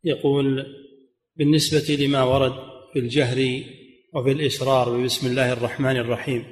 يقول 0.04 0.66
بالنسبة 1.36 1.96
لما 1.96 2.24
ورد 2.24 2.54
في 2.94 3.00
الجهر 3.00 3.64
وفي 4.14 4.32
الإسرار 4.32 5.04
بسم 5.04 5.28
الله 5.28 5.54
الرحمن 5.54 5.98
الرحيم 5.98 6.44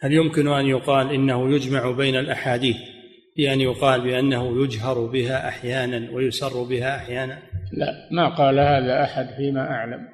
هل 0.00 0.12
يمكن 0.12 0.48
أن 0.48 0.66
يقال 0.66 1.14
إنه 1.14 1.54
يجمع 1.54 1.90
بين 1.90 2.16
الأحاديث 2.16 2.76
بأن 3.36 3.60
يقال 3.60 4.00
بأنه 4.00 4.64
يجهر 4.64 5.06
بها 5.06 5.48
أحيانا 5.48 6.10
ويسر 6.10 6.62
بها 6.62 6.96
أحيانا؟ 6.96 7.38
لا 7.72 8.08
ما 8.12 8.28
قال 8.28 8.58
هذا 8.58 9.02
أحد 9.02 9.26
فيما 9.36 9.60
أعلم. 9.60 10.08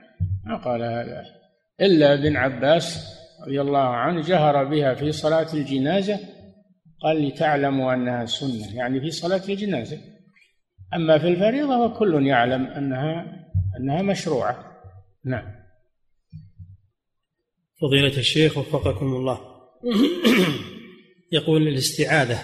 ما 0.47 0.57
قال 0.57 0.83
هذا 0.83 1.21
أحد. 1.21 1.43
إلا 1.81 2.15
ابن 2.15 2.37
عباس 2.37 3.17
رضي 3.47 3.61
الله 3.61 3.89
عنه 3.89 4.21
جهر 4.21 4.65
بها 4.65 4.95
في 4.95 5.13
صلاة 5.13 5.55
الجنازة 5.55 6.19
قال 7.03 7.29
لتعلموا 7.29 7.95
أنها 7.95 8.25
سنة 8.25 8.77
يعني 8.77 9.01
في 9.01 9.11
صلاة 9.11 9.43
الجنازة. 9.49 9.99
أما 10.95 11.19
في 11.19 11.29
الفريضة 11.29 11.89
فكل 11.89 12.27
يعلم 12.27 12.67
أنها 12.67 13.27
أنها 13.77 14.03
مشروعة. 14.03 14.65
نعم. 15.25 15.63
فضيلة 17.81 18.19
الشيخ 18.19 18.59
وفقكم 18.59 19.07
الله. 19.07 19.41
يقول 21.33 21.69
الاستعاذة 21.69 22.39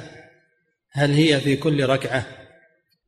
هل 0.92 1.11
هي 1.11 1.40
في 1.40 1.57
كل 1.57 1.86
ركعة؟ 1.86 2.26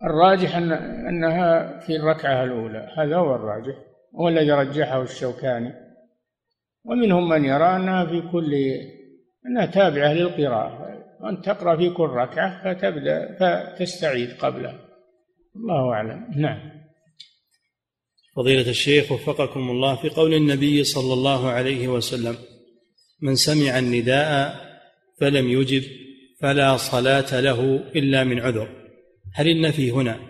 الراجح 0.02 0.56
أن 0.56 0.72
أنها 1.08 1.78
في 1.78 1.96
الركعة 1.96 2.44
الأولى. 2.44 2.92
هذا 2.98 3.16
هو 3.16 3.34
الراجح 3.34 3.74
هو 4.16 4.28
الذي 4.28 4.50
رجحه 4.50 5.02
الشوكاني. 5.02 5.72
ومنهم 6.84 7.28
من 7.28 7.44
يرى 7.44 7.76
أنها 7.76 8.06
في 8.06 8.22
كل 8.32 8.54
أنها 9.46 9.66
تابعة 9.66 10.12
للقراءة. 10.12 10.90
وأن 11.20 11.42
تقرأ 11.42 11.76
في 11.76 11.90
كل 11.90 12.08
ركعة 12.08 12.64
فتبدأ 12.64 13.36
فتستعيذ 13.40 14.38
قبلها. 14.38 14.89
الله 15.56 15.92
أعلم. 15.92 16.26
نعم. 16.36 16.80
فضيلة 18.36 18.70
الشيخ 18.70 19.12
وفقكم 19.12 19.70
الله 19.70 19.96
في 19.96 20.08
قول 20.08 20.34
النبي 20.34 20.84
صلى 20.84 21.12
الله 21.12 21.48
عليه 21.48 21.88
وسلم 21.88 22.36
من 23.22 23.34
سمع 23.34 23.78
النداء 23.78 24.54
فلم 25.20 25.48
يجب 25.50 25.82
فلا 26.40 26.76
صلاة 26.76 27.40
له 27.40 27.76
إلا 27.96 28.24
من 28.24 28.40
عذر. 28.40 28.68
هل 29.34 29.48
النفي 29.48 29.90
هنا 29.90 30.20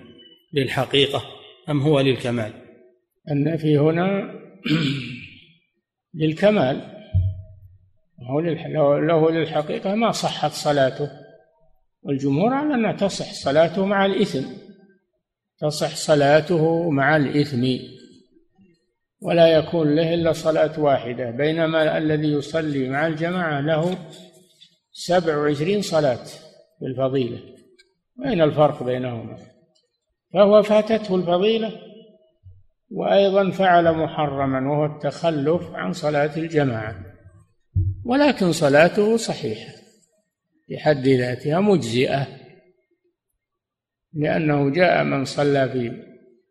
للحقيقة 0.52 1.22
أم 1.68 1.80
هو 1.80 2.00
للكمال؟ 2.00 2.52
النفي 3.30 3.78
هنا 3.78 4.34
للكمال. 6.20 7.00
هو 8.30 8.40
له 8.98 9.30
للحقيقة 9.30 9.94
ما 9.94 10.10
صحت 10.10 10.52
صلاته. 10.52 11.10
والجمهور 12.02 12.54
على 12.54 12.74
أنها 12.74 12.92
تصح 12.92 13.32
صلاته 13.32 13.86
مع 13.86 14.06
الإثم. 14.06 14.59
تصح 15.61 15.96
صلاته 15.96 16.90
مع 16.90 17.16
الإثم 17.16 17.66
ولا 19.22 19.46
يكون 19.46 19.94
له 19.94 20.14
إلا 20.14 20.32
صلاة 20.32 20.80
واحدة 20.80 21.30
بينما 21.30 21.98
الذي 21.98 22.32
يصلي 22.32 22.88
مع 22.88 23.06
الجماعة 23.06 23.61
له 23.61 23.98
سبع 24.92 25.36
وعشرين 25.36 25.82
صلاة 25.82 26.26
بالفضيلة 26.80 27.38
أين 28.26 28.42
الفرق 28.42 28.82
بينهما؟ 28.82 29.36
فهو 30.32 30.62
فاتته 30.62 31.14
الفضيلة 31.14 31.72
وأيضا 32.90 33.50
فعل 33.50 33.92
محرما 33.92 34.70
وهو 34.70 34.86
التخلف 34.86 35.74
عن 35.74 35.92
صلاة 35.92 36.36
الجماعة. 36.36 36.94
ولكن 38.04 38.52
صلاته 38.52 39.16
صحيحة 39.16 39.72
بحد 40.70 41.08
ذاتها 41.08 41.61
مجزئة. 41.61 42.26
لأنه 44.12 44.70
جاء 44.70 45.04
من 45.04 45.24
صلى 45.24 45.68
في 45.68 45.92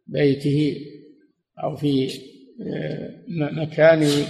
بيته 0.07 0.75
أو 1.63 1.75
في 1.75 2.07
آه، 2.67 3.23
مكان 3.51 4.25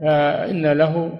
فإن 0.00 0.72
له 0.72 1.18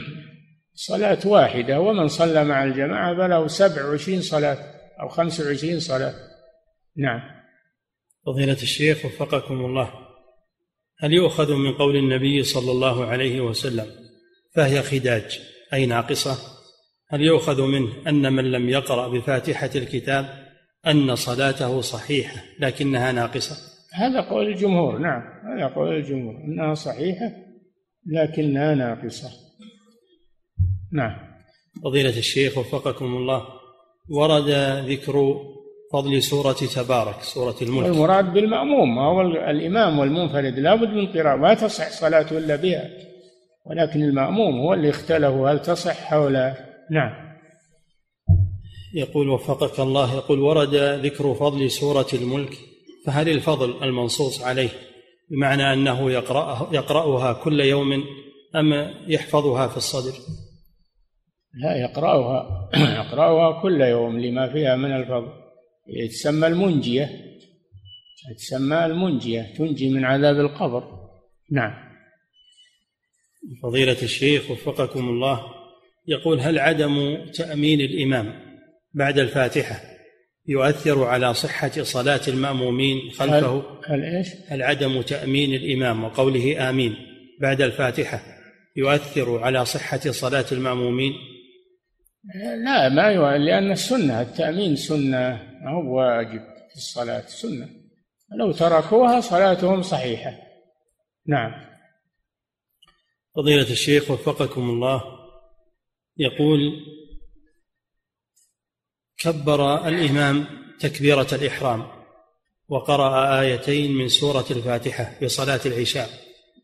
صلاة 0.74 1.18
واحدة 1.26 1.80
ومن 1.80 2.08
صلى 2.08 2.44
مع 2.44 2.64
الجماعة 2.64 3.16
فله 3.16 3.46
سبع 3.46 3.84
وعشرين 3.84 4.22
صلاة 4.22 4.58
أو 5.00 5.08
خمس 5.08 5.40
وعشرين 5.40 5.80
صلاة. 5.80 6.14
نعم. 6.96 7.20
فضيلة 8.26 8.52
الشيخ 8.62 9.04
وفقكم 9.04 9.64
الله. 9.64 9.90
هل 10.98 11.12
يؤخذ 11.12 11.54
من 11.54 11.72
قول 11.72 11.96
النبي 11.96 12.42
صلى 12.42 12.72
الله 12.72 13.06
عليه 13.06 13.40
وسلم 13.40 13.86
فهي 14.54 14.82
خداج 14.82 15.40
أي 15.72 15.86
ناقصة؟ 15.86 16.55
هل 17.08 17.22
يؤخذ 17.22 17.62
منه 17.62 17.92
أن 18.08 18.32
من 18.32 18.52
لم 18.52 18.68
يقرأ 18.68 19.08
بفاتحة 19.08 19.70
الكتاب 19.76 20.26
أن 20.86 21.14
صلاته 21.14 21.80
صحيحة 21.80 22.42
لكنها 22.60 23.12
ناقصة؟ 23.12 23.56
هذا 23.92 24.20
قول 24.20 24.46
الجمهور 24.46 24.98
نعم 24.98 25.22
هذا 25.44 25.66
قول 25.66 25.96
الجمهور 25.96 26.34
أنها 26.44 26.74
صحيحة 26.74 27.32
لكنها 28.06 28.74
ناقصة. 28.74 29.30
نعم. 30.92 31.16
فضيلة 31.84 32.18
الشيخ 32.18 32.58
وفقكم 32.58 33.04
الله 33.04 33.42
ورد 34.08 34.48
ذكر 34.88 35.36
فضل 35.92 36.22
سورة 36.22 36.52
تبارك 36.52 37.22
سورة 37.22 37.56
الملك. 37.62 37.86
المراد 37.86 38.32
بالمأموم 38.32 38.98
هو 38.98 39.20
الإمام 39.20 39.98
والمنفرد 39.98 40.58
لابد 40.58 40.88
من 40.88 41.06
قراءة 41.06 41.36
ما 41.36 41.54
تصح 41.54 41.88
صلاته 41.88 42.38
إلا 42.38 42.56
بها 42.56 42.90
ولكن 43.66 44.02
المأموم 44.02 44.60
هو 44.60 44.74
اللي 44.74 44.90
اختلفوا 44.90 45.50
هل 45.50 45.62
تصح 45.62 46.12
أو 46.12 46.28
لا؟ 46.28 46.65
نعم. 46.90 47.26
يقول 48.94 49.28
وفقك 49.28 49.80
الله 49.80 50.14
يقول 50.14 50.40
ورد 50.40 50.74
ذكر 50.74 51.34
فضل 51.34 51.70
سورة 51.70 52.06
الملك 52.14 52.58
فهل 53.06 53.28
الفضل 53.28 53.84
المنصوص 53.84 54.42
عليه؟ 54.42 54.68
بمعنى 55.30 55.72
أنه 55.72 56.10
يقرأ 56.10 56.68
يقرأها 56.72 57.32
كل 57.32 57.60
يوم 57.60 57.92
أم 58.56 58.94
يحفظها 59.08 59.68
في 59.68 59.76
الصدر؟ 59.76 60.12
لا 61.54 61.76
يقرأها 61.76 62.70
يقرأها 63.04 63.62
كل 63.62 63.80
يوم 63.80 64.20
لما 64.20 64.52
فيها 64.52 64.76
من 64.76 64.96
الفضل. 64.96 65.32
تسمى 66.10 66.46
المنجية. 66.46 67.10
تسمى 68.36 68.86
المنجية 68.86 69.54
تنجي 69.58 69.88
من 69.90 70.04
عذاب 70.04 70.36
القبر. 70.40 70.84
نعم. 71.52 71.86
فضيلة 73.62 74.02
الشيخ 74.02 74.50
وفقكم 74.50 75.08
الله 75.08 75.55
يقول 76.08 76.40
هل 76.40 76.58
عدم 76.58 77.24
تأمين 77.34 77.80
الإمام 77.80 78.32
بعد 78.94 79.18
الفاتحة 79.18 79.80
يؤثر 80.48 81.04
على 81.04 81.34
صحة 81.34 81.82
صلاة 81.82 82.20
المأمومين 82.28 83.10
خلفه؟ 83.10 83.62
هل, 83.86 84.04
هل 84.04 84.16
إيش؟ 84.16 84.28
هل 84.48 84.62
عدم 84.62 85.02
تأمين 85.02 85.54
الإمام 85.54 86.04
وقوله 86.04 86.70
آمين 86.70 86.96
بعد 87.40 87.62
الفاتحة 87.62 88.22
يؤثر 88.76 89.38
على 89.38 89.64
صحة 89.64 90.00
صلاة 90.10 90.44
المأمومين؟ 90.52 91.12
لا 92.64 92.88
ما 92.88 93.02
يؤثر 93.02 93.36
لأن 93.36 93.72
السنة 93.72 94.20
التأمين 94.20 94.76
سنة 94.76 95.42
ما 95.64 95.70
هو 95.70 95.98
واجب 95.98 96.40
في 96.70 96.76
الصلاة 96.76 97.26
سنة. 97.26 97.68
لو 98.38 98.52
تركوها 98.52 99.20
صلاتهم 99.20 99.82
صحيحة. 99.82 100.30
نعم. 101.26 101.52
فضيلة 103.36 103.70
الشيخ 103.70 104.10
وفقكم 104.10 104.70
الله. 104.70 105.15
يقول 106.18 106.86
كبر 109.18 109.88
الإمام 109.88 110.46
تكبيرة 110.80 111.26
الإحرام 111.32 111.86
وقرأ 112.68 113.40
آيتين 113.40 113.92
من 113.92 114.08
سورة 114.08 114.44
الفاتحة 114.50 115.16
في 115.18 115.28
صلاة 115.28 115.60
العشاء. 115.66 116.10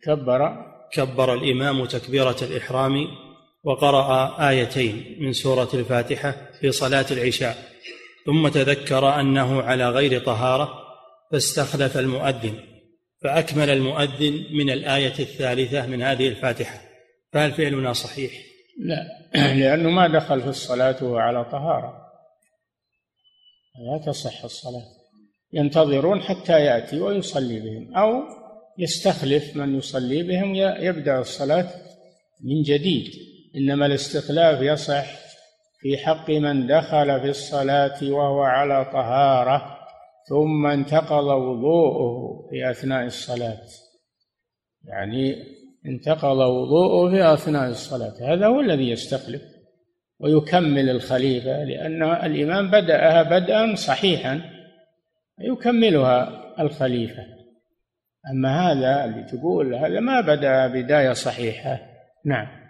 كبر. 0.05 0.73
كبر 0.93 1.35
الإمام 1.35 1.85
تكبيرة 1.87 2.37
الإحرام 2.43 3.07
وقرأ 3.65 4.49
آيتين 4.49 5.17
من 5.21 5.33
سورة 5.33 5.69
الفاتحة 5.75 6.51
في 6.61 6.73
صلاة 6.73 7.07
العشاء. 7.11 7.73
ثم 8.27 8.49
تذكر 8.49 9.21
أنه 9.21 9.63
على 9.63 9.91
غير 9.91 10.21
طهارة 10.21 10.83
فاستخلف 11.33 11.99
المؤذن 11.99 12.55
فأكمل 13.23 13.71
المؤذن 13.71 14.47
من 14.53 14.71
الآية 14.71 15.19
الثالثة 15.19 15.87
من 15.87 16.03
هذه 16.03 16.29
الفاتحة. 16.29 16.81
فهل 17.33 17.53
فعلنا 17.53 17.93
صحيح؟ 17.93 18.52
لا. 18.79 19.07
لأنه 19.59 19.91
ما 19.91 20.09
دخل 20.09 20.41
في 20.41 20.49
الصلاة 20.49 20.97
وهو 21.03 21.17
على 21.17 21.45
طهارة. 21.45 22.03
لا 23.79 23.99
تصح 24.07 24.45
الصلاة. 24.45 24.85
ينتظرون 25.53 26.21
حتى 26.21 26.53
يأتي 26.53 27.01
ويصلي 27.01 27.61
بهم 27.61 27.97
أو 27.97 28.23
يستخلف 28.79 29.57
من 29.57 29.79
يصلي 29.79 30.23
بهم 30.23 30.55
يبدأ 30.55 31.19
الصلاة 31.19 31.71
من 32.45 32.63
جديد. 32.63 33.13
إنما 33.57 33.87
الاستخلاف 33.87 34.61
يصح 34.61 35.07
في 35.81 35.99
حق 35.99 36.31
من 36.31 36.67
دخل 36.67 37.21
في 37.21 37.29
الصلاة 37.29 37.99
وهو 38.03 38.43
على 38.43 38.85
طهارة 38.85 39.79
ثم 40.29 40.67
انتقض 40.67 41.25
وضوءه 41.25 42.49
في 42.51 42.71
أثناء 42.71 43.05
الصلاة. 43.05 43.61
يعني 44.85 45.52
انتقض 45.87 46.37
وضوءه 46.37 47.11
في 47.11 47.35
أثناء 47.35 47.69
الصلاة. 47.69 48.35
هذا 48.35 48.47
هو 48.47 48.61
الذي 48.61 48.91
يستخلف 48.91 49.43
ويكمل 50.21 50.91
الخليفة 50.91 51.65
لأن 51.65 52.03
الإمام 52.03 52.71
بدأها 52.71 53.23
بدءا 53.23 53.75
صحيحا 53.75 54.41
يكملها 55.41 56.43
الخليفة. 56.61 57.23
أما 58.33 58.73
هذا 58.73 59.05
اللي 59.05 59.25
تقول 59.25 59.75
هذا 59.75 60.01
ما 60.01 60.21
بدأ 60.21 60.67
بداية 60.67 61.13
صحيحة. 61.13 61.81
نعم. 62.25 62.63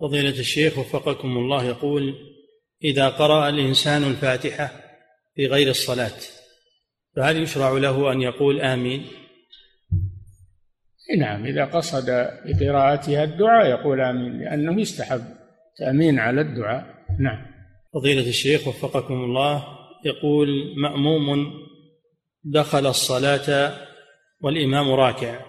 فضيلة 0.00 0.40
الشيخ 0.40 0.78
وفقكم 0.78 1.28
الله 1.28 1.64
يقول 1.64 2.14
إذا 2.84 3.08
قرأ 3.08 3.48
الإنسان 3.48 4.02
الفاتحة 4.02 4.70
في 5.34 5.46
غير 5.46 5.68
الصلاة 5.68 6.18
فهل 7.16 7.42
يشرع 7.42 7.70
له 7.70 8.12
أن 8.12 8.22
يقول 8.22 8.60
آمين؟ 8.60 9.06
نعم 11.18 11.46
إذا 11.46 11.64
قصد 11.64 12.28
بقراءتها 12.46 13.24
الدعاء 13.24 13.66
يقول 13.66 14.00
آمين 14.00 14.38
لأنه 14.40 14.80
يستحب 14.80 15.20
تأمين 15.78 16.18
على 16.18 16.40
الدعاء. 16.40 16.84
نعم. 17.20 17.46
فضيلة 17.94 18.28
الشيخ 18.28 18.68
وفقكم 18.68 19.14
الله 19.14 19.64
يقول 20.04 20.48
مأموم 20.76 21.52
دخل 22.44 22.86
الصلاة 22.86 23.72
والإمام 24.40 24.90
راكع 24.90 25.40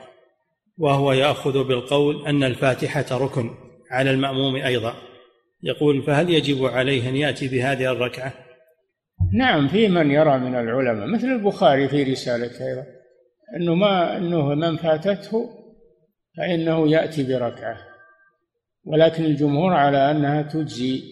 وهو 0.77 1.13
يأخذ 1.13 1.67
بالقول 1.67 2.25
أن 2.27 2.43
الفاتحة 2.43 3.05
ركن 3.11 3.49
على 3.91 4.11
المأموم 4.11 4.55
أيضا. 4.55 4.93
يقول 5.63 6.03
فهل 6.03 6.29
يجب 6.29 6.65
عليه 6.65 7.09
أن 7.09 7.15
يأتي 7.15 7.47
بهذه 7.47 7.91
الركعة؟ 7.91 8.33
نعم 9.33 9.67
في 9.67 9.87
من 9.87 10.11
يرى 10.11 10.39
من 10.39 10.55
العلماء 10.55 11.07
مثل 11.07 11.27
البخاري 11.27 11.87
في 11.87 12.03
رسالته 12.03 12.67
أيضا. 12.67 12.96
أنه 13.55 13.75
ما 13.75 14.17
أنه 14.17 14.55
من 14.55 14.77
فاتته 14.77 15.49
فإنه 16.37 16.91
يأتي 16.91 17.23
بركعة. 17.23 17.77
ولكن 18.85 19.25
الجمهور 19.25 19.73
على 19.73 20.11
أنها 20.11 20.41
تجزي 20.41 21.03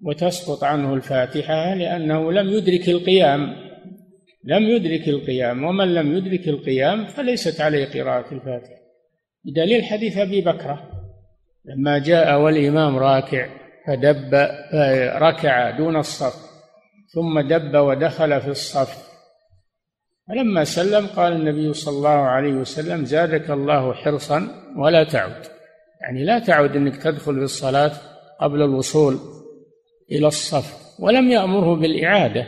وتسقط 0.00 0.64
عنه 0.64 0.94
الفاتحة 0.94 1.74
لأنه 1.74 2.32
لم 2.32 2.48
يدرك 2.48 2.88
القيام 2.88 3.56
لم 4.44 4.62
يدرك 4.62 5.08
القيام. 5.08 5.64
ومن 5.64 5.94
لم 5.94 6.16
يدرك 6.16 6.48
القيام 6.48 7.06
فليست 7.06 7.60
عليه 7.60 7.84
قراءة 7.86 8.34
الفاتحة. 8.34 8.82
بدليل 9.44 9.84
حديث 9.84 10.18
أبي 10.18 10.40
بكرة 10.40 10.90
لما 11.64 11.98
جاء 11.98 12.40
والإمام 12.40 12.96
راكع 12.96 13.48
فدب 13.86 14.34
ركع 15.22 15.70
دون 15.70 15.96
الصف 15.96 16.52
ثم 17.14 17.40
دب 17.40 17.76
ودخل 17.76 18.40
في 18.40 18.48
الصف. 18.48 19.11
فلما 20.32 20.64
سلم 20.64 21.06
قال 21.06 21.32
النبي 21.32 21.72
صلى 21.72 21.96
الله 21.96 22.08
عليه 22.08 22.52
وسلم 22.52 23.04
زادك 23.04 23.50
الله 23.50 23.94
حرصا 23.94 24.48
ولا 24.76 25.04
تعد. 25.04 25.42
يعني 26.00 26.24
لا 26.24 26.38
تعد 26.38 26.76
إنك 26.76 26.96
تدخل 26.96 27.34
في 27.34 27.44
الصلاة 27.44 27.92
قبل 28.40 28.62
الوصول 28.62 29.18
إلى 30.12 30.26
الصف 30.26 31.00
ولم 31.00 31.30
يأمره 31.30 31.74
بالإعادة 31.74 32.46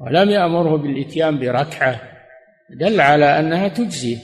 ولم 0.00 0.30
يأمره 0.30 0.76
بالإتيان 0.76 1.38
بركعة. 1.38 2.00
دل 2.70 3.00
على 3.00 3.38
أنها 3.40 3.68
تجزي 3.68 4.18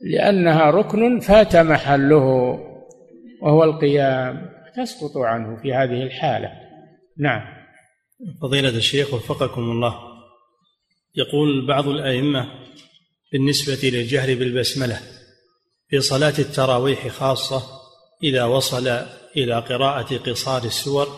لأنها 0.00 0.70
ركن 0.70 1.20
فات 1.20 1.56
محله 1.56 2.58
وهو 3.42 3.64
القيام. 3.64 4.52
تسقط 4.76 5.16
عنه 5.16 5.56
في 5.56 5.74
هذه 5.74 6.02
الحالة. 6.02 6.52
نعم. 7.18 7.42
فضيلة 8.42 8.76
الشيخ 8.76 9.14
وفقكم 9.14 9.62
الله. 9.62 10.11
يقول 11.14 11.66
بعض 11.66 11.88
الأئمة 11.88 12.48
بالنسبة 13.32 13.88
للجهر 13.88 14.34
بالبسملة 14.34 15.00
في 15.88 16.00
صلاة 16.00 16.34
التراويح 16.38 17.08
خاصة 17.08 17.62
إذا 18.22 18.44
وصل 18.44 18.88
إلى 19.36 19.54
قراءة 19.54 20.16
قصار 20.16 20.64
السور 20.64 21.08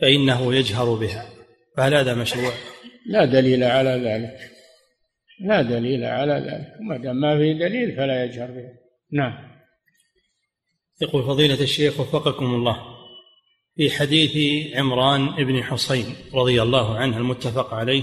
فإنه 0.00 0.54
يجهر 0.54 0.94
بها. 0.94 1.30
فهل 1.76 1.94
هذا 1.94 2.14
مشروع؟ 2.14 2.52
لا 3.06 3.24
دليل 3.24 3.64
على 3.64 3.90
ذلك. 3.90 4.50
لا 5.40 5.62
دليل 5.62 6.04
على 6.04 6.32
ذلك. 6.32 6.74
ما 6.80 6.96
دام 6.96 7.16
ما 7.16 7.38
في 7.38 7.54
دليل 7.54 7.96
فلا 7.96 8.24
يجهر 8.24 8.46
بها 8.46 8.72
نعم. 9.12 9.48
يقول 11.02 11.22
فضيلة 11.22 11.60
الشيخ 11.60 12.00
وفقكم 12.00 12.44
الله 12.44 12.76
في 13.76 13.90
حديث 13.90 14.66
عمران 14.76 15.44
بن 15.44 15.62
حصين 15.62 16.14
رضي 16.34 16.62
الله 16.62 16.96
عنه 16.96 17.16
المتفق 17.16 17.74
عليه 17.74 18.02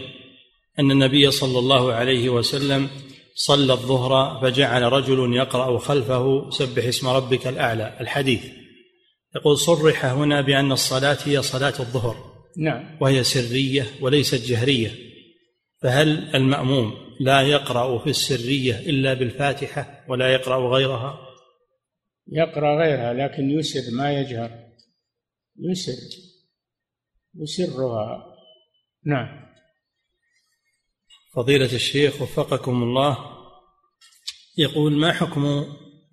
أن 0.80 0.92
النبي 0.92 1.32
صلى 1.32 1.60
الله 1.60 1.94
عليه 1.94 2.30
وسلم 2.30 2.90
صلى 3.36 3.74
الظهر 3.74 4.42
فجعل 4.42 4.82
رجل 4.82 5.36
يقرأ 5.36 5.80
خلفه 5.80 6.50
سبح 6.50 6.86
اسم 6.86 7.08
ربك 7.08 7.48
الأعلى 7.48 7.98
الحديث. 8.02 8.46
يقول 9.36 9.58
صرح 9.58 10.06
هنا 10.06 10.42
بأن 10.42 10.72
الصلاة 10.72 11.18
هي 11.24 11.42
صلاة 11.42 11.74
الظهر. 11.80 12.36
نعم. 12.58 12.98
وهي 13.02 13.24
سرية 13.24 13.86
وليست 14.02 14.48
جهرية. 14.48 14.92
فهل 15.82 16.36
المأموم 16.36 16.94
لا 17.20 17.42
يقرأ 17.42 17.98
في 18.00 18.10
السرية 18.10 18.80
إلا 18.80 19.14
بالفاتحة 19.14 20.06
ولا 20.10 20.34
يقرأ 20.34 20.76
غيرها؟ 20.76 21.20
يقرأ 22.32 22.84
غيرها 22.84 23.14
لكن 23.14 23.50
يسر 23.50 23.98
ما 23.98 24.20
يجهر. 24.20 24.52
يسر. 25.60 25.92
يسرها. 27.36 28.26
نعم. 29.06 29.45
فضيلة 31.36 31.74
الشيخ 31.74 32.22
وفقكم 32.22 32.84
الله 32.84 33.18
يقول 34.58 34.94
ما 34.94 35.12
حكم 35.14 35.66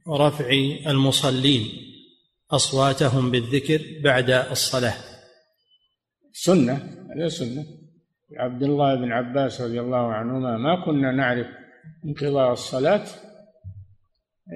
رفع 0.09 0.51
المصلين 0.87 1.69
أصواتهم 2.51 3.31
بالذكر 3.31 3.81
بعد 4.05 4.31
الصلاة؟ 4.31 4.95
سنة 6.33 6.75
هذا 7.17 7.29
سنة. 7.29 7.65
عبد 8.37 8.63
الله 8.63 8.95
بن 8.95 9.13
عباس 9.13 9.61
رضي 9.61 9.81
الله 9.81 10.13
عنهما 10.13 10.57
ما 10.57 10.85
كنا 10.85 11.13
نعرف 11.13 11.47
انقضاء 12.05 12.53
الصلاة 12.53 13.05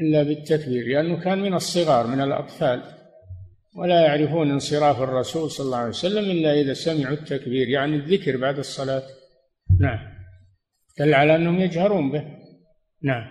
إلا 0.03 0.23
بالتكبير 0.23 0.87
لأنه 0.87 1.25
كان 1.25 1.39
من 1.39 1.55
الصغار 1.55 2.07
من 2.07 2.21
الأطفال 2.21 2.83
ولا 3.75 4.01
يعرفون 4.01 4.51
انصراف 4.51 5.03
الرسول 5.03 5.51
صلى 5.51 5.64
الله 5.64 5.79
عليه 5.79 5.89
وسلم 5.89 6.31
إلا 6.31 6.61
إذا 6.61 6.75
سمعوا 6.75 7.14
التكبير 7.14 7.69
يعني 7.69 7.97
الذكر 7.97 8.37
بعد 8.37 8.59
الصلاة. 8.59 9.03
نعم. 9.81 10.16
دل 10.99 11.15
على 11.15 11.37
أنهم 11.37 11.61
يجهرون 11.61 12.11
به. 12.11 12.25
نعم. 13.03 13.25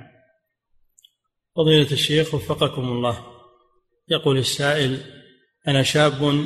فضيلة 1.55 1.91
الشيخ 1.91 2.33
وفقكم 2.35 2.81
الله. 2.81 3.25
يقول 4.09 4.37
السائل 4.37 4.99
أنا 5.67 5.83
شاب 5.83 6.45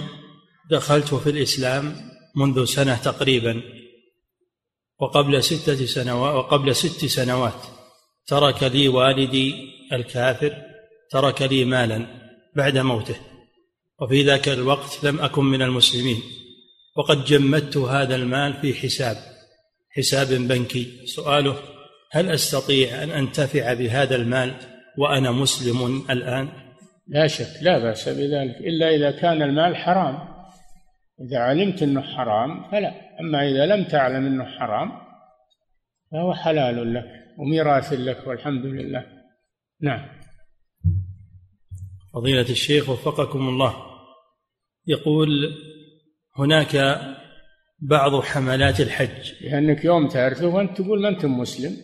دخلت 0.72 1.14
في 1.14 1.30
الإسلام 1.30 1.96
منذ 2.36 2.66
سنة 2.66 2.96
تقريبا 2.96 3.62
وقبل 5.00 5.44
ستة 5.44 5.86
سنوات 5.86 6.36
وقبل 6.36 6.76
ست 6.76 7.06
سنوات. 7.06 7.66
ترك 8.28 8.64
لي 8.64 8.88
والدي 8.88 9.56
الكافر 9.94 10.54
ترك 11.12 11.42
لي 11.42 11.66
مالا 11.66 12.08
بعد 12.56 12.78
موته. 12.78 13.16
وفي 14.02 14.24
ذاك 14.24 14.50
الوقت 14.50 15.04
لم 15.04 15.20
أكن 15.20 15.46
من 15.46 15.62
المسلمين. 15.62 16.22
وقد 16.96 17.26
جمدت 17.26 17.78
هذا 17.78 18.16
المال 18.16 18.62
في 18.62 18.74
حساب. 18.74 19.39
حساب 19.90 20.28
بنكي. 20.28 21.06
سؤاله 21.06 21.56
هل 22.12 22.30
أستطيع 22.30 23.04
أن 23.04 23.12
أنتفع 23.12 23.74
بهذا 23.74 24.16
المال 24.16 24.56
وأنا 24.98 25.32
مسلم 25.32 26.06
الآن؟ 26.10 26.50
لا 27.08 27.28
شك 27.28 27.62
لا 27.62 27.80
بأس 27.80 28.10
بذلك 28.10 28.56
إلا 28.56 28.96
إذا 28.96 29.12
كان 29.12 29.42
المال 29.42 29.76
حرام. 29.76 30.20
إذا 31.22 31.40
علمت 31.40 31.84
إنه 31.84 32.02
حرام 32.02 32.72
فلا 32.72 32.94
أما 33.20 33.50
إذا 33.50 33.66
لم 33.66 33.84
تعلم 33.84 34.26
إنه 34.26 34.46
حرام 34.46 34.92
فهو 36.12 36.34
حلال 36.34 36.94
لك 36.94 37.06
وميراث 37.38 37.94
لك 37.94 38.28
والحمد 38.28 38.66
لله. 38.66 39.06
نعم. 39.82 40.08
فضيلة 42.14 42.50
الشيخ 42.50 42.90
وفقكم 42.90 43.50
الله. 43.50 43.74
يقول 44.88 45.30
هناك 46.38 46.76
بعض 47.82 48.22
حملات 48.22 48.80
الحج. 48.82 49.34
لأنك 49.42 49.86
يوم 49.86 50.08
تعرفه 50.08 50.46
وأنت 50.46 50.82
تقول 50.82 51.02
ما 51.02 51.10
أنت 51.10 51.26
مسلم. 51.26 51.78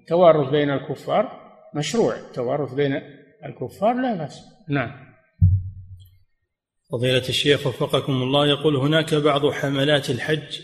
التوارث 0.00 0.50
بين 0.50 0.70
الكفار 0.70 1.40
مشروع. 1.74 2.16
التوارث 2.16 2.72
بين 2.72 2.92
الكفار 3.44 4.02
لا 4.02 4.14
بأس. 4.14 4.40
نعم. 4.68 4.90
فضيلة 6.92 7.28
الشيخ 7.28 7.66
وفقكم 7.66 8.12
الله 8.12 8.46
يقول 8.46 8.76
هناك 8.76 9.14
بعض 9.14 9.50
حملات 9.50 10.10
الحج 10.10 10.60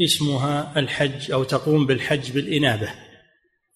اسمها 0.00 0.78
الحج 0.78 1.32
أو 1.32 1.44
تقوم 1.44 1.86
بالحج 1.86 2.32
بالإنابة. 2.32 2.88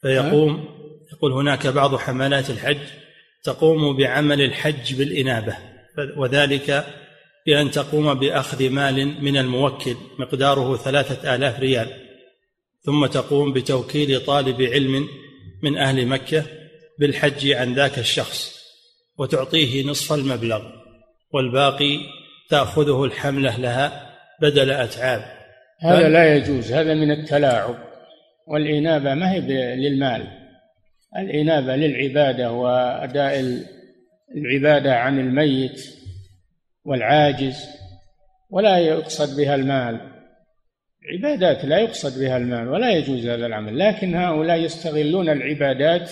فيقوم 0.03 0.69
يقول 1.13 1.33
هناك 1.33 1.67
بعض 1.67 1.97
حملات 1.97 2.51
الحج 2.51 2.87
تقوم 3.45 3.97
بعمل 3.97 4.41
الحج 4.41 4.95
بالإنابة. 4.95 5.57
وذلك 6.17 6.85
بأن 7.49 7.71
تقوم 7.71 8.15
بأخذ 8.15 8.71
مال 8.71 9.25
من 9.25 9.37
الموكل 9.37 9.97
مقداره 10.19 10.77
ثلاثة 10.77 11.35
آلاف 11.35 11.61
ريال. 11.61 11.89
ثم 12.83 13.07
تقوم 13.07 13.53
بتوكيل 13.53 14.21
طالب 14.21 14.63
علم 14.63 15.09
من 15.63 15.79
أهل 15.79 16.07
مكة 16.07 16.45
بالحج 16.99 17.53
عن 17.53 17.75
ذاك 17.75 17.99
الشخص 17.99 18.59
وتعطيه 19.19 19.85
نصف 19.87 20.13
المبلغ 20.13 20.63
والباقي 21.33 21.99
تأخذه 22.51 23.05
الحملة 23.05 23.61
لها 23.61 24.17
بدل 24.43 24.71
أتعاب. 24.71 25.25
هذا 25.81 26.09
لا 26.09 26.37
يجوز 26.37 26.73
هذا 26.73 26.95
من 26.95 27.11
التلاعب 27.11 27.79
والإنابة 28.47 29.15
ما 29.15 29.33
هي 29.33 29.41
للمال. 29.77 30.27
الإنابة 31.19 31.77
للعبادة 31.77 32.53
وأداء 32.53 33.63
العبادة 34.37 34.95
عن 34.95 35.19
الميت 35.19 35.98
والعاجز 36.89 37.57
ولا 38.51 38.79
يقصد 38.79 39.37
بها 39.37 39.55
المال. 39.55 40.19
عبادات 41.13 41.65
لا 41.65 41.79
يقصد 41.79 42.21
بها 42.21 42.37
المال 42.37 42.69
ولا 42.69 42.91
يجوز 42.91 43.27
هذا 43.27 43.47
العمل 43.47 43.79
لكن 43.79 44.15
هؤلاء 44.15 44.57
يستغلون 44.61 45.29
العبادات 45.29 46.11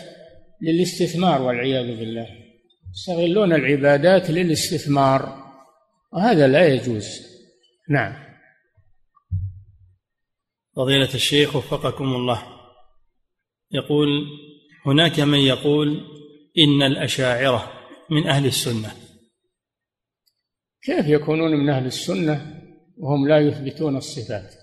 للاستثمار 0.62 1.42
والعياذ 1.42 1.98
بالله. 1.98 2.28
يستغلون 2.90 3.52
العبادات 3.52 4.30
للاستثمار 4.30 5.44
وهذا 6.12 6.48
لا 6.48 6.66
يجوز. 6.66 7.06
نعم. 7.88 8.26
فضيلة 10.76 11.14
الشيخ 11.14 11.56
وفقكم 11.56 12.04
الله. 12.04 12.42
يقول 13.72 14.08
هناك 14.86 15.20
من 15.20 15.38
يقول 15.38 16.00
إن 16.58 16.82
الأشاعرة 16.82 17.72
من 18.10 18.26
أهل 18.26 18.46
السنة. 18.46 19.05
كيف 20.87 21.07
يكونون 21.07 21.51
من 21.51 21.68
أهل 21.70 21.87
السنة 21.87 22.47
وهم 22.99 23.28
لا 23.28 23.39
يثبتون 23.39 23.97
الصفات؟ 23.97 24.55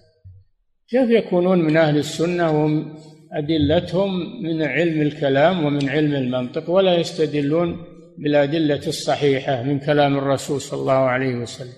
كيف 0.89 1.09
يكونون 1.09 1.61
من 1.61 1.77
أهل 1.77 1.97
السنة 1.97 2.51
وهم 2.51 2.95
أدلتهم 3.31 4.43
من 4.43 4.61
علم 4.61 5.01
الكلام 5.01 5.65
ومن 5.65 5.89
علم 5.89 6.13
المنطق 6.13 6.69
ولا 6.69 6.95
يستدلون 6.95 7.85
بالأدلة 8.17 8.87
الصحيحة 8.87 9.63
من 9.63 9.79
كلام 9.79 10.17
الرسول 10.17 10.61
صلى 10.61 10.79
الله 10.79 10.93
عليه 10.93 11.35
وسلم؟ 11.35 11.73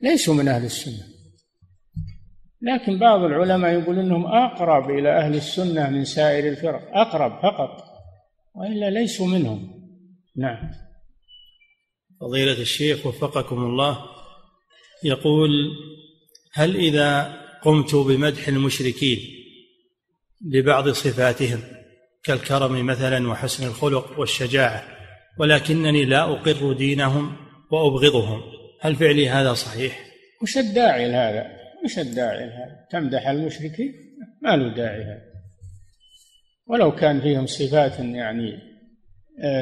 ليسوا 0.00 0.34
من 0.34 0.48
أهل 0.48 0.64
السنة. 0.64 1.04
لكن 2.62 2.98
بعض 2.98 3.20
العلماء 3.20 3.72
يقول 3.72 3.98
إنهم 3.98 4.26
أقرب 4.26 4.90
إلى 4.90 5.18
أهل 5.18 5.34
السنة 5.34 5.90
من 5.90 6.04
سائر 6.04 6.48
الفرق. 6.48 6.80
أقرب 6.92 7.42
فقط 7.42 7.84
وإلا 8.54 8.90
ليسوا 8.90 9.26
منهم. 9.26 9.68
نعم. 10.36 10.83
فضيلة 12.20 12.60
الشيخ 12.60 13.06
وفقكم 13.06 13.58
الله 13.64 14.04
يقول 15.04 15.50
هل 16.52 16.76
إذا 16.76 17.40
قمت 17.62 17.94
بمدح 17.94 18.48
المشركين 18.48 19.18
لبعض 20.48 20.88
صفاتهم 20.88 21.60
كالكرم 22.24 22.86
مثلا 22.86 23.28
وحسن 23.28 23.66
الخلق 23.66 24.18
والشجاعة 24.18 24.84
ولكنني 25.38 26.04
لا 26.04 26.22
أقر 26.22 26.72
دينهم 26.72 27.36
وأبغضهم 27.70 28.42
هل 28.80 28.96
فعلي 28.96 29.28
هذا 29.28 29.54
صحيح؟ 29.54 30.04
وش 30.42 30.58
الداعي 30.58 31.08
لهذا؟ 31.08 31.46
وش 31.84 31.98
الداعي 31.98 32.46
لهذا؟ 32.46 32.86
تمدح 32.90 33.28
المشركين؟ 33.28 33.92
ما 34.42 34.56
له 34.56 34.74
داعي 34.74 35.02
هذا 35.02 35.22
ولو 36.66 36.94
كان 36.94 37.20
فيهم 37.20 37.46
صفات 37.46 37.98
يعني 37.98 38.73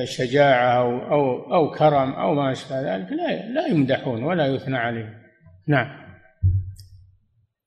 شجاعة 0.04 0.78
أو 0.78 0.98
أو 1.12 1.54
أو 1.54 1.70
كرم 1.70 2.12
أو 2.12 2.34
ما 2.34 2.52
أشبه 2.52 2.80
ذلك 2.80 3.12
لا 3.12 3.48
لا 3.48 3.66
يمدحون 3.66 4.22
ولا 4.22 4.46
يثنى 4.46 4.76
عليهم. 4.76 5.14
نعم. 5.68 6.02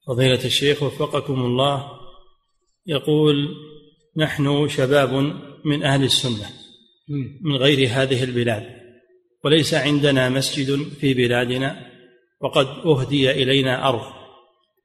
فضيلة 0.07 0.45
الشيخ 0.45 0.83
وفقكم 0.83 1.33
الله 1.33 1.85
يقول 2.87 3.35
نحن 4.17 4.67
شباب 4.67 5.13
من 5.65 5.83
أهل 5.83 6.03
السنة 6.03 6.49
من 7.41 7.55
غير 7.55 7.89
هذه 7.91 8.23
البلاد 8.23 8.63
وليس 9.43 9.73
عندنا 9.73 10.29
مسجد 10.29 10.83
في 10.99 11.13
بلادنا 11.13 11.75
وقد 12.41 12.67
أهدي 12.85 13.31
إلينا 13.31 13.89
أرض 13.89 14.13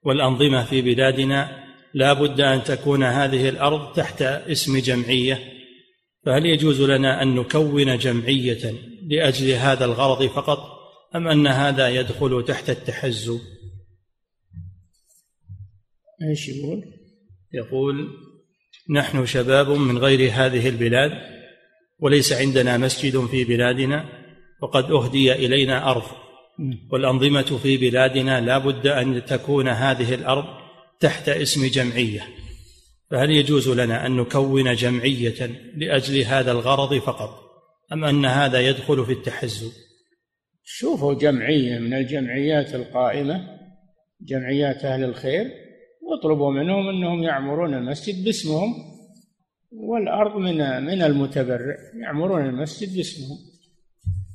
والأنظمة 0.02 0.64
في 0.64 0.82
بلادنا 0.82 1.60
لا 1.94 2.12
بد 2.12 2.40
أن 2.40 2.62
تكون 2.64 3.02
هذه 3.02 3.48
الأرض 3.48 3.92
تحت 3.92 4.22
اسم 4.22 4.78
جمعية. 4.78 5.59
فهل 6.26 6.46
يجوز 6.46 6.80
لنا 6.80 7.22
أن 7.22 7.34
نكون 7.34 7.98
جمعية 7.98 8.74
لأجل 9.08 9.50
هذا 9.50 9.84
الغرض 9.84 10.26
فقط 10.26 10.80
أم 11.16 11.28
أن 11.28 11.46
هذا 11.46 11.88
يدخل 11.88 12.44
تحت 12.44 12.70
التحزب؟ 12.70 13.40
إيش 16.30 16.48
يقول؟ 16.48 16.84
يقول 17.52 18.08
نحن 18.90 19.26
شباب 19.26 19.70
من 19.70 19.98
غير 19.98 20.30
هذه 20.32 20.68
البلاد 20.68 21.12
وليس 21.98 22.32
عندنا 22.32 22.76
مسجد 22.76 23.26
في 23.26 23.44
بلادنا 23.44 24.08
وقد 24.62 24.90
أهدي 24.90 25.32
إلينا 25.32 25.90
أرض. 25.90 26.02
والأنظمة 26.92 27.58
في 27.62 27.76
بلادنا 27.76 28.40
لا 28.40 28.58
بد 28.58 28.86
أن 28.86 29.24
تكون 29.24 29.68
هذه 29.68 30.14
الأرض 30.14 30.44
تحت 31.00 31.28
اسم 31.28 31.66
جمعية. 31.66 32.26
فهل 33.11 33.30
يجوز 33.30 33.68
لنا 33.68 34.06
أن 34.06 34.16
نكون 34.16 34.74
جمعية 34.74 35.46
لأجل 35.76 36.20
هذا 36.20 36.52
الغرض 36.52 36.98
فقط؟ 36.98 37.50
أم 37.92 38.04
أن 38.04 38.24
هذا 38.24 38.61
يدخل 38.61 39.06
في 39.06 39.12
التحزب؟ 39.12 39.72
شوفوا 40.64 41.14
جمعية 41.14 41.78
من 41.78 41.94
الجمعيات 41.94 42.74
القائمة 42.74 43.58
جمعيات 44.20 44.84
أهل 44.84 45.04
الخير 45.04 45.50
واطلبوا 46.02 46.52
منهم 46.52 46.88
أنهم 46.88 47.22
يعمرون 47.22 47.74
المسجد 47.74 48.24
باسمهم 48.24 48.74
والأرض 49.72 50.36
من 50.36 50.82
من 50.82 51.02
المتبرع 51.02 51.76
يعمرون 52.02 52.46
المسجد 52.46 52.96
باسمهم. 52.96 53.38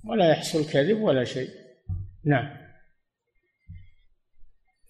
ولا 0.10 0.32
يحصل 0.32 0.66
كذب 0.66 1.02
ولا 1.02 1.24
شيء. 1.24 1.50
نعم. 2.26 2.58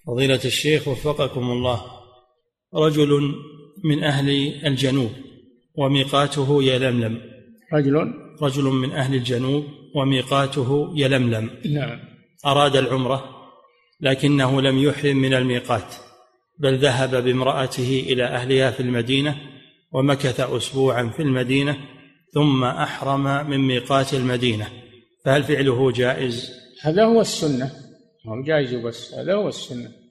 فضيلة 0.07 0.39
الشيخ 0.45 0.87
وفقكم 0.87 1.51
الله 1.51 1.81
رجل 2.73 3.33
من 3.85 4.03
أهل 4.03 4.29
الجنوب 4.65 5.11
وميقاته 5.75 6.63
يلملم. 6.63 7.21
رجل؟ 7.73 8.13
رجل 8.41 8.63
من 8.63 8.91
أهل 8.91 9.15
الجنوب 9.15 9.63
وميقاته 9.95 10.93
يلملم. 10.95 11.49
نعم. 11.65 11.99
أراد 12.45 12.75
العمرة 12.75 13.35
لكنه 14.01 14.61
لم 14.61 14.77
يحرم 14.83 15.17
من 15.17 15.33
الميقات 15.33 15.95
بل 16.59 16.77
ذهب 16.77 17.23
بامرأته 17.23 18.05
إلى 18.07 18.23
أهلها 18.23 18.71
في 18.71 18.79
المدينة 18.79 19.35
ومكث 19.91 20.39
أسبوعا 20.39 21.09
في 21.09 21.21
المدينة 21.21 21.77
ثم 22.33 22.63
أحرم 22.63 23.49
من 23.49 23.57
ميقات 23.57 24.13
المدينة. 24.13 24.67
فهل 25.25 25.43
فعله 25.43 25.91
جائز؟ 25.91 26.51
هذا 26.81 27.05
هو 27.05 27.21
السنة. 27.21 27.71
هو 28.27 28.43
جائز 28.43 28.73
بس. 28.73 29.13
هذا 29.13 29.33
هو 29.33 29.47
السنة. 29.47 30.04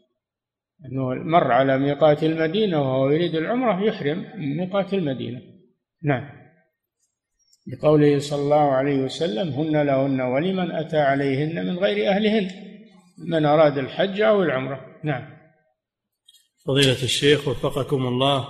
أنه 0.87 1.15
مر 1.15 1.53
على 1.53 1.79
ميقات 1.79 2.23
المدينة 2.23 2.81
وهو 2.81 3.11
يريد 3.11 3.35
العمرة 3.35 3.85
يحرم 3.85 4.19
من 4.37 4.57
ميقات 4.57 4.95
المدينة. 4.95 5.41
نعم. 6.03 6.45
لقوله 7.67 8.19
صلى 8.19 8.43
الله 8.43 8.71
عليه 8.71 9.03
وسلم 9.03 9.49
هن 9.49 9.83
لهن 9.83 10.21
ولمن 10.21 10.71
أتى 10.71 10.99
عليهن 10.99 11.67
من 11.67 11.79
غير 11.79 12.09
أهلهن 12.09 12.51
من 13.19 13.45
أراد 13.45 13.79
الحج 13.79 14.21
أو 14.21 14.43
العمرة. 14.43 15.01
نعم. 15.05 15.35
فضيلة 16.67 17.03
الشيخ 17.03 17.49
وفقكم 17.49 18.07
الله 18.07 18.49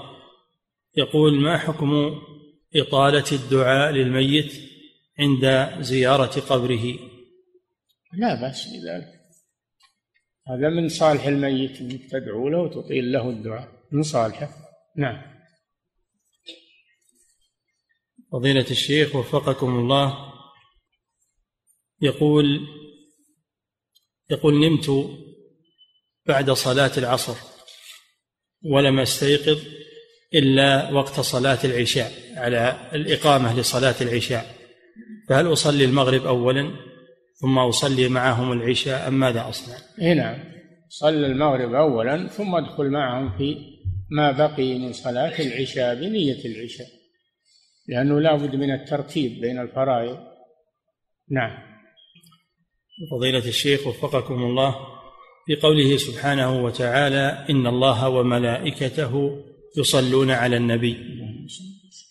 يقول 0.97 1.41
ما 1.41 1.59
حكم 1.59 2.20
إطالة 2.77 3.25
الدعاء 3.33 3.93
للميت 3.93 4.53
عند 5.18 5.70
زيارة 5.81 6.41
قبره؟ 6.41 6.95
لا 8.12 8.41
بأس 8.41 8.66
بذلك. 8.66 9.14
هذا 10.49 10.69
من 10.69 10.89
صالح 10.89 11.27
الميت 11.27 11.81
انك 11.81 12.11
تدعو 12.11 12.49
له 12.49 12.59
وتطيل 12.59 13.13
له 13.13 13.31
الدعاء. 13.31 13.69
من 13.93 14.03
صالحه. 14.03 14.49
نعم. 14.97 15.35
فضيلة 18.33 18.67
الشيخ 18.71 19.17
وفقكم 19.17 19.79
الله. 19.79 20.33
يقول 22.01 22.61
يقول 24.31 24.55
نمت 24.55 25.11
بعد 26.27 26.51
صلاة 26.51 26.93
العصر 26.99 27.37
ولم 28.63 29.01
أستيقظ 29.01 29.59
إلا 30.35 30.93
وقت 30.93 31.21
صلاة 31.21 31.59
العشاء 31.65 32.13
على 32.37 32.91
الإقامة 32.93 33.61
لصلاة 33.61 33.95
العشاء. 34.01 34.55
فهل 35.29 35.53
أصلي 35.53 35.85
المغرب 35.85 36.27
أولا؟ 36.27 36.94
ثم 37.41 37.59
أصلي 37.59 38.09
معهم 38.09 38.53
العشاء. 38.53 39.09
أم 39.09 39.20
ماذا 39.20 39.49
أصنع؟ 39.49 39.76
إيه 40.01 40.14
نعم. 40.14 40.55
صلى 40.89 41.26
المغرب 41.26 41.74
أولا 41.74 42.28
ثم 42.28 42.55
ادخل 42.55 42.91
معهم 42.91 43.39
في 43.39 43.57
ما 44.11 44.32
بقي 44.32 44.78
من 44.78 44.93
صلاة 44.93 45.41
العشاء 45.41 45.95
بنية 45.95 46.45
العشاء 46.45 46.87
لأنه 47.89 48.20
لا 48.20 48.37
بد 48.37 48.55
من 48.57 48.70
الترتيب 48.70 49.41
بين 49.41 49.61
الفرائض. 49.61 50.18
نعم. 51.31 51.59
فضيلة 53.11 53.48
الشيخ 53.48 53.86
وفقكم 53.86 54.43
الله 54.43 54.77
في 55.47 55.56
قوله 55.56 55.97
سبحانه 55.97 56.65
وتعالى 56.65 57.47
إن 57.51 57.66
الله 57.66 58.09
وملائكته 58.09 59.43
يصلون 59.78 60.31
على 60.31 60.56
النبي. 60.56 60.97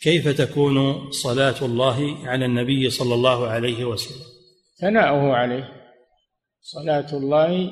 كيف 0.01 0.27
تكون 0.27 1.11
صلاة 1.11 1.65
الله 1.65 2.27
على 2.27 2.45
النبي 2.45 2.89
صلى 2.89 3.13
الله 3.13 3.47
عليه 3.47 3.85
وسلم؟ 3.85 4.32
ثناؤه 4.75 5.33
عليه. 5.33 5.83
صلاة 6.61 7.13
الله 7.13 7.71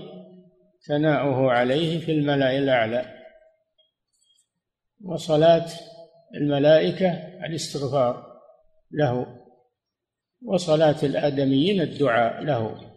ثناؤه 0.87 1.51
عليه 1.51 1.99
في 1.99 2.11
الملأ 2.11 2.57
الأعلى. 2.57 3.05
وصلاة 5.03 5.67
الملائكة 6.35 7.11
الاستغفار 7.45 8.41
له. 8.91 9.41
وصلاة 10.45 10.97
الآدميين 11.03 11.81
الدعاء 11.81 12.43
له. 12.43 12.91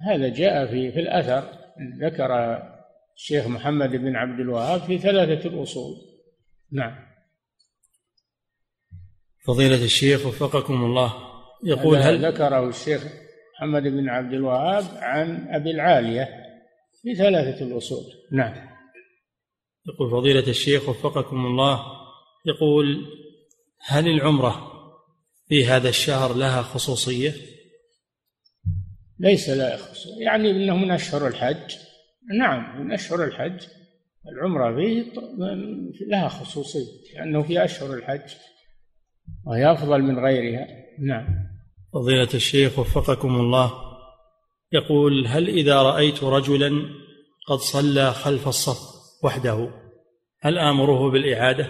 هذا 0.00 0.28
جاء 0.28 0.66
في 0.66 0.92
في 0.92 1.00
الأثر. 1.00 1.58
ذكر 2.00 2.62
الشيخ 3.16 3.46
محمد 3.46 3.90
بن 3.90 4.16
عبد 4.16 4.40
الوهاب 4.40 4.80
في 4.80 4.98
ثلاثة 4.98 5.48
الأصول. 5.48 5.96
نعم. 6.72 7.08
فضيلة 9.46 9.84
الشيخ 9.84 10.26
وفقكم 10.26 10.84
الله. 10.84 11.27
يقول 11.64 11.98
هل 11.98 12.26
ذكره 12.26 12.68
الشيخ 12.68 13.06
محمد 13.54 13.82
بن 13.82 14.08
عبد 14.08 14.32
الوهاب 14.32 14.84
عن 14.96 15.48
أبي 15.48 15.70
العالية 15.70 16.28
في 17.02 17.14
ثلاثة 17.14 17.64
الأصول. 17.64 18.04
نعم. 18.32 18.68
يقول 19.86 20.10
فضيلة 20.10 20.48
الشيخ 20.48 20.88
وفقكم 20.88 21.46
الله 21.46 21.80
يقول 22.46 23.06
هل 23.80 24.08
العمرة 24.08 24.72
في 25.48 25.66
هذا 25.66 25.88
الشهر 25.88 26.34
لها 26.34 26.62
خصوصية؟ 26.62 27.34
ليس 29.18 29.50
لها 29.50 29.76
خصوصية 29.76 30.24
يعني 30.24 30.50
انه 30.50 30.76
من 30.76 30.90
اشهر 30.90 31.26
الحج. 31.26 31.76
نعم 32.38 32.80
من 32.80 32.92
اشهر 32.92 33.24
الحج. 33.24 33.66
العمرة 34.32 34.76
فيه 34.76 35.12
لها 36.06 36.28
خصوصية 36.28 37.14
لأنه 37.14 37.42
في 37.42 37.64
أشهر 37.64 37.94
الحج 37.94 38.34
وهي 39.46 39.72
أفضل 39.72 40.02
من 40.02 40.18
غيرها. 40.18 40.66
نعم. 40.98 41.47
فضيلة 41.92 42.28
الشيخ 42.34 42.78
وفقكم 42.78 43.34
الله. 43.34 43.72
يقول 44.72 45.26
هل 45.26 45.48
إذا 45.48 45.82
رأيت 45.82 46.24
رجلا 46.24 46.70
قد 47.46 47.58
صلى 47.58 48.12
خلف 48.12 48.48
الصف 48.48 48.78
وحده 49.24 49.70
هل 50.40 50.58
آمره 50.58 51.10
بالإعادة؟ 51.10 51.66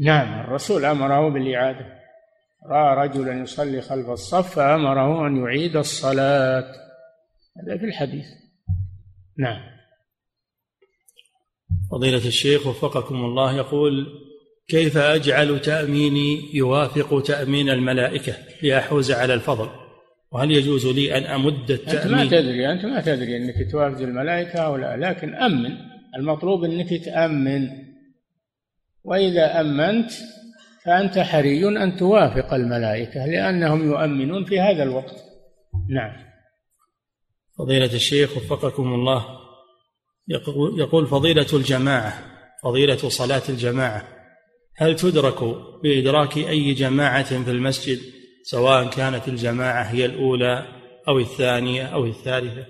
نعم 0.00 0.40
الرسول 0.40 0.84
أمره 0.84 1.28
بالإعادة. 1.28 1.98
رأى 2.70 3.08
رجلا 3.08 3.42
يصلي 3.42 3.80
خلف 3.80 4.08
الصف 4.08 4.54
فأمره 4.54 5.26
أن 5.26 5.36
يعيد 5.36 5.76
الصلاة. 5.76 6.64
هذا 7.56 7.78
في 7.78 7.84
الحديث. 7.84 8.26
نعم. 9.38 9.60
فضيلة 11.90 12.26
الشيخ 12.26 12.66
وفقكم 12.66 13.14
الله 13.14 13.56
يقول 13.56 14.06
كيف 14.68 14.96
أجعل 14.96 15.60
تأميني 15.60 16.54
يوافق 16.54 17.22
تأمين 17.22 17.70
الملائكة 17.70 18.34
لأحوز 18.62 19.12
على 19.12 19.34
الفضل؟ 19.34 19.68
وهل 20.32 20.50
يجوز 20.50 20.86
لي 20.86 21.18
أن 21.18 21.22
أمد 21.22 21.70
التأمين 21.70 22.18
أنت 22.18 22.34
ما 22.34 22.40
تدري 22.40 22.72
أنت 22.72 22.84
ما 22.84 23.00
تدري 23.00 23.36
أنك 23.36 23.70
توافق 23.70 24.00
الملائكة 24.00 24.58
أو 24.58 24.76
لا 24.76 24.96
لكن 24.96 25.34
أمن. 25.34 25.70
المطلوب 26.18 26.64
أنك 26.64 27.04
تأمن. 27.04 27.68
وإذا 29.04 29.60
أمنت 29.60 30.10
فأنت 30.84 31.18
حري 31.18 31.68
أن 31.68 31.96
توافق 31.96 32.54
الملائكة 32.54 33.26
لأنهم 33.26 33.86
يؤمنون 33.86 34.44
في 34.44 34.60
هذا 34.60 34.82
الوقت. 34.82 35.16
نعم. 35.88 36.12
فضيلة 37.58 37.94
الشيخ 37.94 38.36
وفقكم 38.36 38.94
الله 38.94 39.24
يقول 40.78 41.06
فضيلة 41.06 41.46
الجماعة 41.52 42.14
فضيلة 42.62 42.96
صلاة 42.96 43.42
الجماعة 43.48 44.17
هل 44.80 44.96
تدرك 44.96 45.38
بإدراك 45.82 46.36
أي 46.36 46.72
جماعة 46.72 47.44
في 47.44 47.50
المسجد 47.50 47.98
سواء 48.42 48.90
كانت 48.90 49.28
الجماعة 49.28 49.82
هي 49.82 50.04
الأولى 50.04 50.64
أو 51.08 51.18
الثانية 51.18 51.86
أو 51.86 52.06
الثالثة؟ 52.06 52.66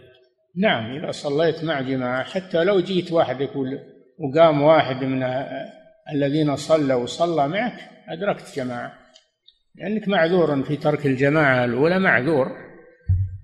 نعم 0.57 0.97
إذا 0.97 1.11
صليت 1.11 1.65
مع 1.65 1.81
جماعة 1.81 2.25
حتى 2.25 2.65
لو 2.65 2.81
جيت 2.81 3.13
وحدك 3.13 3.51
وقام 4.19 4.63
واحد 4.63 5.05
من 5.05 5.23
الذين 6.15 6.57
صلوا 6.57 7.03
وصلى 7.03 7.49
معك 7.49 7.81
أدركت 8.09 8.57
جماعة. 8.57 8.93
لأنك 9.75 10.09
معذور 10.09 10.63
في 10.63 10.77
ترك 10.77 11.07
الجماعة 11.07 11.65
الأولى 11.65 11.99
معذور. 11.99 12.47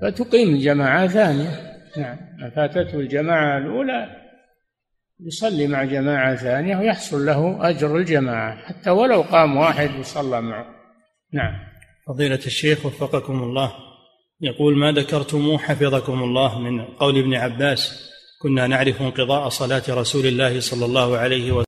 فتقيم 0.02 0.48
الجماعة 0.48 1.06
ثانية 1.06 1.50
نعم 1.96 2.16
فاتته 2.56 2.94
الجماعة 2.94 3.58
الأولى 3.58 4.23
يصلي 5.20 5.66
مع 5.66 5.84
جماعة 5.84 6.36
ثانية 6.36 6.76
ويحصل 6.76 7.26
له 7.26 7.68
أجر 7.68 7.96
الجماعة 7.96 8.56
حتى 8.56 8.90
ولو 8.90 9.22
قام 9.22 9.56
واحد 9.56 9.90
وصلى 9.98 10.40
معه. 10.42 10.66
نعم. 11.32 11.54
فضيلة 12.08 12.40
الشيخ 12.46 12.86
وفقكم 12.86 13.42
الله. 13.42 13.72
يقول 14.40 14.76
ما 14.76 14.92
ذكرتم 14.92 15.58
حفظكم 15.58 16.22
الله 16.22 16.58
من 16.58 16.84
قول 16.84 17.18
ابن 17.18 17.34
عباس 17.34 18.10
كنا 18.42 18.66
نعرف 18.66 19.02
انقضاء 19.02 19.48
صلاة 19.48 19.82
رسول 19.88 20.26
الله 20.26 20.60
صلى 20.60 20.84
الله 20.84 21.16
عليه 21.16 21.63